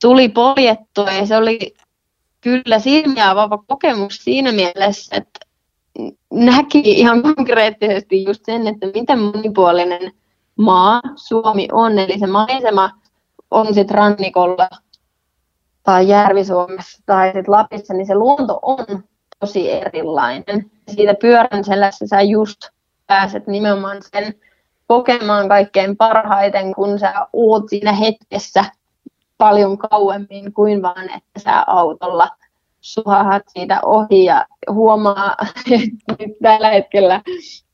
tuli 0.00 0.28
poljettua 0.28 1.10
ja 1.10 1.26
se 1.26 1.36
oli 1.36 1.74
kyllä 2.40 2.78
silmiä 2.78 3.30
avaava 3.30 3.58
kokemus 3.66 4.16
siinä 4.16 4.52
mielessä, 4.52 5.16
että 5.16 5.40
näki 6.32 6.80
ihan 6.80 7.22
konkreettisesti 7.22 8.24
just 8.24 8.44
sen, 8.44 8.66
että 8.66 8.86
miten 8.94 9.18
monipuolinen 9.18 10.12
maa 10.56 11.00
Suomi 11.16 11.68
on. 11.72 11.98
Eli 11.98 12.18
se 12.18 12.26
maisema 12.26 12.90
on 13.50 13.74
sitten 13.74 13.96
rannikolla 13.96 14.68
tai 15.82 16.08
Järvi-Suomessa 16.08 17.02
tai 17.06 17.26
sitten 17.26 17.44
Lapissa, 17.48 17.94
niin 17.94 18.06
se 18.06 18.14
luonto 18.14 18.58
on 18.62 19.04
tosi 19.40 19.72
erilainen. 19.72 20.70
Siitä 20.88 21.14
pyörän 21.20 21.64
selässä 21.64 22.06
sä 22.06 22.20
just 22.22 22.60
pääset 23.06 23.46
nimenomaan 23.46 23.96
sen 24.02 24.34
kokemaan 24.86 25.48
kaikkein 25.48 25.96
parhaiten, 25.96 26.74
kun 26.74 26.98
sä 26.98 27.26
oot 27.32 27.68
siinä 27.68 27.92
hetkessä 27.92 28.64
paljon 29.40 29.78
kauemmin 29.78 30.52
kuin 30.52 30.82
vaan, 30.82 31.04
että 31.04 31.40
sä 31.40 31.64
autolla 31.66 32.28
suhahat 32.80 33.42
siitä 33.48 33.80
ohi 33.84 34.24
ja 34.24 34.46
huomaa, 34.70 35.36
että 35.82 36.14
nyt 36.18 36.38
tällä 36.42 36.70
hetkellä 36.70 37.22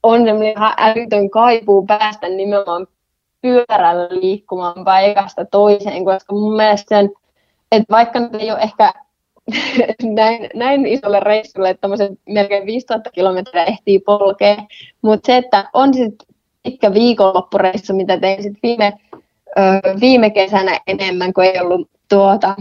on 0.02 0.24
semmoinen 0.24 0.52
ihan 0.52 0.74
älytön 0.76 1.30
kaipuu 1.30 1.86
päästä 1.86 2.28
nimenomaan 2.28 2.86
pyörällä 3.42 4.08
liikkumaan 4.10 4.84
paikasta 4.84 5.44
toiseen, 5.44 6.04
koska 6.04 6.34
mun 6.34 6.56
mielestä 6.56 6.96
sen, 6.96 7.10
että 7.72 7.90
vaikka 7.90 8.20
nyt 8.20 8.34
ei 8.34 8.50
ole 8.50 8.60
ehkä 8.60 8.92
näin, 10.14 10.50
näin 10.54 10.86
isolle 10.86 11.20
reissulle, 11.20 11.70
että 11.70 11.88
melkein 12.28 12.66
5000 12.66 13.10
kilometriä 13.10 13.64
ehtii 13.64 13.98
polkea, 13.98 14.56
mutta 15.02 15.26
se, 15.26 15.36
että 15.36 15.70
on 15.72 15.94
sitten 15.94 16.36
pitkä 16.62 16.94
viikonloppureissu, 16.94 17.94
mitä 17.94 18.20
tein 18.20 18.42
sitten 18.42 18.60
viime, 18.62 18.92
viime 20.00 20.30
kesänä 20.30 20.80
enemmän, 20.86 21.32
kun 21.32 21.44
ei 21.44 21.60
ollut 21.60 21.90
tuota, 22.08 22.56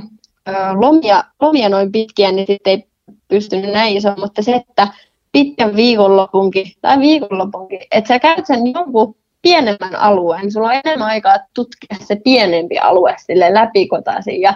lomia, 0.76 1.24
lomia 1.42 1.70
noin 1.70 1.92
pitkiä, 1.92 2.32
niin 2.32 2.48
sitten 2.48 2.72
ei 2.72 2.88
pystynyt 3.28 3.72
näin 3.72 3.98
iso, 3.98 4.14
mutta 4.18 4.42
se, 4.42 4.56
että 4.56 4.88
pitkän 5.32 5.76
viikonlopunkin, 5.76 6.66
tai 6.82 7.00
viikonlopunkin, 7.00 7.80
että 7.92 8.08
sä 8.08 8.20
käyt 8.20 8.46
sen 8.46 8.74
jonkun 8.74 9.16
pienemmän 9.42 9.96
alueen, 9.96 10.52
sulla 10.52 10.68
on 10.68 10.82
enemmän 10.86 11.08
aikaa 11.08 11.38
tutkia 11.54 11.98
se 12.04 12.16
pienempi 12.16 12.78
alue 12.78 13.16
sille 13.18 13.54
läpikotaisin 13.54 14.42
ja 14.42 14.54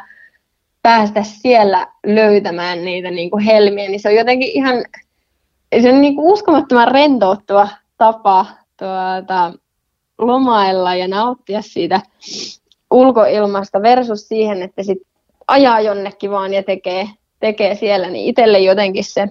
päästä 0.81 1.23
siellä 1.23 1.87
löytämään 2.05 2.85
niitä 2.85 3.11
niin 3.11 3.29
kuin 3.29 3.43
helmiä, 3.43 3.89
niin 3.89 3.99
se 3.99 4.09
on 4.09 4.15
jotenkin 4.15 4.49
ihan 4.49 4.83
se 5.81 5.93
on 5.93 6.01
niin 6.01 6.15
kuin 6.15 6.33
uskomattoman 6.33 6.87
rentouttava 6.87 7.67
tapa 7.97 8.45
tuota, 8.77 9.53
lomailla 10.20 10.95
ja 10.95 11.07
nauttia 11.07 11.61
siitä 11.61 12.01
ulkoilmasta 12.91 13.82
versus 13.82 14.28
siihen, 14.28 14.61
että 14.61 14.84
sit 14.84 14.97
ajaa 15.47 15.80
jonnekin 15.80 16.32
vaan 16.32 16.53
ja 16.53 16.63
tekee, 16.63 17.09
tekee 17.39 17.76
siellä, 17.76 18.09
niin 18.09 18.26
itselle 18.26 18.59
jotenkin 18.59 19.03
se 19.03 19.28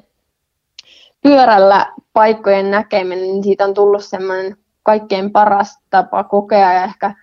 pyörällä 1.23 1.93
paikkojen 2.13 2.71
näkeminen, 2.71 3.25
niin 3.25 3.45
siitä 3.45 3.65
on 3.65 3.75
tullut 3.75 4.05
semmoinen 4.05 4.57
kaikkein 4.83 5.33
paras 5.33 5.79
tapa 5.91 6.25
kokea 6.25 6.73
ja 6.73 6.85
ehkä 6.85 7.15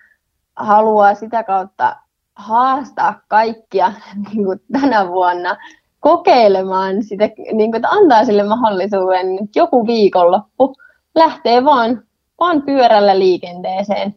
haluaa 0.56 1.14
sitä 1.14 1.42
kautta 1.42 1.96
haastaa 2.34 3.20
kaikkia 3.28 3.92
niin 4.28 4.44
kuin 4.44 4.60
tänä 4.80 5.08
vuonna 5.08 5.56
kokeilemaan 6.00 7.02
sitä, 7.02 7.24
niin 7.52 7.70
kuin, 7.70 7.76
että 7.76 7.88
antaa 7.88 8.24
sille 8.24 8.42
mahdollisuuden, 8.42 9.34
että 9.34 9.58
joku 9.58 9.86
viikonloppu 9.86 10.74
lähtee 11.14 11.64
vaan, 11.64 12.05
vaan 12.40 12.62
pyörällä 12.62 13.18
liikenteeseen 13.18 14.14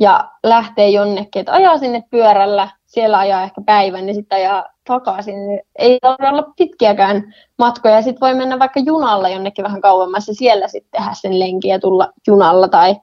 ja 0.00 0.30
lähtee 0.42 0.90
jonnekin, 0.90 1.40
että 1.40 1.52
ajaa 1.52 1.78
sinne 1.78 2.04
pyörällä, 2.10 2.68
siellä 2.86 3.18
ajaa 3.18 3.42
ehkä 3.42 3.60
päivän, 3.66 4.06
niin 4.06 4.14
sitten 4.14 4.36
ajaa 4.36 4.64
takaisin. 4.84 5.60
Ei 5.78 5.98
tarvitse 6.02 6.28
olla 6.28 6.52
pitkiäkään 6.56 7.34
matkoja. 7.58 8.02
Sitten 8.02 8.20
voi 8.20 8.34
mennä 8.34 8.58
vaikka 8.58 8.80
junalla 8.80 9.28
jonnekin 9.28 9.64
vähän 9.64 9.80
kauemmas 9.80 10.28
ja 10.28 10.34
siellä 10.34 10.68
sitten 10.68 11.00
tehdä 11.00 11.14
sen 11.14 11.38
lenkin 11.38 11.70
ja 11.70 11.80
tulla 11.80 12.12
junalla 12.26 12.68
tai 12.68 12.96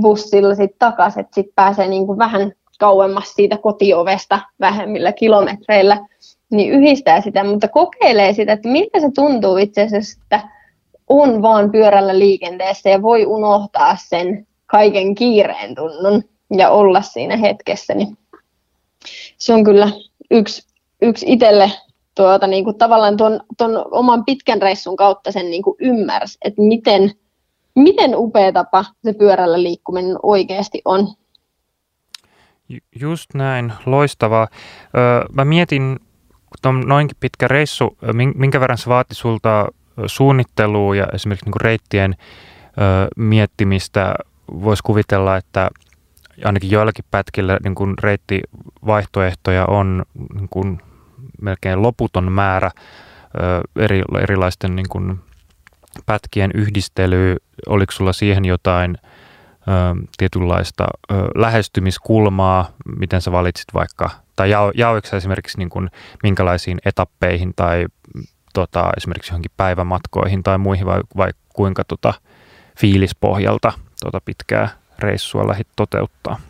bussilla 0.00 0.54
sitten 0.54 0.78
takaisin. 0.78 1.26
Sitten 1.34 1.54
pääsee 1.54 1.88
niin 1.88 2.06
kuin 2.06 2.18
vähän 2.18 2.52
kauemmas 2.78 3.34
siitä 3.34 3.58
kotiovesta 3.58 4.40
vähemmillä 4.60 5.12
kilometreillä, 5.12 6.06
niin 6.50 6.70
yhdistää 6.70 7.20
sitä, 7.20 7.44
mutta 7.44 7.68
kokeilee 7.68 8.32
sitä, 8.32 8.52
että 8.52 8.68
miltä 8.68 9.00
se 9.00 9.10
tuntuu 9.14 9.56
itse 9.56 9.82
asiassa, 9.82 10.20
että 10.22 10.48
on 11.08 11.42
vaan 11.42 11.70
pyörällä 11.70 12.18
liikenteessä 12.18 12.90
ja 12.90 13.02
voi 13.02 13.26
unohtaa 13.26 13.96
sen 13.96 14.46
kaiken 14.66 15.14
kiireen 15.14 15.74
tunnon 15.74 16.22
ja 16.56 16.70
olla 16.70 17.02
siinä 17.02 17.36
hetkessä, 17.36 17.94
niin 17.94 18.18
se 19.38 19.54
on 19.54 19.64
kyllä 19.64 19.90
yksi, 20.30 20.66
yksi 21.02 21.26
itselle 21.28 21.72
tuota, 22.14 22.46
niin 22.46 22.64
kuin 22.64 22.78
tavallaan 22.78 23.16
tuon, 23.16 23.40
tuon 23.58 23.84
oman 23.90 24.24
pitkän 24.24 24.62
reissun 24.62 24.96
kautta 24.96 25.32
sen 25.32 25.50
niin 25.50 25.62
kuin 25.62 25.76
ymmärsi, 25.80 26.38
että 26.44 26.62
miten, 26.62 27.10
miten 27.74 28.16
upea 28.16 28.52
tapa 28.52 28.84
se 29.04 29.12
pyörällä 29.12 29.62
liikkuminen 29.62 30.16
oikeasti 30.22 30.82
on. 30.84 31.08
Just 33.00 33.34
näin, 33.34 33.72
loistavaa. 33.86 34.48
Öö, 34.96 35.24
mä 35.32 35.44
mietin, 35.44 35.96
kun 36.28 36.76
on 36.76 36.80
noinkin 36.80 37.16
pitkä 37.20 37.48
reissu, 37.48 37.96
minkä 38.34 38.60
verran 38.60 38.78
se 38.78 38.90
vaati 38.90 39.14
sulta 39.14 39.68
suunnittelua 40.06 40.96
ja 40.96 41.06
esimerkiksi 41.14 41.46
niin 41.46 41.60
reittien 41.60 42.16
öö, 42.78 43.08
miettimistä. 43.16 44.14
Voisi 44.52 44.82
kuvitella, 44.82 45.36
että 45.36 45.70
ainakin 46.44 46.70
joillakin 46.70 47.04
pätkillä 47.10 47.58
niin 47.64 47.74
kuin 47.74 47.94
reittivaihtoehtoja 48.02 49.64
on 49.66 50.02
niin 50.34 50.48
kuin 50.48 50.82
melkein 51.40 51.82
loputon 51.82 52.32
määrä 52.32 52.70
eri, 53.76 54.02
erilaisten 54.20 54.76
niin 54.76 54.88
kuin 54.88 55.18
pätkien 56.06 56.50
yhdistelyä. 56.54 57.36
Oliko 57.66 57.92
sulla 57.92 58.12
siihen 58.12 58.44
jotain 58.44 58.98
ö, 58.98 60.06
tietynlaista 60.16 60.86
ö, 61.10 61.14
lähestymiskulmaa, 61.34 62.70
miten 62.98 63.22
sä 63.22 63.32
valitsit 63.32 63.74
vaikka, 63.74 64.10
tai 64.36 64.50
jao, 64.50 64.72
jaoiko 64.74 65.16
esimerkiksi 65.16 65.58
niin 65.58 65.70
kuin, 65.70 65.90
minkälaisiin 66.22 66.78
etappeihin 66.84 67.52
tai 67.56 67.86
tota, 68.56 68.90
esimerkiksi 68.96 69.32
johonkin 69.32 69.50
päivämatkoihin 69.56 70.42
tai 70.42 70.58
muihin 70.58 70.86
vai, 70.86 71.00
vai 71.16 71.30
kuinka 71.54 71.84
tota, 71.84 72.14
fiilispohjalta 72.78 73.72
tota 74.04 74.20
pitkää 74.24 74.68
reissua 74.98 75.48
lähit 75.48 75.66
toteuttaa? 75.76 76.40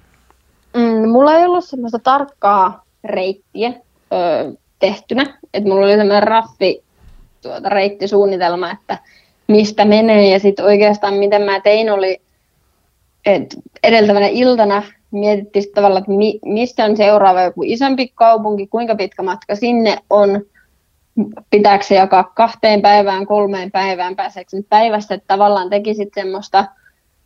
Mm, 0.76 1.08
mulla 1.08 1.34
ei 1.34 1.44
ollut 1.44 1.64
semmoista 1.64 1.98
tarkkaa 1.98 2.82
reittiä 3.04 3.68
ö, 3.68 4.52
tehtynä. 4.78 5.38
että 5.54 5.68
mulla 5.68 5.86
oli 5.86 5.96
semmoinen 5.96 6.22
raffi 6.22 6.82
tuota, 7.42 7.68
reittisuunnitelma, 7.68 8.70
että 8.70 8.98
mistä 9.48 9.84
menee. 9.84 10.30
Ja 10.30 10.38
sitten 10.38 10.64
oikeastaan 10.64 11.14
miten 11.14 11.42
mä 11.42 11.60
tein 11.60 11.90
oli, 11.90 12.20
että 13.26 13.56
edeltävänä 13.82 14.26
iltana 14.26 14.82
mietittiin 15.10 15.64
tavallaan, 15.74 16.02
että 16.02 16.12
mi, 16.12 16.38
mistä 16.44 16.84
on 16.84 16.96
seuraava 16.96 17.42
joku 17.42 17.62
isompi 17.64 18.08
kaupunki, 18.14 18.66
kuinka 18.66 18.94
pitkä 18.94 19.22
matka 19.22 19.54
sinne 19.54 19.98
on, 20.10 20.42
pitääkö 21.50 21.84
se 21.84 21.94
jakaa 21.94 22.24
kahteen 22.24 22.82
päivään, 22.82 23.26
kolmeen 23.26 23.70
päivään, 23.70 24.16
pääseekö 24.16 24.56
nyt 24.56 24.68
päivässä, 24.68 25.14
että 25.14 25.26
tavallaan 25.26 25.70
tekisit 25.70 26.08
semmoista 26.14 26.64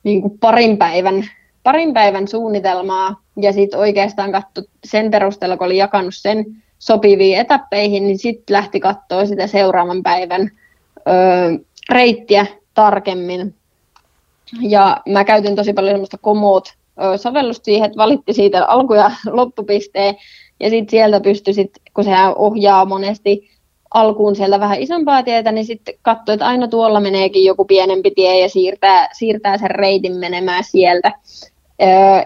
niin 0.03 0.23
kuin 0.23 0.39
parin, 0.39 0.77
päivän, 0.77 1.25
parin 1.63 1.95
päivän 1.95 2.29
suunnitelmaa 2.29 3.21
ja 3.37 3.53
sitten 3.53 3.81
oikeastaan 3.81 4.33
katso 4.33 4.63
sen 4.85 5.11
perusteella, 5.11 5.57
kun 5.57 5.67
oli 5.67 5.77
jakanut 5.77 6.15
sen 6.15 6.47
sopiviin 6.79 7.39
etappeihin, 7.39 8.07
niin 8.07 8.19
sitten 8.19 8.55
lähti 8.55 8.81
katsoa 8.81 9.27
sitä 9.27 9.47
seuraavan 9.47 10.03
päivän 10.03 10.51
ö, 10.99 11.65
reittiä 11.91 12.47
tarkemmin. 12.75 13.55
Ja 14.61 15.01
mä 15.09 15.25
käytin 15.25 15.57
tosi 15.57 15.73
paljon 15.73 15.93
semmoista 15.93 16.19
komoot 16.19 16.75
sovellusta 17.17 17.65
siihen, 17.65 17.87
että 17.87 17.97
valitti 17.97 18.33
siitä 18.33 18.67
alku- 18.67 18.95
ja 18.95 19.11
loppupisteen, 19.27 20.15
ja 20.61 20.71
sitten 20.71 20.91
sieltä 20.91 21.21
pystyi, 21.21 21.55
sit, 21.55 21.71
kun 21.95 22.05
se 22.05 22.11
ohjaa 22.37 22.85
monesti 22.85 23.51
alkuun 23.95 24.37
sieltä 24.37 24.61
vähän 24.61 24.81
isompaa 24.81 25.23
tietä, 25.23 25.53
niin 25.53 25.65
sitten 25.65 25.95
katsoi, 26.03 26.33
että 26.33 26.47
aina 26.47 26.69
tuolla 26.69 27.01
meneekin 27.01 27.45
joku 27.45 27.65
pienempi 27.65 28.11
tie 28.11 28.41
ja 28.41 28.49
siirtää, 28.49 29.09
siirtää 29.13 29.59
sen 29.59 29.71
reitin 29.71 30.17
menemään 30.17 30.65
sieltä, 30.65 31.13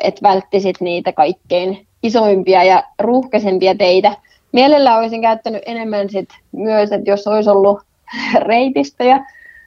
että 0.01 0.23
välttisit 0.23 0.81
niitä 0.81 1.13
kaikkein 1.13 1.87
isoimpia 2.03 2.65
ja 2.65 2.85
ruuhkaisempia 2.99 3.75
teitä. 3.75 4.17
Mielellä 4.53 4.97
olisin 4.97 5.23
käyttänyt 5.23 5.63
enemmän 5.67 6.11
sit 6.11 6.29
myös, 6.53 6.93
että 6.93 7.11
jos 7.11 7.27
olisi 7.27 7.51
ollut 7.51 7.79
reitistöjä, 8.49 9.27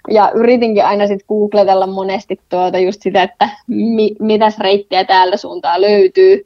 ja 0.09 0.31
yritinkin 0.35 0.85
aina 0.85 1.07
sitten 1.07 1.27
googletella 1.27 1.87
monesti 1.87 2.39
tuota 2.49 2.77
just 2.79 3.01
sitä, 3.01 3.23
että 3.23 3.49
mi- 3.67 4.15
mitäs 4.19 4.59
reittiä 4.59 5.03
täältä 5.03 5.37
suuntaan 5.37 5.81
löytyy, 5.81 6.43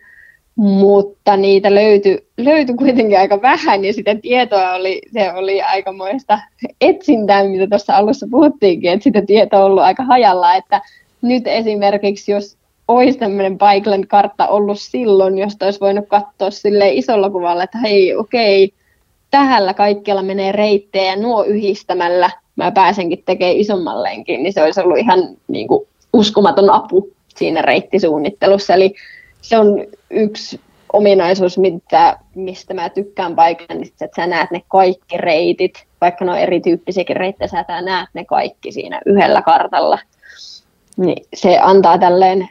mutta 0.55 1.37
niitä 1.37 1.75
löytyi, 1.75 2.27
löytyi 2.37 2.75
kuitenkin 2.75 3.19
aika 3.19 3.41
vähän 3.41 3.85
ja 3.85 3.93
sitä 3.93 4.15
tietoa 4.15 4.73
oli, 4.73 5.01
se 5.13 5.33
oli 5.33 5.61
aikamoista 5.61 6.39
etsintää, 6.81 7.43
mitä 7.43 7.67
tuossa 7.67 7.95
alussa 7.95 8.27
puhuttiinkin, 8.31 8.91
että 8.91 9.03
sitä 9.03 9.21
tietoa 9.21 9.59
on 9.59 9.65
ollut 9.65 9.83
aika 9.83 10.03
hajalla, 10.03 10.55
että 10.55 10.81
nyt 11.21 11.47
esimerkiksi 11.47 12.31
jos 12.31 12.57
olisi 12.87 13.19
tämmöinen 13.19 13.57
Bikeland-kartta 13.57 14.47
ollut 14.47 14.79
silloin, 14.79 15.37
josta 15.37 15.65
olisi 15.65 15.79
voinut 15.79 16.07
katsoa 16.07 16.51
sille 16.51 16.89
isolla 16.89 17.29
kuvalla, 17.29 17.63
että 17.63 17.77
hei, 17.77 18.15
okei, 18.15 18.73
tähällä 19.31 19.73
kaikkialla 19.73 20.23
menee 20.23 20.51
reittejä 20.51 21.11
ja 21.11 21.15
nuo 21.15 21.43
yhdistämällä 21.43 22.29
mä 22.55 22.71
pääsenkin 22.71 23.23
tekemään 23.25 23.57
isomman 23.57 24.03
lenkin, 24.03 24.43
niin 24.43 24.53
se 24.53 24.63
olisi 24.63 24.81
ollut 24.81 24.97
ihan 24.97 25.19
niin 25.47 25.67
kuin, 25.67 25.87
uskomaton 26.13 26.69
apu 26.69 27.09
siinä 27.35 27.61
reittisuunnittelussa. 27.61 28.73
Eli 28.73 28.95
se 29.41 29.57
on 29.57 29.85
yksi 30.09 30.59
ominaisuus, 30.93 31.57
mitä, 31.57 32.17
mistä 32.35 32.73
mä 32.73 32.89
tykkään 32.89 33.35
paikan, 33.35 33.77
niin 33.77 33.93
että 34.01 34.21
sä 34.21 34.27
näet 34.27 34.51
ne 34.51 34.61
kaikki 34.67 35.17
reitit, 35.17 35.85
vaikka 36.01 36.25
ne 36.25 36.31
on 36.31 36.37
erityyppisiäkin 36.37 37.15
reittejä, 37.15 37.47
sä 37.47 37.81
näet 37.81 38.09
ne 38.13 38.25
kaikki 38.25 38.71
siinä 38.71 39.01
yhdellä 39.05 39.41
kartalla. 39.41 39.99
Niin 40.97 41.25
se 41.33 41.59
antaa 41.59 41.97
tälleen, 41.97 42.49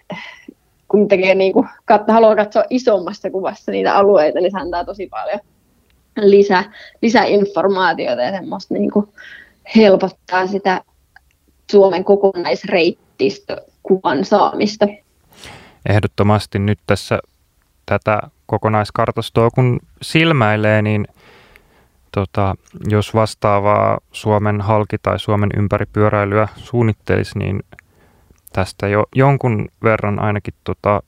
kun 0.89 1.09
tekee 1.09 1.35
niin 1.35 1.53
kuin, 1.53 1.69
haluaa 2.09 2.37
katsoa 2.37 2.65
isommasta 2.71 3.31
kuvassa 3.31 3.73
niitä 3.73 3.95
alueita, 3.95 4.41
niin 4.41 4.51
se 4.51 4.59
antaa 4.59 4.85
tosi 4.85 5.07
paljon 5.07 5.41
lisä, 6.17 6.65
lisäinformaatiota 7.03 8.23
ja 8.23 8.33
semmoista 8.33 8.75
niin 8.75 8.91
kuin 8.91 9.09
helpottaa 9.77 10.47
sitä 10.47 10.83
Suomen 11.71 12.05
kokonaisreittistökuvan 12.05 14.25
saamista. 14.25 14.87
Ehdottomasti 15.89 16.59
nyt 16.59 16.79
tässä 16.87 17.19
tätä 17.87 18.21
kokonaiskartastoa 18.47 19.51
kun 19.51 19.81
silmäilee, 20.03 20.83
niin 20.83 21.07
tota, 22.13 22.55
jos 22.89 23.15
vastaavaa 23.15 23.99
Suomen 24.13 24.61
halki- 24.61 24.99
tai 25.03 25.19
Suomen 25.19 25.51
ympäripyöräilyä 25.57 26.49
suunnittelisi, 26.57 27.39
niin 27.39 27.63
tästä 28.53 28.89
jo 28.89 29.05
jonkun 29.15 29.69
verran 29.83 30.19
ainakin 30.19 30.55
tota 30.65 31.03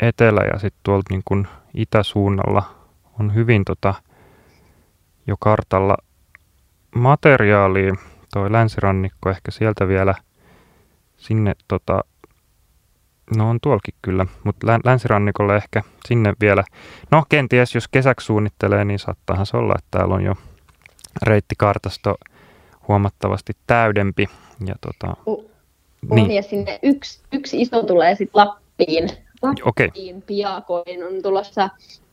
etelä- 0.00 0.44
ja 0.52 0.58
sitten 0.58 0.80
tuolta 0.82 1.06
niin 1.10 1.22
kuin 1.24 1.48
itäsuunnalla 1.74 2.62
on 3.20 3.34
hyvin 3.34 3.64
tota 3.64 3.94
jo 5.26 5.36
kartalla 5.40 5.96
materiaalia. 6.94 7.94
Toi 8.32 8.52
länsirannikko 8.52 9.30
ehkä 9.30 9.50
sieltä 9.50 9.88
vielä 9.88 10.14
sinne 11.16 11.52
tota, 11.68 12.04
no 13.36 13.50
on 13.50 13.58
tuolkin 13.62 13.94
kyllä, 14.02 14.26
mutta 14.44 14.66
länsirannikolle 14.84 15.56
ehkä 15.56 15.82
sinne 16.08 16.32
vielä. 16.40 16.64
No 17.10 17.24
kenties 17.28 17.74
jos 17.74 17.88
kesäksi 17.88 18.24
suunnittelee, 18.24 18.84
niin 18.84 18.98
saattaahan 18.98 19.46
se 19.46 19.56
olla, 19.56 19.74
että 19.78 19.98
täällä 19.98 20.14
on 20.14 20.24
jo 20.24 20.34
reittikartasto 21.22 22.14
huomattavasti 22.88 23.52
täydempi. 23.66 24.28
Ja 24.66 24.74
tota, 24.80 25.16
on, 25.26 25.44
niin. 26.10 26.30
ja 26.30 26.42
sinne 26.42 26.78
yksi, 26.82 27.20
yksi 27.32 27.60
iso 27.60 27.82
tulee 27.82 28.14
sitten 28.14 28.40
Lappiin. 28.40 29.10
Lappiin 29.42 29.68
okay. 29.68 29.88
piakoin 30.26 31.04
on 31.06 31.22
tulossa 31.22 31.70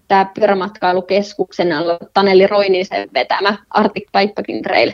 tämä 0.09 0.31
pyörämatkailukeskuksen 0.33 1.71
alla 1.71 1.97
Taneli 2.13 2.47
Roinisen 2.47 3.09
vetämä 3.13 3.57
Arctic 3.69 4.09
Bikepacking 4.17 4.63
Trail 4.63 4.91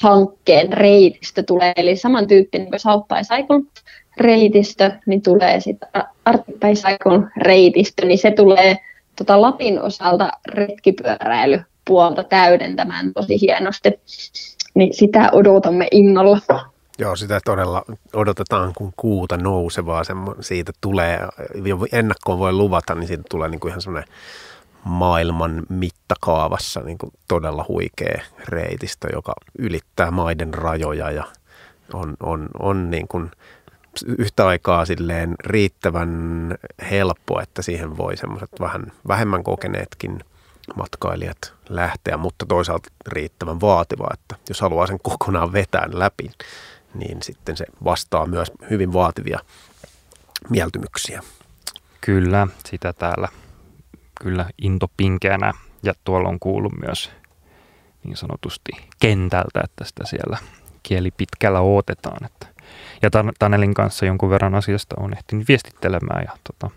hankkeen 0.00 0.72
reitistö 0.72 1.42
tulee, 1.42 1.72
eli 1.76 1.96
samantyyppinen 1.96 2.70
kuin 2.70 2.80
South 2.80 3.08
by 3.08 3.14
Cycle 3.14 3.60
reitistö, 4.16 4.90
niin 5.06 5.22
tulee 5.22 5.60
sitten 5.60 5.88
Arctic 6.24 6.74
Cycle 6.74 7.28
reitistö, 7.36 8.06
niin 8.06 8.18
se 8.18 8.30
tulee 8.30 8.76
tota 9.16 9.40
Lapin 9.40 9.82
osalta 9.82 10.30
retkipyöräilypuolta 10.48 12.24
täydentämään 12.24 13.12
tosi 13.12 13.40
hienosti, 13.40 13.90
niin 14.74 14.94
sitä 14.94 15.28
odotamme 15.32 15.88
innolla. 15.90 16.70
Joo, 16.98 17.16
sitä 17.16 17.40
todella 17.44 17.82
odotetaan 18.12 18.72
kuin 18.76 18.92
kuuta 18.96 19.36
nousevaa. 19.36 20.04
Semmo, 20.04 20.34
siitä 20.40 20.72
tulee, 20.80 21.18
ennakkoon 21.92 22.38
voi 22.38 22.52
luvata, 22.52 22.94
niin 22.94 23.06
siitä 23.06 23.22
tulee 23.30 23.48
niin 23.48 23.60
kuin 23.60 23.70
ihan 23.70 23.82
semmoinen 23.82 24.12
maailman 24.84 25.62
mittakaavassa 25.68 26.80
niin 26.80 26.98
kuin 26.98 27.12
todella 27.28 27.64
huikea 27.68 28.22
reitistö, 28.48 29.08
joka 29.12 29.32
ylittää 29.58 30.10
maiden 30.10 30.54
rajoja 30.54 31.10
ja 31.10 31.24
on, 31.92 32.16
on, 32.20 32.48
on 32.58 32.90
niin 32.90 33.08
kuin 33.08 33.30
yhtä 34.18 34.46
aikaa 34.46 34.84
silleen 34.84 35.34
riittävän 35.44 36.10
helppo, 36.90 37.40
että 37.40 37.62
siihen 37.62 37.96
voi 37.96 38.16
semmoiset 38.16 38.50
vähän 38.60 38.92
vähemmän 39.08 39.44
kokeneetkin 39.44 40.24
matkailijat 40.76 41.54
lähteä, 41.68 42.16
mutta 42.16 42.46
toisaalta 42.46 42.90
riittävän 43.06 43.60
vaativa, 43.60 44.08
että 44.12 44.36
jos 44.48 44.60
haluaa 44.60 44.86
sen 44.86 44.98
kokonaan 45.02 45.52
vetää 45.52 45.88
läpi, 45.92 46.30
niin 46.94 47.22
sitten 47.22 47.56
se 47.56 47.64
vastaa 47.84 48.26
myös 48.26 48.52
hyvin 48.70 48.92
vaativia 48.92 49.38
mieltymyksiä. 50.48 51.22
Kyllä, 52.00 52.46
sitä 52.66 52.92
täällä 52.92 53.28
kyllä 54.22 54.46
intopinkeänä 54.62 55.52
ja 55.82 55.92
tuolla 56.04 56.28
on 56.28 56.40
kuullut 56.40 56.72
myös 56.86 57.10
niin 58.04 58.16
sanotusti 58.16 58.72
kentältä, 59.00 59.60
että 59.64 59.84
sitä 59.84 60.06
siellä 60.06 60.38
kieli 60.82 61.10
pitkällä 61.10 61.60
odotetaan. 61.60 62.24
Että. 62.24 62.46
Ja 63.02 63.10
Tanelin 63.38 63.74
kanssa 63.74 64.06
jonkun 64.06 64.30
verran 64.30 64.54
asiasta 64.54 64.96
on 64.98 65.12
ehtinyt 65.12 65.48
viestittelemään. 65.48 66.24
Ja, 66.26 66.32
tota, 66.44 66.70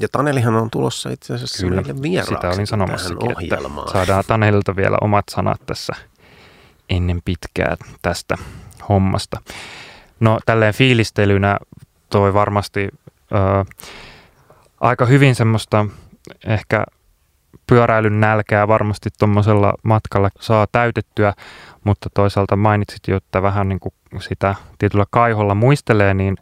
ja 0.00 0.08
Tanelihan 0.12 0.54
on 0.54 0.70
tulossa 0.70 1.10
itse 1.10 1.34
asiassa 1.34 1.66
kyllä, 1.66 1.82
meille 1.82 2.02
vieraaksi 2.02 2.34
sitä 2.34 2.50
olin 2.50 2.66
sanomassakin, 2.66 3.30
että 3.30 3.58
saadaan 3.92 4.24
Tanelilta 4.26 4.76
vielä 4.76 4.96
omat 5.00 5.24
sanat 5.30 5.66
tässä 5.66 5.92
ennen 6.90 7.20
pitkää 7.24 7.76
tästä 8.02 8.34
hommasta. 8.88 9.40
No 10.20 10.38
tälleen 10.46 10.74
fiilistelynä 10.74 11.58
toi 12.10 12.34
varmasti 12.34 12.88
ö, 13.32 13.64
aika 14.80 15.06
hyvin 15.06 15.34
semmoista 15.34 15.86
ehkä 16.46 16.84
pyöräilyn 17.66 18.20
nälkää 18.20 18.68
varmasti 18.68 19.10
tuommoisella 19.18 19.72
matkalla 19.82 20.30
saa 20.40 20.66
täytettyä, 20.72 21.34
mutta 21.84 22.08
toisaalta 22.14 22.56
mainitsit 22.56 23.00
jo, 23.08 23.16
että 23.16 23.42
vähän 23.42 23.68
niin 23.68 23.80
kuin 23.80 23.94
sitä 24.18 24.54
tietyllä 24.78 25.04
kaiholla 25.10 25.54
muistelee, 25.54 26.14
niin 26.14 26.36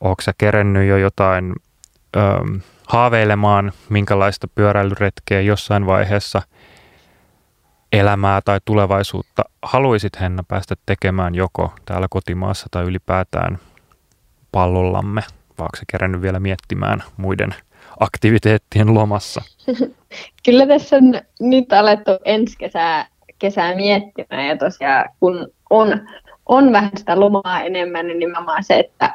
onko 0.00 0.22
sä 0.22 0.32
kerennyt 0.38 0.88
jo 0.88 0.96
jotain 0.96 1.52
ö, 2.16 2.20
haaveilemaan, 2.88 3.72
minkälaista 3.88 4.48
pyöräilyretkeä 4.48 5.40
jossain 5.40 5.86
vaiheessa 5.86 6.42
elämää 7.92 8.40
tai 8.44 8.60
tulevaisuutta 8.64 9.42
haluaisit 9.62 10.20
Henna 10.20 10.42
päästä 10.48 10.74
tekemään 10.86 11.34
joko 11.34 11.74
täällä 11.84 12.06
kotimaassa 12.10 12.66
tai 12.70 12.84
ylipäätään 12.84 13.58
pallollamme? 14.52 15.22
Vai 15.60 15.64
onko 15.64 15.76
se 15.76 15.84
kerännyt 15.92 16.22
vielä 16.22 16.40
miettimään 16.40 17.02
muiden 17.16 17.54
aktiviteettien 18.00 18.94
lomassa? 18.94 19.42
Kyllä 20.44 20.66
tässä 20.66 20.96
on 20.96 21.20
nyt 21.40 21.72
alettu 21.72 22.10
ensi 22.24 22.58
kesää, 22.58 23.06
kesää 23.38 23.74
miettimään 23.74 24.46
ja 24.46 24.56
tosiaan 24.56 25.08
kun 25.20 25.52
on, 25.70 26.08
on 26.46 26.72
vähän 26.72 26.90
sitä 26.96 27.20
lomaa 27.20 27.62
enemmän, 27.62 28.06
niin 28.06 28.18
nimenomaan 28.18 28.64
se, 28.64 28.78
että 28.78 29.14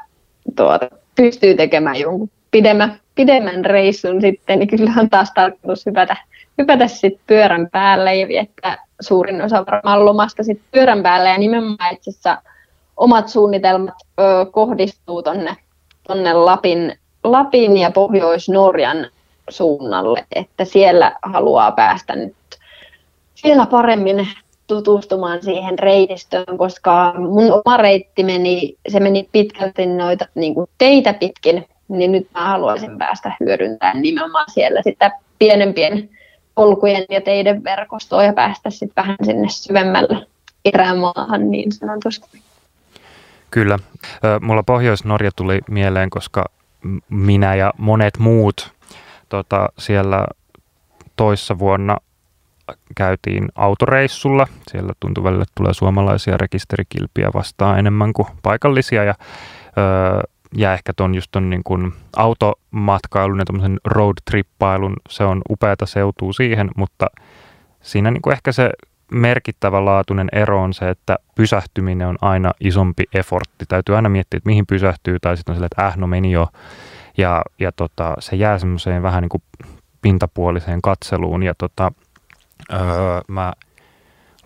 tuota, 0.55 0.89
pystyy 1.15 1.55
tekemään 1.55 1.99
jonkun 1.99 2.29
pidemmän, 2.51 2.99
pidemmän 3.15 3.65
reissun 3.65 4.21
sitten, 4.21 4.59
niin 4.59 4.69
kyllä 4.69 4.91
on 4.97 5.09
taas 5.09 5.31
tarkoitus 5.35 5.85
hypätä, 5.85 6.17
hypätä 6.57 6.87
sit 6.87 7.19
pyörän 7.27 7.69
päälle 7.71 8.15
ja 8.15 8.27
viettää 8.27 8.77
suurin 8.99 9.41
osa 9.41 9.65
varmaan 9.71 10.05
lomasta 10.05 10.43
sit 10.43 10.61
pyörän 10.71 11.03
päälle 11.03 11.29
ja 11.29 11.37
nimenomaan 11.37 11.93
itse 11.93 12.09
asiassa 12.09 12.41
omat 12.97 13.27
suunnitelmat 13.27 13.95
ö, 14.19 14.23
kohdistuu 14.51 15.23
tonne 15.23 15.55
tuonne 16.07 16.33
Lapin, 16.33 16.97
Lapin 17.23 17.77
ja 17.77 17.91
Pohjois-Norjan 17.91 19.07
suunnalle, 19.49 20.25
että 20.35 20.65
siellä 20.65 21.15
haluaa 21.21 21.71
päästä 21.71 22.15
nyt 22.15 22.35
vielä 23.43 23.65
paremmin 23.65 24.27
tutustumaan 24.67 25.43
siihen 25.43 25.79
reitistöön, 25.79 26.57
koska 26.57 27.13
mun 27.17 27.51
oma 27.51 27.77
reitti 27.77 28.23
meni, 28.23 28.75
se 28.87 28.99
meni 28.99 29.29
pitkälti 29.31 29.85
noita 29.85 30.25
niin 30.35 30.53
kuin 30.53 30.69
teitä 30.77 31.13
pitkin, 31.13 31.65
niin 31.87 32.11
nyt 32.11 32.27
mä 32.33 32.47
haluaisin 32.47 32.97
päästä 32.97 33.31
hyödyntämään 33.39 34.01
nimenomaan 34.01 34.51
siellä 34.51 34.81
sitä 34.83 35.11
pienempien, 35.39 36.09
polkujen 36.55 37.05
ja 37.09 37.21
teiden 37.21 37.63
verkostoa 37.63 38.23
ja 38.23 38.33
päästä 38.33 38.69
sitten 38.69 39.03
vähän 39.03 39.17
sinne 39.25 39.47
syvemmälle 39.49 40.27
erämaahan 40.65 41.51
niin 41.51 41.71
sanotusti. 41.71 42.27
Kyllä. 43.51 43.79
Mulla 44.41 44.63
Pohjois-Norja 44.63 45.31
tuli 45.35 45.59
mieleen, 45.69 46.09
koska 46.09 46.45
minä 47.09 47.55
ja 47.55 47.73
monet 47.77 48.17
muut 48.19 48.73
tota, 49.29 49.69
siellä 49.77 50.27
toissa 51.15 51.59
vuonna 51.59 51.97
käytiin 52.95 53.49
autoreissulla. 53.55 54.47
Siellä 54.71 54.93
tuntui 54.99 55.23
välillä, 55.23 55.43
että 55.43 55.53
tulee 55.55 55.73
suomalaisia 55.73 56.37
rekisterikilpiä 56.37 57.29
vastaan 57.33 57.79
enemmän 57.79 58.13
kuin 58.13 58.27
paikallisia. 58.43 59.03
Ja, 59.03 59.15
öö, 59.77 60.21
ja 60.57 60.73
ehkä 60.73 60.93
ton 60.93 61.15
just 61.15 61.31
ton 61.31 61.49
niin 61.49 61.63
kuin 61.63 61.93
automatkailun 62.15 63.39
ja 63.39 63.45
road 63.85 64.17
trippailun, 64.25 64.95
se 65.09 65.23
on 65.23 65.41
upeata 65.49 65.85
seutuu 65.85 66.33
siihen, 66.33 66.69
mutta 66.75 67.07
siinä 67.81 68.11
niin 68.11 68.31
ehkä 68.31 68.51
se 68.51 68.69
merkittävä 69.11 69.85
laatuinen 69.85 70.29
ero 70.31 70.61
on 70.61 70.73
se, 70.73 70.89
että 70.89 71.17
pysähtyminen 71.35 72.07
on 72.07 72.17
aina 72.21 72.51
isompi 72.59 73.03
effortti. 73.13 73.65
Täytyy 73.67 73.95
aina 73.95 74.09
miettiä, 74.09 74.37
että 74.37 74.49
mihin 74.49 74.65
pysähtyy, 74.65 75.19
tai 75.19 75.37
sitten 75.37 75.53
on 75.53 75.55
silleen, 75.55 75.69
että 75.71 75.87
äh, 75.87 75.97
no 75.97 76.07
meni 76.07 76.31
jo. 76.31 76.47
Ja, 77.17 77.41
ja 77.59 77.71
tota, 77.71 78.13
se 78.19 78.35
jää 78.35 78.59
semmoiseen 78.59 79.03
vähän 79.03 79.21
niin 79.21 79.29
kuin 79.29 79.43
pintapuoliseen 80.01 80.81
katseluun. 80.81 81.43
Ja 81.43 81.53
tota, 81.57 81.91
öö, 82.73 82.79
mä 83.27 83.53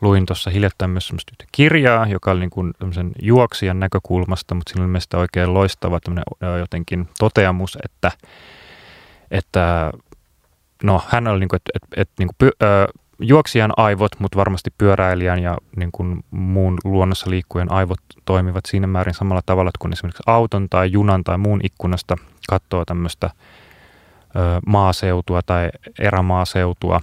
luin 0.01 0.25
tuossa 0.25 0.49
hiljattain 0.49 0.91
myös 0.91 1.07
semmoista 1.07 1.33
kirjaa, 1.51 2.07
joka 2.07 2.31
oli 2.31 2.39
niin 2.39 2.49
kuin 2.49 2.73
juoksijan 3.21 3.79
näkökulmasta, 3.79 4.55
mutta 4.55 4.69
siinä 4.69 4.83
oli 4.83 4.91
mielestäni 4.91 5.21
oikein 5.21 5.53
loistava 5.53 5.99
jotenkin 6.59 7.07
toteamus, 7.19 7.77
että, 7.85 8.11
että 9.31 9.91
no 10.83 11.01
hän 11.07 11.27
oli 11.27 11.39
niin 11.39 11.49
kuin, 11.49 11.57
että, 11.57 11.71
että, 11.75 12.01
että 12.01 12.13
niin 12.19 12.29
kuin, 12.39 12.51
öö, 12.63 12.85
juoksijan 13.19 13.73
aivot, 13.77 14.11
mutta 14.19 14.37
varmasti 14.37 14.69
pyöräilijän 14.77 15.39
ja 15.43 15.57
niin 15.75 15.91
kuin 15.91 16.23
muun 16.31 16.77
luonnossa 16.83 17.29
liikkujen 17.29 17.71
aivot 17.71 17.99
toimivat 18.25 18.65
siinä 18.67 18.87
määrin 18.87 19.13
samalla 19.13 19.41
tavalla, 19.45 19.71
kun 19.79 19.93
esimerkiksi 19.93 20.23
auton 20.25 20.69
tai 20.69 20.91
junan 20.91 21.23
tai 21.23 21.37
muun 21.37 21.59
ikkunasta 21.63 22.15
katsoo 22.49 22.85
tämmöistä 22.85 23.29
maaseutua 24.65 25.41
tai 25.41 25.69
erämaaseutua 25.99 27.01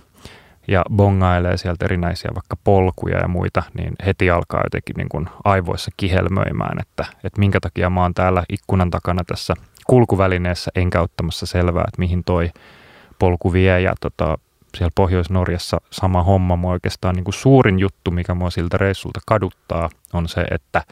ja 0.68 0.84
bongailee 0.92 1.56
sieltä 1.56 1.84
erinäisiä 1.84 2.30
vaikka 2.34 2.56
polkuja 2.64 3.18
ja 3.18 3.28
muita, 3.28 3.62
niin 3.78 3.92
heti 4.06 4.30
alkaa 4.30 4.60
jotenkin 4.64 4.96
niin 4.96 5.08
kuin 5.08 5.28
aivoissa 5.44 5.90
kihelmöimään, 5.96 6.78
että, 6.80 7.04
että 7.24 7.40
minkä 7.40 7.60
takia 7.60 7.90
mä 7.90 8.02
oon 8.02 8.14
täällä 8.14 8.44
ikkunan 8.48 8.90
takana 8.90 9.24
tässä 9.24 9.54
kulkuvälineessä 9.86 10.70
enkä 10.74 11.00
ottamassa 11.00 11.46
selvää, 11.46 11.84
että 11.88 11.98
mihin 11.98 12.24
toi 12.24 12.50
polku 13.18 13.52
vie. 13.52 13.80
Ja 13.80 13.94
tota, 14.00 14.38
siellä 14.76 14.92
Pohjois-Norjassa 14.94 15.80
sama 15.90 16.22
homma. 16.22 16.56
Mua 16.56 16.72
oikeastaan 16.72 17.14
niin 17.14 17.24
kuin 17.24 17.34
suurin 17.34 17.78
juttu, 17.78 18.10
mikä 18.10 18.34
mua 18.34 18.50
siltä 18.50 18.78
reissulta 18.78 19.20
kaduttaa, 19.26 19.88
on 20.12 20.28
se, 20.28 20.40
että, 20.50 20.82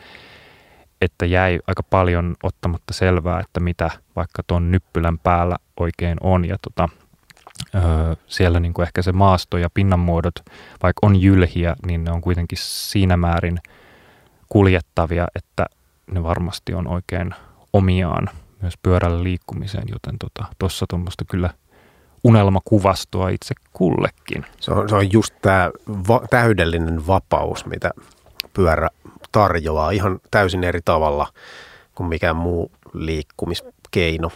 että 1.00 1.26
jäi 1.26 1.58
aika 1.66 1.82
paljon 1.82 2.34
ottamatta 2.42 2.92
selvää, 2.92 3.40
että 3.40 3.60
mitä 3.60 3.90
vaikka 4.16 4.42
tuon 4.46 4.70
nyppylän 4.70 5.18
päällä 5.18 5.56
oikein 5.80 6.18
on. 6.20 6.44
Ja 6.44 6.56
tota, 6.62 6.88
öö, 7.74 8.14
siellä 8.26 8.60
niin 8.60 8.74
kuin 8.74 8.86
ehkä 8.86 9.02
se 9.02 9.12
maasto 9.12 9.58
ja 9.58 9.70
pinnanmuodot, 9.74 10.34
vaikka 10.82 11.06
on 11.06 11.22
jylhiä, 11.22 11.76
niin 11.86 12.04
ne 12.04 12.10
on 12.10 12.20
kuitenkin 12.20 12.58
siinä 12.60 13.16
määrin 13.16 13.58
kuljettavia, 14.48 15.26
että 15.34 15.66
ne 16.10 16.22
varmasti 16.22 16.74
on 16.74 16.88
oikein 16.88 17.34
omiaan 17.72 18.28
myös 18.62 18.74
pyörällä 18.82 19.22
liikkumiseen, 19.22 19.84
joten 19.92 20.14
tuossa 20.58 20.80
tota, 20.80 20.90
tuommoista 20.90 21.24
kyllä– 21.24 21.50
unelmakuvastoa 22.24 23.28
itse 23.28 23.54
kullekin. 23.72 24.46
Se 24.60 24.72
on, 24.72 24.88
se 24.88 24.94
on 24.94 25.12
just 25.12 25.34
tämä 25.42 25.70
va- 26.08 26.26
täydellinen 26.30 27.06
vapaus, 27.06 27.66
mitä 27.66 27.90
pyörä 28.52 28.88
tarjoaa 29.32 29.90
ihan 29.90 30.20
täysin 30.30 30.64
eri 30.64 30.80
tavalla 30.84 31.26
kuin 31.94 32.08
mikään 32.08 32.36
muu 32.36 32.70
liikkumiskeino. 32.92 34.30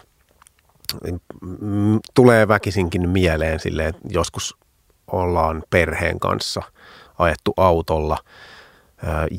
Tulee 2.15 2.49
väkisinkin 2.49 3.09
mieleen 3.09 3.61
silleen, 3.61 3.89
että 3.89 4.09
joskus 4.09 4.57
ollaan 5.13 5.63
perheen 5.71 6.21
kanssa 6.21 6.63
ajettu 7.19 7.55
autolla 7.57 8.19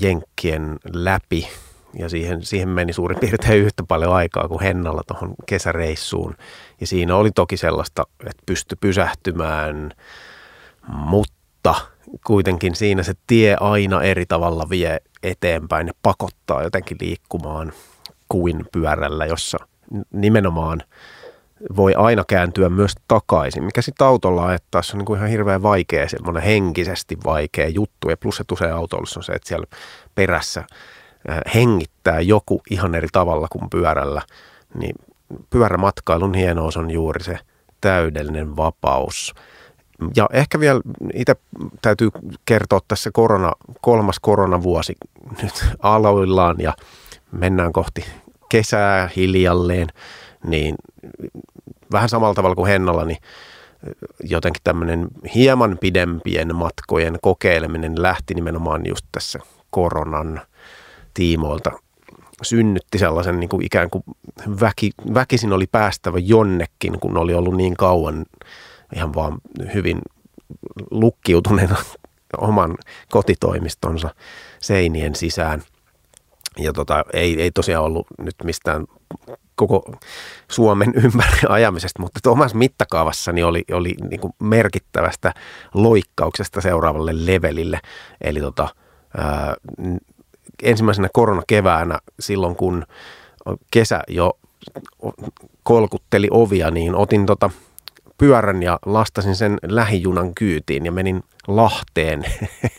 Jenkkien 0.01 0.79
läpi 0.93 1.47
ja 1.93 2.09
siihen, 2.09 2.43
siihen 2.43 2.69
meni 2.69 2.93
suurin 2.93 3.19
piirtein 3.19 3.61
yhtä 3.61 3.83
paljon 3.87 4.13
aikaa 4.13 4.47
kuin 4.47 4.61
Hennalla 4.61 5.01
tuohon 5.07 5.33
kesäreissuun. 5.45 6.35
Ja 6.81 6.87
siinä 6.87 7.15
oli 7.15 7.31
toki 7.31 7.57
sellaista, 7.57 8.03
että 8.19 8.43
pysty 8.45 8.75
pysähtymään, 8.75 9.91
mutta 10.87 11.75
kuitenkin 12.25 12.75
siinä 12.75 13.03
se 13.03 13.13
tie 13.27 13.57
aina 13.59 14.01
eri 14.01 14.25
tavalla 14.25 14.69
vie 14.69 14.97
eteenpäin 15.23 15.87
ja 15.87 15.93
pakottaa 16.03 16.63
jotenkin 16.63 16.97
liikkumaan 17.01 17.71
kuin 18.29 18.65
pyörällä, 18.71 19.25
jossa 19.25 19.57
nimenomaan 20.11 20.83
voi 21.75 21.93
aina 21.95 22.23
kääntyä 22.27 22.69
myös 22.69 22.91
takaisin, 23.07 23.63
mikä 23.63 23.81
sitten 23.81 24.07
autolla 24.07 24.45
ajettaessa 24.45 24.93
on 24.93 24.97
niin 24.97 25.05
kuin 25.05 25.17
ihan 25.17 25.29
hirveän 25.29 25.63
vaikea, 25.63 26.09
semmoinen 26.09 26.43
henkisesti 26.43 27.17
vaikea 27.25 27.67
juttu. 27.67 28.09
Ja 28.09 28.17
plus 28.17 28.37
se 28.37 28.43
usein 28.51 28.73
autolla 28.73 29.07
on 29.17 29.23
se, 29.23 29.31
että 29.31 29.47
siellä 29.47 29.67
perässä 30.15 30.63
hengittää 31.55 32.19
joku 32.21 32.61
ihan 32.69 32.95
eri 32.95 33.07
tavalla 33.11 33.47
kuin 33.51 33.69
pyörällä, 33.69 34.21
niin 34.75 34.95
pyörämatkailun 35.49 36.33
hienous 36.33 36.77
on 36.77 36.91
juuri 36.91 37.23
se 37.23 37.39
täydellinen 37.81 38.57
vapaus. 38.57 39.33
Ja 40.15 40.29
ehkä 40.33 40.59
vielä 40.59 40.81
itse 41.13 41.35
täytyy 41.81 42.09
kertoa 42.45 42.79
tässä 42.87 43.09
korona, 43.13 43.51
kolmas 43.81 44.19
koronavuosi 44.19 44.95
nyt 45.41 45.65
aloillaan 45.81 46.55
ja 46.59 46.73
mennään 47.31 47.73
kohti 47.73 48.05
kesää 48.49 49.09
hiljalleen, 49.15 49.87
niin 50.47 50.75
vähän 51.91 52.09
samalla 52.09 52.33
tavalla 52.33 52.55
kuin 52.55 52.67
Hennalla, 52.67 53.05
niin 53.05 53.17
jotenkin 54.23 54.61
tämmöinen 54.63 55.07
hieman 55.35 55.77
pidempien 55.81 56.55
matkojen 56.55 57.17
kokeileminen 57.21 58.01
lähti 58.01 58.33
nimenomaan 58.33 58.85
just 58.85 59.05
tässä 59.11 59.39
koronan 59.69 60.41
tiimoilta 61.19 61.71
synnytti 62.41 62.97
sellaisen 62.97 63.39
niin 63.39 63.49
kuin 63.49 63.65
ikään 63.65 63.89
kuin 63.89 64.03
väki, 64.59 64.91
väkisin 65.13 65.53
oli 65.53 65.67
päästävä 65.67 66.19
jonnekin, 66.19 66.99
kun 66.99 67.17
oli 67.17 67.33
ollut 67.33 67.55
niin 67.55 67.77
kauan 67.77 68.25
ihan 68.95 69.13
vaan 69.13 69.37
hyvin 69.73 70.01
lukkiutuneena 70.91 71.75
oman 72.37 72.77
kotitoimistonsa 73.09 74.09
seinien 74.59 75.15
sisään. 75.15 75.63
Ja 76.57 76.73
tota, 76.73 77.05
ei, 77.13 77.41
ei 77.41 77.51
tosiaan 77.51 77.85
ollut 77.85 78.07
nyt 78.17 78.35
mistään 78.43 78.85
koko 79.55 79.91
Suomen 80.51 80.93
ympäri 81.05 81.39
ajamisesta, 81.49 82.01
mutta 82.01 82.29
omassa 82.29 82.57
mittakaavassani 82.57 83.43
oli, 83.43 83.63
oli 83.71 83.95
niin 84.09 84.19
kuin 84.19 84.33
merkittävästä 84.43 85.33
loikkauksesta 85.73 86.61
seuraavalle 86.61 87.25
levelille. 87.25 87.79
Eli 88.21 88.39
tota, 88.39 88.67
ää, 89.17 89.55
ensimmäisenä 90.63 91.09
koronakeväänä 91.13 91.99
silloin, 92.19 92.55
kun 92.55 92.85
kesä 93.71 94.03
jo 94.07 94.37
kolkutteli 95.63 96.27
ovia, 96.31 96.71
niin 96.71 96.95
otin 96.95 97.25
tota 97.25 97.49
pyörän 98.17 98.63
ja 98.63 98.79
lastasin 98.85 99.35
sen 99.35 99.57
lähijunan 99.63 100.35
kyytiin 100.35 100.85
ja 100.85 100.91
menin 100.91 101.23
Lahteen, 101.47 102.25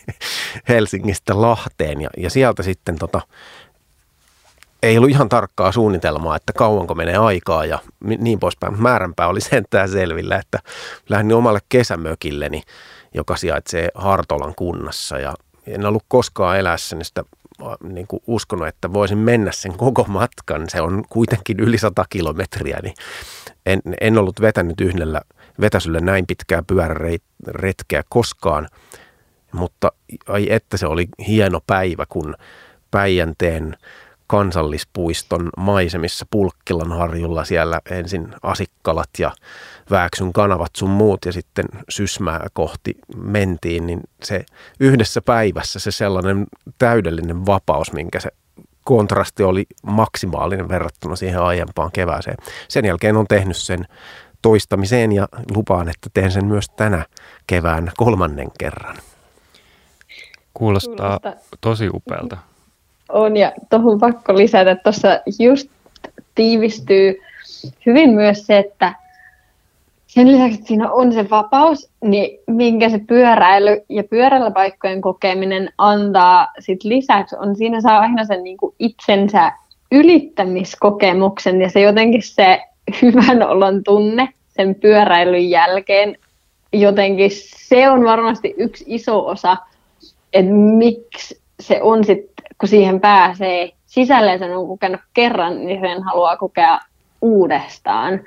Helsingistä 0.69 1.41
Lahteen 1.41 2.01
ja, 2.01 2.09
ja 2.17 2.29
sieltä 2.29 2.63
sitten 2.63 2.97
tota, 2.99 3.21
ei 4.83 4.97
ollut 4.97 5.09
ihan 5.09 5.29
tarkkaa 5.29 5.71
suunnitelmaa, 5.71 6.35
että 6.35 6.53
kauanko 6.53 6.95
menee 6.95 7.17
aikaa 7.17 7.65
ja 7.65 7.79
niin 8.17 8.39
poispäin. 8.39 8.81
Määränpää 8.81 9.27
oli 9.27 9.41
sentään 9.41 9.89
selvillä, 9.89 10.35
että 10.35 10.59
lähdin 11.09 11.33
omalle 11.33 11.59
kesämökilleni, 11.69 12.63
joka 13.13 13.37
sijaitsee 13.37 13.89
Hartolan 13.95 14.53
kunnassa 14.55 15.19
ja 15.19 15.33
en 15.67 15.85
ollut 15.85 16.05
koskaan 16.07 16.59
elässäni 16.59 17.03
sitä 17.03 17.23
niin 17.83 18.07
kuin 18.07 18.23
uskonut, 18.27 18.67
että 18.67 18.93
voisin 18.93 19.17
mennä 19.17 19.51
sen 19.51 19.77
koko 19.77 20.05
matkan. 20.07 20.69
Se 20.69 20.81
on 20.81 21.03
kuitenkin 21.09 21.59
yli 21.59 21.77
100 21.77 22.05
kilometriä, 22.09 22.79
niin 22.83 22.93
en, 23.65 23.81
en 24.01 24.17
ollut 24.17 24.41
vetänyt 24.41 24.81
yhdellä 24.81 25.21
vetäsyllä 25.61 25.99
näin 25.99 26.27
pitkää 26.27 26.63
pyöräretkeä 26.67 28.03
koskaan. 28.09 28.67
Mutta 29.51 29.91
ai 30.27 30.47
että 30.49 30.77
se 30.77 30.85
oli 30.85 31.07
hieno 31.27 31.59
päivä, 31.67 32.05
kun 32.09 32.35
Päijänteen 32.91 33.77
kansallispuiston 34.31 35.49
maisemissa 35.57 36.25
Pulkkilan 36.31 36.91
harjulla 36.91 37.45
siellä 37.45 37.81
ensin 37.89 38.27
asikkalat 38.43 39.09
ja 39.19 39.31
Vääksyn 39.89 40.33
kanavat 40.33 40.71
sun 40.75 40.89
muut 40.89 41.25
ja 41.25 41.31
sitten 41.31 41.65
Sysmää 41.89 42.47
kohti 42.53 42.95
mentiin, 43.15 43.87
niin 43.87 43.99
se 44.23 44.45
yhdessä 44.79 45.21
päivässä 45.21 45.79
se 45.79 45.91
sellainen 45.91 46.45
täydellinen 46.77 47.45
vapaus, 47.45 47.93
minkä 47.93 48.19
se 48.19 48.29
kontrasti 48.83 49.43
oli 49.43 49.65
maksimaalinen 49.83 50.69
verrattuna 50.69 51.15
siihen 51.15 51.41
aiempaan 51.41 51.91
kevääseen. 51.91 52.37
Sen 52.67 52.85
jälkeen 52.85 53.17
on 53.17 53.27
tehnyt 53.27 53.57
sen 53.57 53.87
toistamiseen 54.41 55.11
ja 55.11 55.27
lupaan, 55.55 55.89
että 55.89 56.09
teen 56.13 56.31
sen 56.31 56.45
myös 56.45 56.69
tänä 56.69 57.05
kevään 57.47 57.91
kolmannen 57.97 58.51
kerran. 58.59 58.97
Kuulostaa, 60.53 61.19
Kuulostaa. 61.19 61.57
tosi 61.61 61.89
upealta. 61.93 62.50
On 63.11 63.37
ja 63.37 63.51
tuohon 63.69 63.99
pakko 63.99 64.35
lisätä, 64.35 64.75
tuossa 64.75 65.19
just 65.39 65.69
tiivistyy 66.35 67.21
hyvin 67.85 68.09
myös 68.09 68.45
se, 68.45 68.57
että 68.57 68.95
sen 70.07 70.31
lisäksi, 70.31 70.55
että 70.55 70.67
siinä 70.67 70.91
on 70.91 71.13
se 71.13 71.29
vapaus, 71.29 71.89
niin 72.03 72.39
minkä 72.47 72.89
se 72.89 72.99
pyöräily 73.07 73.81
ja 73.89 74.03
pyörällä 74.03 74.51
paikkojen 74.51 75.01
kokeminen 75.01 75.69
antaa 75.77 76.47
sit 76.59 76.83
lisäksi, 76.83 77.35
on 77.39 77.55
siinä 77.55 77.81
saa 77.81 77.99
aina 77.99 78.25
sen 78.25 78.43
niin 78.43 78.57
kuin 78.57 78.75
itsensä 78.79 79.51
ylittämiskokemuksen 79.91 81.61
ja 81.61 81.69
se 81.69 81.81
jotenkin 81.81 82.23
se 82.23 82.61
hyvän 83.01 83.43
olon 83.43 83.83
tunne 83.83 84.29
sen 84.47 84.75
pyöräilyn 84.75 85.49
jälkeen, 85.49 86.17
jotenkin 86.73 87.31
se 87.67 87.89
on 87.89 88.03
varmasti 88.03 88.53
yksi 88.57 88.83
iso 88.87 89.27
osa, 89.27 89.57
että 90.33 90.51
miksi 90.53 91.41
se 91.59 91.81
on 91.81 92.03
sitten, 92.03 92.30
kun 92.61 92.69
siihen 92.69 93.01
pääsee 93.01 93.71
sisälle 93.85 94.37
sen 94.37 94.57
on 94.57 94.67
kokenut 94.67 95.01
kerran, 95.13 95.65
niin 95.65 95.81
sen 95.81 96.03
haluaa 96.03 96.37
kokea 96.37 96.79
uudestaan. 97.21 98.19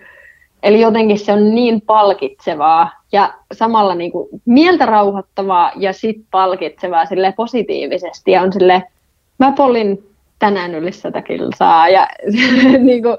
Eli 0.62 0.80
jotenkin 0.80 1.18
se 1.18 1.32
on 1.32 1.54
niin 1.54 1.80
palkitsevaa 1.80 2.90
ja 3.12 3.34
samalla 3.52 3.94
niin 3.94 4.12
kuin 4.12 4.28
mieltä 4.44 4.86
rauhoittavaa 4.86 5.72
ja 5.76 5.92
sit 5.92 6.16
palkitsevaa 6.30 7.06
sille 7.06 7.32
positiivisesti. 7.36 8.30
Ja 8.30 8.42
on 8.42 8.52
sille, 8.52 8.82
mä 9.38 9.52
polin 9.52 10.08
tänään 10.38 10.74
yli 10.74 10.92
100 10.92 11.22
kilsaa 11.22 11.88
ja 11.88 12.08
niin 12.78 13.02
kuin, 13.02 13.16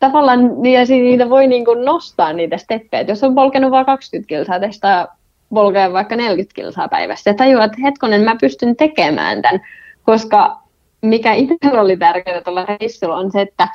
tavallaan 0.00 0.40
ja 0.64 0.84
niitä 0.88 1.30
voi 1.30 1.46
niin 1.46 1.64
kuin 1.64 1.84
nostaa 1.84 2.32
niitä 2.32 2.56
steppejä. 2.56 3.04
Jos 3.08 3.24
on 3.24 3.34
polkenut 3.34 3.70
vain 3.70 3.86
20 3.86 4.28
kilsaa, 4.28 4.60
testaa 4.60 5.16
polkea 5.54 5.92
vaikka 5.92 6.16
40 6.16 6.54
kilsaa 6.54 6.88
päivässä 6.88 7.30
ja 7.30 7.34
tajuaa, 7.34 7.64
että 7.64 7.82
hetkonen, 7.82 8.22
mä 8.22 8.36
pystyn 8.40 8.76
tekemään 8.76 9.42
tämän, 9.42 9.60
koska 10.02 10.62
mikä 11.02 11.32
itsellä 11.32 11.80
oli 11.80 11.96
tärkeää 11.96 12.40
tuolla 12.40 12.64
reissulla 12.64 13.16
on 13.16 13.32
se, 13.32 13.40
että 13.40 13.68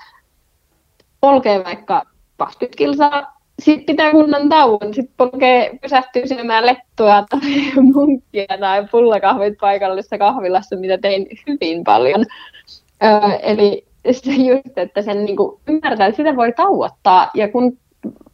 polkee 1.22 1.64
vaikka 1.64 2.04
20 2.38 2.78
kilsaa, 2.78 3.38
sitten 3.62 3.86
pitää 3.86 4.12
kunnan 4.12 4.50
tauon, 4.50 4.94
sitten 4.94 5.14
polkee, 5.18 5.80
pysähtyy 5.82 6.28
syömään 6.28 6.66
lettua 6.66 7.26
tai 7.30 7.72
munkkia 7.94 8.58
tai 8.60 8.88
pullakahvit 8.92 9.58
paikallisessa 9.62 10.18
kahvilassa, 10.18 10.76
mitä 10.76 10.98
tein 10.98 11.28
hyvin 11.48 11.84
paljon. 11.84 12.26
Öö, 13.04 13.38
eli 13.42 13.86
se 14.12 14.32
just, 14.32 14.78
että 14.78 15.02
sen 15.02 15.26
niin 15.26 15.38
kuin 15.38 15.60
ymmärtää, 15.68 16.08
että 16.08 16.18
sitä 16.18 16.36
voi 16.36 16.54
tauottaa 16.54 17.32
ja 17.34 17.48
kun 17.48 17.78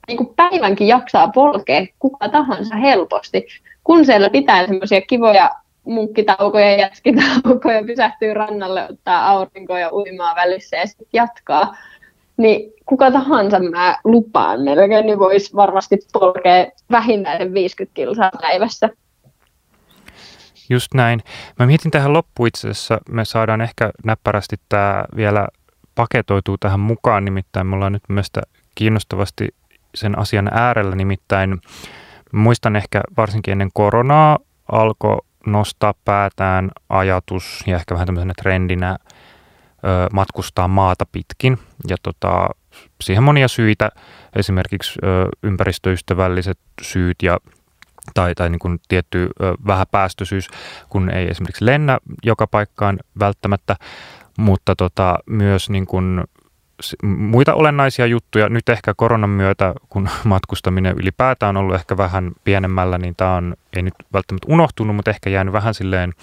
niin 0.07 0.17
kuin 0.17 0.29
päivänkin 0.35 0.87
jaksaa 0.87 1.27
polkea 1.27 1.85
kuka 1.99 2.29
tahansa 2.29 2.75
helposti, 2.75 3.47
kun 3.83 4.05
siellä 4.05 4.29
pitää 4.29 4.67
semmoisia 4.67 5.01
kivoja 5.01 5.51
munkkitaukoja 5.84 6.71
ja 6.71 6.77
jätskitaukoja, 6.77 7.84
pysähtyy 7.86 8.34
rannalle, 8.34 8.86
ottaa 8.89 9.29
aurinkoa 9.29 9.79
ja 9.79 9.93
uimaa 9.93 10.36
välissä 10.36 10.77
ja 10.77 10.88
sitten 10.88 11.07
jatkaa, 11.13 11.77
niin 12.38 12.73
kuka 12.86 13.11
tahansa 13.11 13.59
mä 13.59 13.97
lupaan 14.03 14.61
melkein, 14.61 15.05
niin 15.05 15.19
voisi 15.19 15.55
varmasti 15.55 15.97
polkea 16.13 16.67
vähintään 16.91 17.53
50 17.53 17.93
kilsaa 17.93 18.31
päivässä. 18.41 18.89
Just 20.69 20.93
näin. 20.93 21.23
Mä 21.59 21.65
mietin 21.65 21.91
tähän 21.91 22.13
loppuun 22.13 22.47
itse 22.47 22.69
asiassa, 22.69 22.99
me 23.09 23.25
saadaan 23.25 23.61
ehkä 23.61 23.91
näppärästi 24.05 24.55
tämä 24.69 25.05
vielä 25.15 25.47
paketoituu 25.95 26.57
tähän 26.57 26.79
mukaan, 26.79 27.25
nimittäin 27.25 27.67
me 27.67 27.75
ollaan 27.75 27.93
nyt 27.93 28.03
mielestäni 28.09 28.51
kiinnostavasti 28.75 29.47
sen 29.95 30.19
asian 30.19 30.49
äärellä, 30.53 30.95
nimittäin 30.95 31.61
muistan 32.34 32.75
ehkä 32.75 33.01
varsinkin 33.17 33.51
ennen 33.51 33.69
koronaa 33.73 34.39
alkoi 34.71 35.17
nostaa 35.45 35.93
päätään 36.05 36.71
ajatus 36.89 37.63
ja 37.67 37.75
ehkä 37.75 37.93
vähän 37.93 38.05
tämmöisenä 38.05 38.33
trendinä 38.41 38.91
ö, 38.91 40.07
matkustaa 40.13 40.67
maata 40.67 41.05
pitkin. 41.11 41.57
Ja 41.87 41.97
tota, 42.03 42.49
siihen 43.01 43.23
monia 43.23 43.47
syitä, 43.47 43.89
esimerkiksi 44.35 44.99
ö, 45.03 45.27
ympäristöystävälliset 45.43 46.59
syyt 46.81 47.23
ja 47.23 47.37
tai, 48.13 48.35
tai 48.35 48.49
niin 48.49 48.59
kuin 48.59 48.79
tietty 48.87 49.29
ö, 49.41 49.53
vähäpäästöisyys, 49.67 50.47
kun 50.89 51.09
ei 51.09 51.27
esimerkiksi 51.29 51.65
lennä 51.65 51.97
joka 52.23 52.47
paikkaan 52.47 52.99
välttämättä, 53.19 53.75
mutta 54.37 54.75
tota, 54.75 55.19
myös 55.29 55.69
niin 55.69 55.85
kuin 55.85 56.23
muita 57.03 57.53
olennaisia 57.53 58.05
juttuja. 58.05 58.49
Nyt 58.49 58.69
ehkä 58.69 58.93
koronan 58.97 59.30
myötä, 59.30 59.74
kun 59.89 60.09
matkustaminen 60.24 60.95
ylipäätään 60.97 61.57
on 61.57 61.61
ollut 61.63 61.76
ehkä 61.76 61.97
vähän 61.97 62.32
pienemmällä, 62.43 62.97
niin 62.97 63.15
tämä 63.15 63.36
on 63.36 63.55
ei 63.76 63.82
nyt 63.82 63.93
välttämättä 64.13 64.47
unohtunut, 64.49 64.95
mutta 64.95 65.11
ehkä 65.11 65.30
jäänyt 65.30 65.53
vähän 65.53 65.74
silleen 65.74 66.13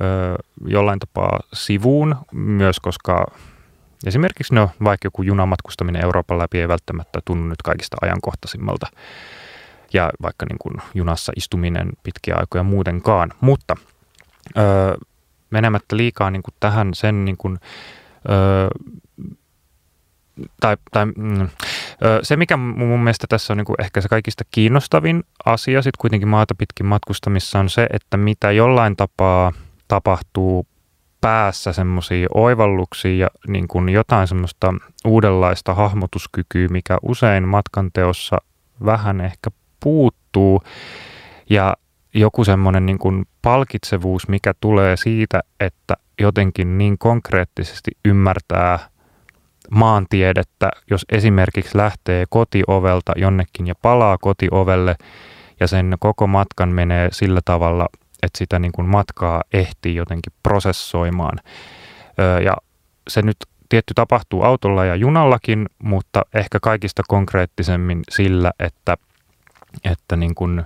ö, 0.00 0.36
jollain 0.66 0.98
tapaa 0.98 1.40
sivuun 1.52 2.16
myös, 2.32 2.80
koska 2.80 3.26
esimerkiksi 4.06 4.54
no, 4.54 4.70
vaikka 4.84 5.06
joku 5.06 5.22
junamatkustaminen 5.22 6.04
Euroopan 6.04 6.38
läpi 6.38 6.60
ei 6.60 6.68
välttämättä 6.68 7.20
tunnu 7.24 7.48
nyt 7.48 7.62
kaikista 7.62 7.96
ajankohtaisimmalta 8.00 8.86
ja 9.92 10.10
vaikka 10.22 10.46
niin 10.46 10.58
kuin 10.58 10.74
junassa 10.94 11.32
istuminen 11.36 11.88
pitkiä 12.02 12.34
aikoja 12.38 12.62
muutenkaan, 12.62 13.32
mutta 13.40 13.76
ö, 14.56 14.96
menemättä 15.50 15.96
liikaa 15.96 16.30
niin 16.30 16.42
kuin 16.42 16.54
tähän 16.60 16.94
sen 16.94 17.24
niin 17.24 17.36
kuin, 17.36 17.58
ö, 18.28 18.68
tai, 20.60 20.76
tai 20.90 21.06
mm, 21.06 21.48
se, 22.22 22.36
mikä 22.36 22.56
mun 22.56 23.00
mielestä 23.00 23.26
tässä 23.28 23.52
on 23.52 23.56
niin 23.56 23.64
kuin 23.64 23.80
ehkä 23.80 24.00
se 24.00 24.08
kaikista 24.08 24.44
kiinnostavin 24.50 25.24
asia 25.44 25.82
sitten 25.82 26.00
kuitenkin 26.00 26.28
maata 26.28 26.54
pitkin 26.54 26.86
matkustamissa 26.86 27.58
on 27.58 27.70
se, 27.70 27.86
että 27.92 28.16
mitä 28.16 28.52
jollain 28.52 28.96
tapaa 28.96 29.52
tapahtuu 29.88 30.66
päässä 31.20 31.72
semmoisia 31.72 32.26
oivalluksia 32.34 33.16
ja 33.16 33.28
niin 33.48 33.68
kuin 33.68 33.88
jotain 33.88 34.28
semmoista 34.28 34.74
uudenlaista 35.04 35.74
hahmotuskykyä, 35.74 36.68
mikä 36.68 36.98
usein 37.02 37.48
matkan 37.48 37.90
teossa 37.92 38.36
vähän 38.84 39.20
ehkä 39.20 39.50
puuttuu. 39.80 40.62
Ja 41.50 41.76
joku 42.14 42.44
semmoinen 42.44 42.86
niin 42.86 42.98
kuin 42.98 43.24
palkitsevuus, 43.42 44.28
mikä 44.28 44.54
tulee 44.60 44.96
siitä, 44.96 45.42
että 45.60 45.94
jotenkin 46.20 46.78
niin 46.78 46.98
konkreettisesti 46.98 47.90
ymmärtää– 48.04 48.78
maantiedettä, 49.70 50.70
jos 50.90 51.04
esimerkiksi 51.12 51.78
lähtee 51.78 52.24
kotiovelta 52.30 53.12
jonnekin 53.16 53.66
ja 53.66 53.74
palaa 53.82 54.18
kotiovelle 54.18 54.96
ja 55.60 55.66
sen 55.66 55.96
koko 56.00 56.26
matkan 56.26 56.68
menee 56.68 57.08
sillä 57.12 57.40
tavalla, 57.44 57.86
että 58.22 58.38
sitä 58.38 58.58
niin 58.58 58.72
kuin 58.72 58.88
matkaa 58.88 59.42
ehtii 59.52 59.94
jotenkin 59.94 60.32
prosessoimaan. 60.42 61.38
Ja 62.44 62.56
se 63.08 63.22
nyt 63.22 63.36
tietty 63.68 63.94
tapahtuu 63.94 64.42
autolla 64.42 64.84
ja 64.84 64.96
junallakin, 64.96 65.66
mutta 65.82 66.22
ehkä 66.34 66.60
kaikista 66.60 67.02
konkreettisemmin 67.08 68.02
sillä, 68.10 68.52
että, 68.58 68.96
että 69.84 70.16
niin 70.16 70.34
kuin 70.34 70.62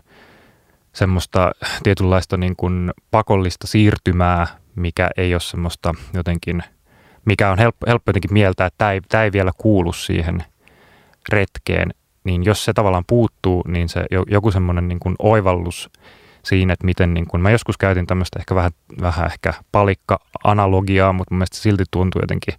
semmoista 0.93 1.51
tietynlaista 1.83 2.37
niin 2.37 2.57
kuin 2.57 2.91
pakollista 3.11 3.67
siirtymää, 3.67 4.47
mikä 4.77 5.11
ei 5.17 5.35
ole 5.35 5.41
semmoista 5.41 5.95
jotenkin– 6.15 6.63
mikä 7.25 7.51
on 7.51 7.59
helppo, 7.59 7.87
helppo 7.87 8.09
jotenkin 8.11 8.33
mieltää, 8.33 8.67
että 8.67 8.79
tämä 8.79 8.93
ei, 8.93 9.01
tämä 9.01 9.25
ei 9.25 9.33
vielä 9.33 9.51
kuulu 9.59 9.93
siihen 9.93 10.45
retkeen, 11.33 11.91
niin 12.25 12.45
jos 12.45 12.65
se 12.65 12.73
tavallaan 12.73 13.05
puuttuu, 13.07 13.63
niin 13.69 13.89
se 13.89 14.05
joku 14.31 14.51
semmoinen 14.51 14.89
niin 14.89 15.01
kuin 15.01 15.15
oivallus 15.19 15.91
siinä, 16.45 16.73
että 16.73 16.87
miten 16.87 17.15
niin 17.15 17.27
kuin, 17.27 17.41
mä 17.41 17.51
joskus 17.51 17.77
käytin 17.77 18.07
tämmöistä 18.07 18.39
ehkä 18.39 18.55
vähän, 18.55 18.71
vähän 19.01 19.27
ehkä 19.27 19.55
palikka-analogiaa, 19.73 21.13
mutta 21.13 21.35
mun 21.35 21.39
mielestä 21.39 21.57
se 21.57 21.63
silti 21.63 21.85
tuntuu 21.91 22.23
jotenkin 22.23 22.55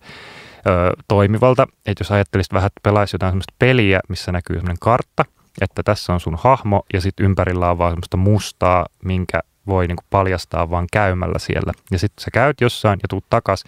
ö, 0.68 0.94
toimivalta, 1.08 1.68
että 1.86 2.02
jos 2.02 2.12
ajattelisit 2.12 2.54
vähän, 2.54 2.68
että 2.68 2.80
pelaisi 2.84 3.16
jotain 3.16 3.32
semmoista 3.32 3.54
peliä, 3.60 4.00
missä 4.10 4.32
näkyy 4.32 4.56
semmoinen 4.56 4.80
kartta, 4.80 5.26
että 5.62 5.84
tässä 5.84 6.14
on 6.14 6.20
sun 6.20 6.38
hahmo 6.42 6.84
ja 6.94 7.02
sitten 7.02 7.26
ympärillä 7.26 7.72
on 7.72 7.78
vaan 7.78 7.92
semmoista 7.92 8.18
mustaa, 8.18 8.86
minkä 9.04 9.40
voi 9.68 9.88
niin 9.88 9.96
kuin 9.96 10.06
paljastaa 10.10 10.70
vaan 10.70 10.88
käymällä 10.94 11.40
siellä. 11.40 11.74
Ja 11.92 12.00
sitten 12.00 12.24
sä 12.24 12.32
käyt 12.32 12.62
jossain 12.62 13.00
ja 13.04 13.08
tuut 13.08 13.26
takas 13.30 13.64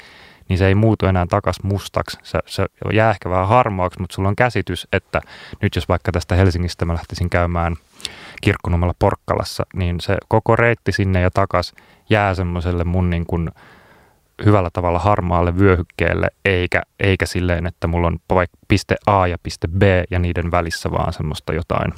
niin 0.50 0.58
se 0.58 0.68
ei 0.68 0.76
muutu 0.76 1.06
enää 1.06 1.26
takas 1.30 1.64
mustaksi. 1.64 2.18
Se, 2.24 2.40
se 2.46 2.66
jää 2.94 3.12
ehkä 3.12 3.30
vähän 3.30 3.48
harmaaksi, 3.48 4.00
mutta 4.00 4.16
sulla 4.16 4.30
on 4.30 4.36
käsitys, 4.36 4.88
että 4.94 5.22
nyt 5.62 5.76
jos 5.76 5.90
vaikka 5.90 6.12
tästä 6.12 6.36
Helsingistä 6.36 6.86
mä 6.86 6.94
lähtisin 6.94 7.30
käymään 7.30 7.76
kirkkonummella 8.42 8.94
Porkkalassa, 9.00 9.64
niin 9.76 10.00
se 10.00 10.18
koko 10.28 10.56
reitti 10.56 10.92
sinne 10.92 11.22
ja 11.22 11.32
takas 11.32 11.74
jää 12.10 12.36
semmoiselle 12.36 12.84
mun 12.84 13.10
niin 13.10 13.26
kuin 13.26 13.52
hyvällä 14.46 14.70
tavalla 14.74 15.00
harmaalle 15.00 15.58
vyöhykkeelle, 15.58 16.28
eikä, 16.46 16.82
eikä 17.00 17.26
silleen, 17.26 17.66
että 17.66 17.88
mulla 17.88 18.08
on 18.08 18.20
piste 18.68 18.96
A 19.08 19.28
ja 19.28 19.38
piste 19.44 19.68
B 19.68 19.82
ja 20.12 20.20
niiden 20.20 20.52
välissä 20.52 20.92
vaan 20.92 21.14
semmoista 21.14 21.54
jotain 21.54 21.94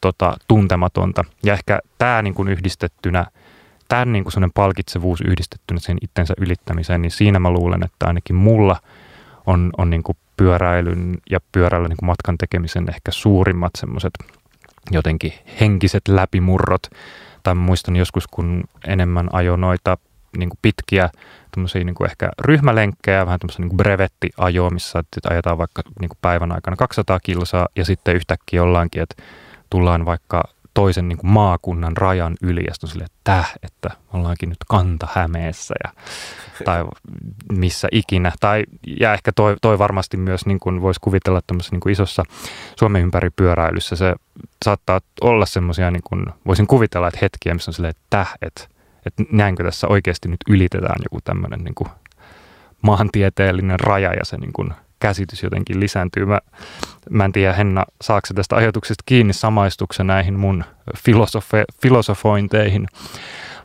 tota, 0.00 0.36
tuntematonta. 0.48 1.24
Ja 1.42 1.52
ehkä 1.52 1.78
tämä 1.98 2.22
niin 2.22 2.34
kuin 2.34 2.48
yhdistettynä– 2.48 3.26
tämän 3.88 4.12
niin 4.12 4.24
kuin 4.24 4.50
palkitsevuus 4.54 5.20
yhdistettynä 5.20 5.80
sen 5.80 5.98
itsensä 6.02 6.34
ylittämiseen, 6.38 7.02
niin 7.02 7.10
siinä 7.10 7.38
mä 7.38 7.50
luulen, 7.50 7.84
että 7.84 8.06
ainakin 8.06 8.36
mulla 8.36 8.76
on, 9.46 9.70
on 9.78 9.90
niin 9.90 10.02
kuin 10.02 10.18
pyöräilyn 10.36 11.18
ja 11.30 11.38
pyöräilyn 11.52 11.88
niin 11.88 12.06
matkan 12.06 12.38
tekemisen 12.38 12.88
ehkä 12.88 13.10
suurimmat 13.10 13.72
semmoiset 13.78 14.12
jotenkin 14.90 15.32
henkiset 15.60 16.08
läpimurrot. 16.08 16.82
Tai 17.42 17.54
muistan 17.54 17.96
joskus, 17.96 18.26
kun 18.26 18.64
enemmän 18.86 19.28
ajo 19.32 19.56
noita 19.56 19.98
niin 20.36 20.48
kuin 20.48 20.58
pitkiä 20.62 21.10
niin 21.74 21.94
kuin 21.94 22.10
ehkä 22.10 22.30
ryhmälenkkejä, 22.40 23.26
vähän 23.26 23.40
tämmöisiä 23.40 23.66
niin 23.66 23.76
brevettiajoa, 23.76 24.70
missä 24.70 25.02
ajetaan 25.30 25.58
vaikka 25.58 25.82
niin 26.00 26.08
kuin 26.08 26.18
päivän 26.20 26.52
aikana 26.52 26.76
200 26.76 27.20
kilsaa 27.20 27.68
ja 27.76 27.84
sitten 27.84 28.16
yhtäkkiä 28.16 28.62
ollaankin, 28.62 29.02
että 29.02 29.22
tullaan 29.70 30.04
vaikka 30.04 30.44
toisen 30.74 31.08
niin 31.08 31.18
kuin 31.18 31.30
maakunnan 31.30 31.96
rajan 31.96 32.36
yli 32.42 32.64
ja 32.66 32.74
sitten 32.74 32.90
silleen, 32.90 33.06
että 33.06 33.20
täh, 33.24 33.52
että 33.62 33.90
ollaankin 34.12 34.48
nyt 34.48 34.58
Kanta-Hämeessä 34.68 35.74
ja, 35.84 35.92
tai 36.64 36.84
missä 37.52 37.88
ikinä. 37.92 38.32
Tai, 38.40 38.64
ja 39.00 39.14
ehkä 39.14 39.32
toi, 39.32 39.56
toi 39.62 39.78
varmasti 39.78 40.16
myös 40.16 40.46
niin 40.46 40.60
kuin 40.60 40.82
voisi 40.82 41.00
kuvitella 41.00 41.40
tämmöisessä 41.46 41.74
niin 41.74 41.80
kuin 41.80 41.92
isossa 41.92 42.22
Suomen 42.78 43.02
ympäri 43.02 43.30
pyöräilyssä 43.30 43.96
se 43.96 44.14
saattaa 44.64 45.00
olla 45.20 45.46
semmoisia, 45.46 45.90
niin 45.90 46.02
kuin, 46.04 46.26
voisin 46.46 46.66
kuvitella, 46.66 47.08
että 47.08 47.20
hetkiä, 47.22 47.54
missä 47.54 47.70
on 47.70 47.74
silleen, 47.74 47.90
että 47.90 48.02
täh, 48.10 48.34
että, 48.42 48.68
että 49.06 49.22
näinkö 49.32 49.64
tässä 49.64 49.88
oikeasti 49.88 50.28
nyt 50.28 50.40
ylitetään 50.48 51.00
joku 51.04 51.20
tämmöinen 51.24 51.64
niin 51.64 51.74
kuin 51.74 51.88
maantieteellinen 52.82 53.80
raja 53.80 54.14
ja 54.14 54.24
se 54.24 54.36
niin 54.36 54.52
kuin 54.52 54.74
käsitys 55.00 55.42
jotenkin 55.42 55.80
lisääntyy. 55.80 56.26
Mä, 56.26 56.40
mä 57.10 57.24
en 57.24 57.32
tiedä, 57.32 57.52
Henna, 57.52 57.84
saako 58.00 58.28
tästä 58.34 58.56
ajatuksesta 58.56 59.02
kiinni 59.06 59.32
samaistuksen 59.32 60.06
näihin 60.06 60.38
mun 60.38 60.64
filosofe, 60.98 61.64
filosofointeihin, 61.82 62.86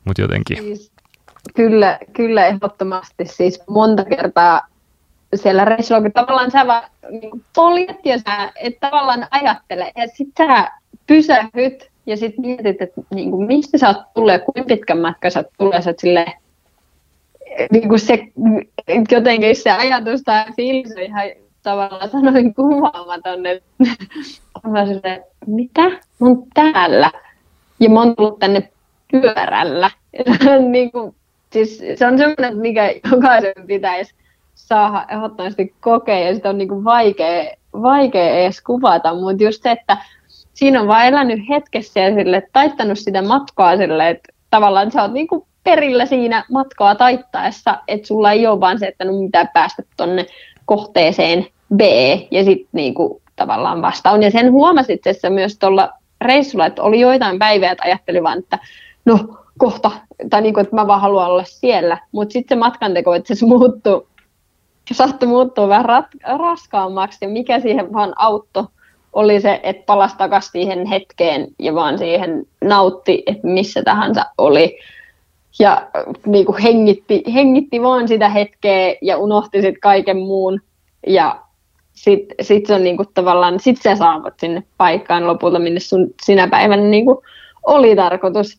mutta 0.05 0.21
jotenkin. 0.21 0.57
Siis, 0.57 0.91
kyllä, 1.55 1.99
kyllä 2.13 2.45
ehdottomasti. 2.45 3.25
Siis 3.25 3.63
monta 3.69 4.05
kertaa 4.05 4.61
siellä 5.35 5.65
reissulla, 5.65 6.01
kun 6.01 6.11
tavallaan 6.11 6.51
sä 6.51 6.67
vaan 6.67 6.83
niin 7.09 7.45
poljet 7.55 8.05
ja 8.05 8.17
sä 8.19 8.51
et 8.55 8.79
tavallaan 8.79 9.27
ajattele. 9.31 9.91
Ja 9.95 10.07
sit 10.13 10.29
sä 10.37 10.71
pysähyt 11.07 11.91
ja 12.05 12.17
sitten 12.17 12.45
mietit, 12.45 12.81
että 12.81 13.01
niin 13.15 13.31
kuin, 13.31 13.47
mistä 13.47 13.77
sä 13.77 13.87
oot 13.87 14.13
tullut 14.13 14.31
ja 14.31 14.39
kuinka 14.39 14.67
pitkän 14.67 14.99
matka 14.99 15.29
sä 15.29 15.43
tulee, 15.57 15.81
sä 15.81 15.93
silleen, 15.97 16.33
niin 17.71 17.89
kuin 17.89 17.99
se, 17.99 18.27
jotenkin 19.11 19.55
se 19.55 19.71
ajatus 19.71 20.21
tai 20.21 20.45
fiilis 20.55 20.91
on 20.91 21.03
ihan 21.03 21.23
tavallaan 21.63 22.09
sanoin 22.09 22.53
kuvaamaton, 22.53 23.45
että 23.45 23.69
mä 24.67 24.85
mitä? 25.47 25.81
Mä 25.89 26.27
oon 26.27 26.43
täällä 26.53 27.11
ja 27.79 27.89
mä 27.89 27.99
oon 27.99 28.15
tullut 28.15 28.39
tänne 28.39 28.69
pyörällä. 29.11 29.91
niin 30.71 30.91
kuin, 30.91 31.15
siis 31.53 31.83
se 31.95 32.07
on 32.07 32.17
semmoinen, 32.17 32.57
mikä 32.57 32.93
jokaisen 33.11 33.53
pitäisi 33.67 34.13
saada 34.55 35.05
ehdottomasti 35.11 35.73
kokea 35.81 36.19
ja 36.19 36.35
sitä 36.35 36.49
on 36.49 36.57
niin 36.57 36.67
kuin 36.67 36.83
vaikea, 36.83 37.55
vaikea 37.73 38.29
edes 38.29 38.61
kuvata, 38.61 39.13
mutta 39.13 39.43
just 39.43 39.63
se, 39.63 39.71
että 39.71 39.97
siinä 40.53 40.81
on 40.81 40.87
vaan 40.87 41.05
elänyt 41.05 41.39
hetkessä 41.49 41.99
ja 41.99 42.15
sille, 42.15 42.43
taittanut 42.53 42.99
sitä 42.99 43.21
matkaa 43.21 43.77
sille, 43.77 44.09
että 44.09 44.33
tavallaan 44.49 44.91
sä 44.91 45.01
oot 45.01 45.13
niin 45.13 45.27
kuin 45.27 45.45
perillä 45.63 46.05
siinä 46.05 46.45
matkaa 46.51 46.95
taittaessa, 46.95 47.77
että 47.87 48.07
sulla 48.07 48.31
ei 48.31 48.47
ole 48.47 48.59
vaan 48.59 48.79
se, 48.79 48.87
että 48.87 49.05
no 49.05 49.13
mitä 49.13 49.45
päästä 49.53 49.83
tuonne 49.97 50.25
kohteeseen 50.65 51.47
B 51.75 51.81
ja 52.31 52.43
sitten 52.43 52.69
niinku 52.71 53.21
tavallaan 53.35 53.81
vastaan. 53.81 54.23
Ja 54.23 54.31
sen 54.31 54.51
huomasit 54.51 55.07
itse 55.07 55.29
myös 55.29 55.57
tuolla 55.57 55.89
reissulla, 56.21 56.65
että 56.65 56.83
oli 56.83 56.99
joitain 56.99 57.39
päiviä, 57.39 57.71
että 57.71 57.83
ajatteli 57.83 58.23
vaan, 58.23 58.39
että 58.39 58.59
no 59.05 59.19
kohta, 59.57 59.91
tai 60.29 60.41
niinku, 60.41 60.59
että 60.59 60.75
mä 60.75 60.87
vaan 60.87 61.01
haluan 61.01 61.29
olla 61.29 61.43
siellä. 61.43 61.97
Mutta 62.11 62.33
sitten 62.33 62.55
se 62.55 62.59
matkanteko, 62.59 63.15
että 63.15 63.35
se 63.35 63.45
muuttuu, 63.45 64.07
saattoi 64.91 65.29
muuttua 65.29 65.67
vähän 65.67 65.85
rat- 65.85 66.37
raskaammaksi 66.37 67.17
ja 67.21 67.29
mikä 67.29 67.59
siihen 67.59 67.93
vaan 67.93 68.13
auttoi, 68.15 68.63
oli 69.13 69.41
se, 69.41 69.59
että 69.63 69.83
palasi 69.85 70.17
takaisin 70.17 70.51
siihen 70.51 70.85
hetkeen 70.85 71.47
ja 71.59 71.75
vaan 71.75 71.97
siihen 71.97 72.45
nautti, 72.63 73.23
että 73.25 73.47
missä 73.47 73.83
tahansa 73.83 74.25
oli 74.37 74.77
ja 75.59 75.87
niin 76.25 76.45
kuin 76.45 76.61
hengitti, 76.61 77.23
hengitti 77.33 77.81
vaan 77.81 78.07
sitä 78.07 78.29
hetkeä 78.29 78.95
ja 79.01 79.17
unohti 79.17 79.61
sitten 79.61 79.81
kaiken 79.81 80.17
muun. 80.17 80.61
Ja 81.07 81.39
sitten 81.93 82.45
sit 82.45 82.65
se 82.65 82.73
on 82.73 82.83
niin 82.83 82.97
kuin 82.97 83.09
tavallaan, 83.13 83.59
sit 83.59 83.81
sä 83.81 83.95
saavut 83.95 84.33
sinne 84.39 84.63
paikkaan 84.77 85.27
lopulta, 85.27 85.59
minne 85.59 85.79
sun 85.79 86.09
sinä 86.23 86.47
päivänä 86.47 86.83
niin 86.83 87.05
kuin 87.05 87.17
oli 87.65 87.95
tarkoitus. 87.95 88.57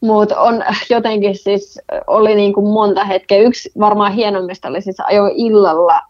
Mutta 0.00 0.40
on 0.40 0.64
jotenkin 0.90 1.36
siis, 1.36 1.80
oli 2.06 2.34
niin 2.34 2.52
kuin 2.52 2.66
monta 2.66 3.04
hetkeä. 3.04 3.38
Yksi 3.38 3.70
varmaan 3.78 4.12
hienommista 4.12 4.68
oli 4.68 4.80
siis 4.80 5.00
ajo 5.00 5.30
illalla 5.34 6.00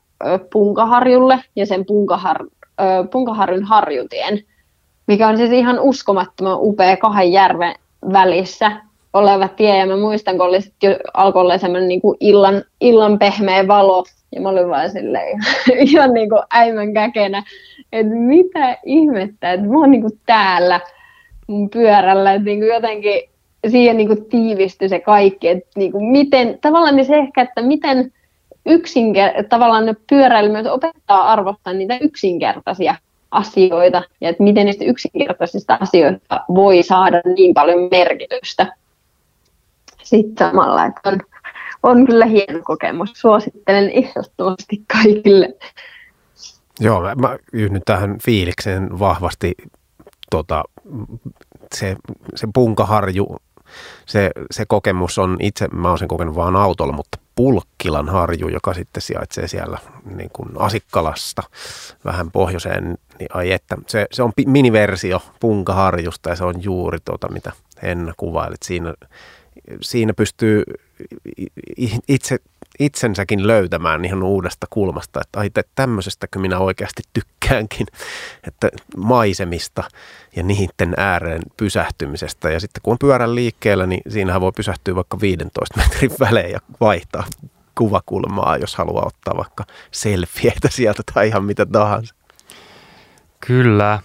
Punkaharjulle 0.52 1.38
ja 1.56 1.66
sen 1.66 1.86
Punkahar, 1.86 2.46
Punkaharjun 3.10 3.64
harjutien, 3.64 4.44
mikä 5.06 5.28
on 5.28 5.36
siis 5.36 5.52
ihan 5.52 5.80
uskomattoman 5.80 6.58
upea 6.60 6.96
kahden 6.96 7.32
järven 7.32 7.74
välissä 8.12 8.72
oleva 9.18 9.48
tie, 9.48 9.78
ja 9.78 9.86
mä 9.86 9.96
muistan, 9.96 10.38
kun 10.38 10.46
oli 10.46 10.60
sit 10.60 10.74
jo, 10.82 10.90
alkoi 11.14 11.42
olla 11.42 11.58
semmoinen 11.58 11.88
niin 11.88 12.00
illan, 12.20 12.62
illan 12.80 13.18
pehmeä 13.18 13.68
valo, 13.68 14.04
ja 14.34 14.40
mä 14.40 14.48
olin 14.48 14.68
vaan 14.68 14.90
silleen 14.90 15.38
ihan 15.90 16.14
niin 16.14 16.28
kuin 16.28 16.42
äimän 16.54 16.94
käkenä, 16.94 17.42
että 17.92 18.14
mitä 18.14 18.78
ihmettä, 18.84 19.52
että 19.52 19.66
mä 19.66 19.78
oon 19.78 19.90
niin 19.90 20.02
kuin 20.02 20.20
täällä 20.26 20.80
mun 21.46 21.70
pyörällä, 21.70 22.32
että 22.32 22.44
niin 22.44 22.58
kuin 22.58 22.68
jotenkin 22.68 23.22
siihen 23.70 23.96
niin 23.96 24.08
kuin 24.08 24.24
tiivistyi 24.24 24.88
se 24.88 24.98
kaikki, 24.98 25.48
että 25.48 25.70
niin 25.76 25.92
kuin 25.92 26.04
miten, 26.04 26.58
tavallaan 26.60 26.96
niin 26.96 27.06
se 27.06 27.16
ehkä, 27.16 27.42
että 27.42 27.62
miten 27.62 28.12
yksinker- 28.68 29.44
tavallaan 29.48 29.86
ne 29.86 29.94
pyöräily 30.08 30.52
myös 30.52 30.66
opettaa 30.66 31.32
arvostaa 31.32 31.72
niitä 31.72 31.98
yksinkertaisia 32.00 32.94
asioita, 33.30 34.02
ja 34.20 34.28
että 34.28 34.42
miten 34.42 34.66
niistä 34.66 34.84
yksinkertaisista 34.84 35.78
asioista 35.80 36.40
voi 36.54 36.82
saada 36.82 37.20
niin 37.36 37.54
paljon 37.54 37.88
merkitystä 37.90 38.76
sitten 40.06 40.48
samalla, 40.48 40.84
että 40.84 41.00
on, 41.04 41.20
on 41.82 42.06
kyllä 42.06 42.26
hieno 42.26 42.60
kokemus. 42.64 43.12
Suosittelen 43.14 43.90
ehdottomasti 43.90 44.84
kaikille. 44.92 45.54
Joo, 46.80 47.14
mä 47.20 47.36
yhdyn 47.52 47.82
tähän 47.84 48.18
fiilikseen 48.22 48.98
vahvasti. 48.98 49.54
Tota, 50.30 50.64
se, 51.74 51.96
se 52.34 52.48
punkaharju, 52.54 53.36
se, 54.06 54.30
se 54.50 54.64
kokemus 54.66 55.18
on, 55.18 55.36
itse 55.40 55.68
mä 55.68 55.88
oon 55.88 55.98
sen 55.98 56.08
kokenut 56.08 56.34
vaan 56.34 56.56
autolla, 56.56 56.92
mutta 56.92 57.18
Pulkkilan 57.34 58.08
harju, 58.08 58.48
joka 58.48 58.74
sitten 58.74 59.02
sijaitsee 59.02 59.48
siellä 59.48 59.78
niin 60.16 60.30
kuin 60.32 60.48
Asikkalasta 60.58 61.42
vähän 62.04 62.30
pohjoiseen, 62.30 62.98
niin 63.18 63.28
ai 63.34 63.52
että, 63.52 63.76
se, 63.86 64.06
se 64.12 64.22
on 64.22 64.32
miniversio 64.46 65.22
punkaharjusta 65.40 66.30
ja 66.30 66.36
se 66.36 66.44
on 66.44 66.62
juuri 66.62 66.98
tuota, 67.04 67.32
mitä 67.32 67.52
Henna 67.82 68.12
kuvailit. 68.16 68.62
Siinä 68.62 68.94
siinä 69.80 70.14
pystyy 70.14 70.62
itse, 72.08 72.38
itsensäkin 72.78 73.46
löytämään 73.46 74.04
ihan 74.04 74.22
uudesta 74.22 74.66
kulmasta, 74.70 75.20
että 75.20 75.40
ai 75.40 75.50
tämmöisestäkö 75.74 76.38
minä 76.38 76.58
oikeasti 76.58 77.02
tykkäänkin, 77.12 77.86
että 78.46 78.70
maisemista 78.96 79.84
ja 80.36 80.42
niiden 80.42 80.94
ääreen 80.96 81.42
pysähtymisestä. 81.56 82.50
Ja 82.50 82.60
sitten 82.60 82.80
kun 82.82 82.92
on 82.92 82.98
pyörän 82.98 83.34
liikkeellä, 83.34 83.86
niin 83.86 84.02
siinähän 84.08 84.40
voi 84.40 84.52
pysähtyä 84.56 84.94
vaikka 84.94 85.20
15 85.20 85.74
metrin 85.76 86.10
välein 86.20 86.50
ja 86.50 86.60
vaihtaa 86.80 87.24
kuvakulmaa, 87.74 88.56
jos 88.56 88.76
haluaa 88.76 89.06
ottaa 89.06 89.36
vaikka 89.36 89.64
selfieitä 89.90 90.68
sieltä 90.70 91.02
tai 91.14 91.28
ihan 91.28 91.44
mitä 91.44 91.66
tahansa. 91.66 92.14
Kyllä. 93.40 94.00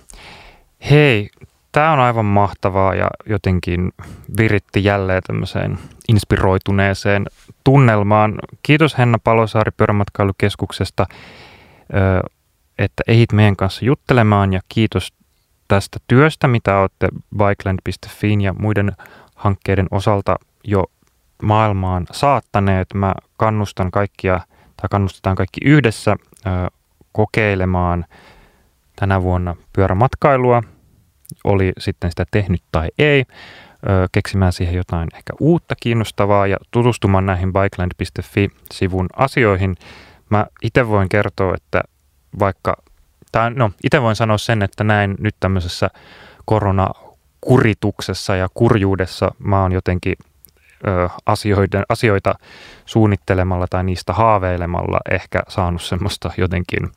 Hei, 0.89 1.29
Tämä 1.72 1.91
on 1.91 1.99
aivan 1.99 2.26
mahtavaa 2.26 2.95
ja 2.95 3.07
jotenkin 3.26 3.91
viritti 4.38 4.84
jälleen 4.84 5.24
tämmöiseen 5.28 5.80
inspiroituneeseen 6.07 7.26
tunnelmaan. 7.63 8.36
Kiitos 8.63 8.97
Henna 8.97 9.17
Palosaari 9.24 9.72
Pyörämatkailukeskuksesta, 9.78 11.05
että 12.78 13.03
ehit 13.07 13.34
meidän 13.34 13.55
kanssa 13.55 13.86
juttelemaan 13.86 14.53
ja 14.53 14.61
kiitos 14.69 15.13
tästä 15.67 15.99
työstä, 16.07 16.47
mitä 16.47 16.80
olette 16.80 17.07
bikeland.fin 17.38 18.41
ja 18.41 18.53
muiden 18.53 18.91
hankkeiden 19.36 19.88
osalta 19.91 20.36
jo 20.63 20.84
maailmaan 21.43 22.05
saattaneet. 22.11 22.88
Mä 22.93 23.13
kannustan 23.38 23.91
kaikkia, 23.91 24.39
tai 24.78 24.88
kannustetaan 24.91 25.36
kaikki 25.36 25.61
yhdessä 25.65 26.15
kokeilemaan 27.11 28.05
tänä 28.95 29.22
vuonna 29.22 29.55
pyörämatkailua 29.74 30.63
oli 31.43 31.71
sitten 31.79 32.09
sitä 32.09 32.25
tehnyt 32.32 32.61
tai 32.71 32.89
ei, 32.99 33.25
keksimään 34.11 34.53
siihen 34.53 34.75
jotain 34.75 35.07
ehkä 35.15 35.34
uutta 35.39 35.75
kiinnostavaa 35.82 36.47
ja 36.47 36.57
tutustumaan 36.71 37.25
näihin 37.25 37.53
bikeland.fi-sivun 37.53 39.07
asioihin. 39.15 39.75
Mä 40.29 40.45
itse 40.61 40.88
voin 40.88 41.09
kertoa, 41.09 41.53
että 41.55 41.84
vaikka, 42.39 42.77
tai 43.32 43.51
no 43.51 43.71
itse 43.84 44.01
voin 44.01 44.15
sanoa 44.15 44.38
sen, 44.38 44.61
että 44.61 44.84
näin 44.84 45.15
nyt 45.19 45.36
tämmöisessä 45.39 45.89
koronakurituksessa 46.45 48.36
ja 48.36 48.47
kurjuudessa 48.53 49.32
mä 49.39 49.61
oon 49.61 49.71
jotenkin 49.71 50.15
ö, 50.88 51.09
asioita, 51.25 51.84
asioita 51.89 52.36
suunnittelemalla 52.86 53.67
tai 53.69 53.84
niistä 53.84 54.13
haaveilemalla 54.13 54.99
ehkä 55.11 55.39
saanut 55.47 55.82
semmoista 55.82 56.32
jotenkin 56.38 56.91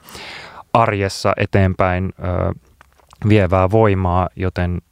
arjessa 0.73 1.33
eteenpäin 1.37 2.13
ö, 2.19 2.53
vievää 3.29 3.71
voimaa, 3.71 4.29
joten 4.37 4.83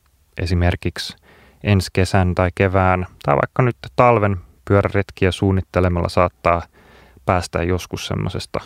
esimerkiksi 0.41 1.17
ensi 1.65 1.91
kesän 1.93 2.35
tai 2.35 2.51
kevään 2.55 3.07
tai 3.23 3.35
vaikka 3.35 3.63
nyt 3.63 3.77
talven 3.97 4.37
pyöräretkiä 4.65 5.33
suunnittelemalla 5.33 6.09
saattaa 6.09 6.63
päästä 7.27 7.63
joskus 7.63 8.07
semmoisesta 8.07 8.61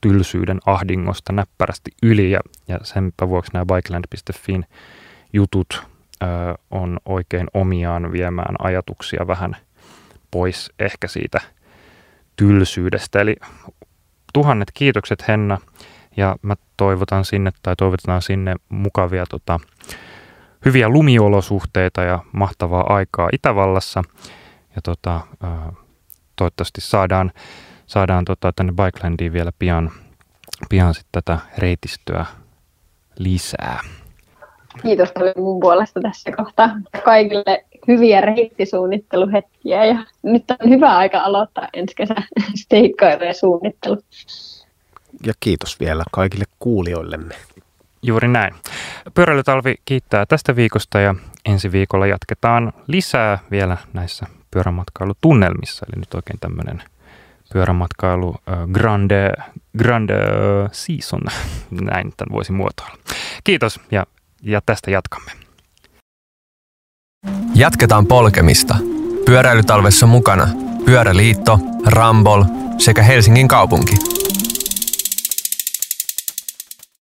tylsyyden 0.00 0.58
ahdingosta 0.66 1.32
näppärästi 1.32 1.90
yli 2.02 2.30
ja, 2.30 2.40
ja 2.68 2.78
senpä 2.82 3.28
vuoksi 3.28 3.52
nämä 3.52 3.64
bikeland.fin 3.74 4.64
jutut 5.32 5.82
ö, 6.22 6.26
on 6.70 6.98
oikein 7.04 7.46
omiaan 7.54 8.12
viemään 8.12 8.54
ajatuksia 8.58 9.26
vähän 9.26 9.56
pois 10.30 10.72
ehkä 10.78 11.08
siitä 11.08 11.40
tylsyydestä. 12.36 13.20
Eli 13.20 13.36
tuhannet 14.32 14.68
kiitokset 14.74 15.28
Henna 15.28 15.58
ja 16.18 16.36
mä 16.42 16.54
toivotan 16.76 17.24
sinne 17.24 17.50
tai 17.62 17.76
toivotetaan 17.76 18.22
sinne 18.22 18.54
mukavia 18.68 19.24
tota, 19.26 19.60
hyviä 20.64 20.88
lumiolosuhteita 20.88 22.02
ja 22.02 22.18
mahtavaa 22.32 22.94
aikaa 22.94 23.28
Itävallassa. 23.32 24.02
Ja 24.76 24.82
tota, 24.82 25.20
toivottavasti 26.36 26.80
saadaan 26.80 27.32
saadaan 27.86 28.24
tota, 28.24 28.52
tänne 28.52 28.72
Bikelandiin 28.72 29.32
vielä 29.32 29.52
pian, 29.58 29.90
pian 30.68 30.94
sit 30.94 31.06
tätä 31.12 31.38
reitistöä 31.58 32.26
lisää. 33.18 33.80
Kiitos 34.82 35.12
paljon 35.12 35.34
mun 35.36 35.60
puolesta 35.60 36.00
tässä 36.00 36.30
kohtaa. 36.36 36.70
Kaikille 37.04 37.64
hyviä 37.88 38.20
reittisuunnitteluhetkiä 38.20 39.84
ja 39.84 40.04
nyt 40.22 40.44
on 40.50 40.70
hyvä 40.70 40.96
aika 40.96 41.20
aloittaa 41.20 41.68
ensi 41.72 41.94
kesä 41.96 42.14
steikkailu 42.62 43.24
ja 43.24 43.34
suunnittelu. 43.34 43.98
Ja 45.26 45.32
kiitos 45.40 45.80
vielä 45.80 46.04
kaikille 46.12 46.44
kuulijoillemme. 46.58 47.34
Juuri 48.02 48.28
näin. 48.28 48.54
Pyöräilytalvi 49.14 49.74
kiittää 49.84 50.26
tästä 50.26 50.56
viikosta 50.56 51.00
ja 51.00 51.14
ensi 51.44 51.72
viikolla 51.72 52.06
jatketaan 52.06 52.72
lisää 52.86 53.38
vielä 53.50 53.76
näissä 53.92 54.26
pyörämatkailutunnelmissa. 54.50 55.86
Eli 55.86 56.00
nyt 56.00 56.14
oikein 56.14 56.40
tämmöinen 56.40 56.82
pyörämatkailu 57.52 58.36
grande, 58.72 59.32
grande 59.78 60.14
season, 60.72 61.20
näin 61.90 62.12
tämän 62.16 62.32
voisi 62.32 62.52
muotoilla. 62.52 62.96
Kiitos 63.44 63.80
ja, 63.90 64.06
ja 64.42 64.60
tästä 64.66 64.90
jatkamme. 64.90 65.32
Jatketaan 67.54 68.06
polkemista. 68.06 68.76
Pyöräilytalvessa 69.24 70.06
mukana 70.06 70.48
Pyöräliitto, 70.84 71.58
Rambol 71.86 72.44
sekä 72.78 73.02
Helsingin 73.02 73.48
kaupunki. 73.48 74.17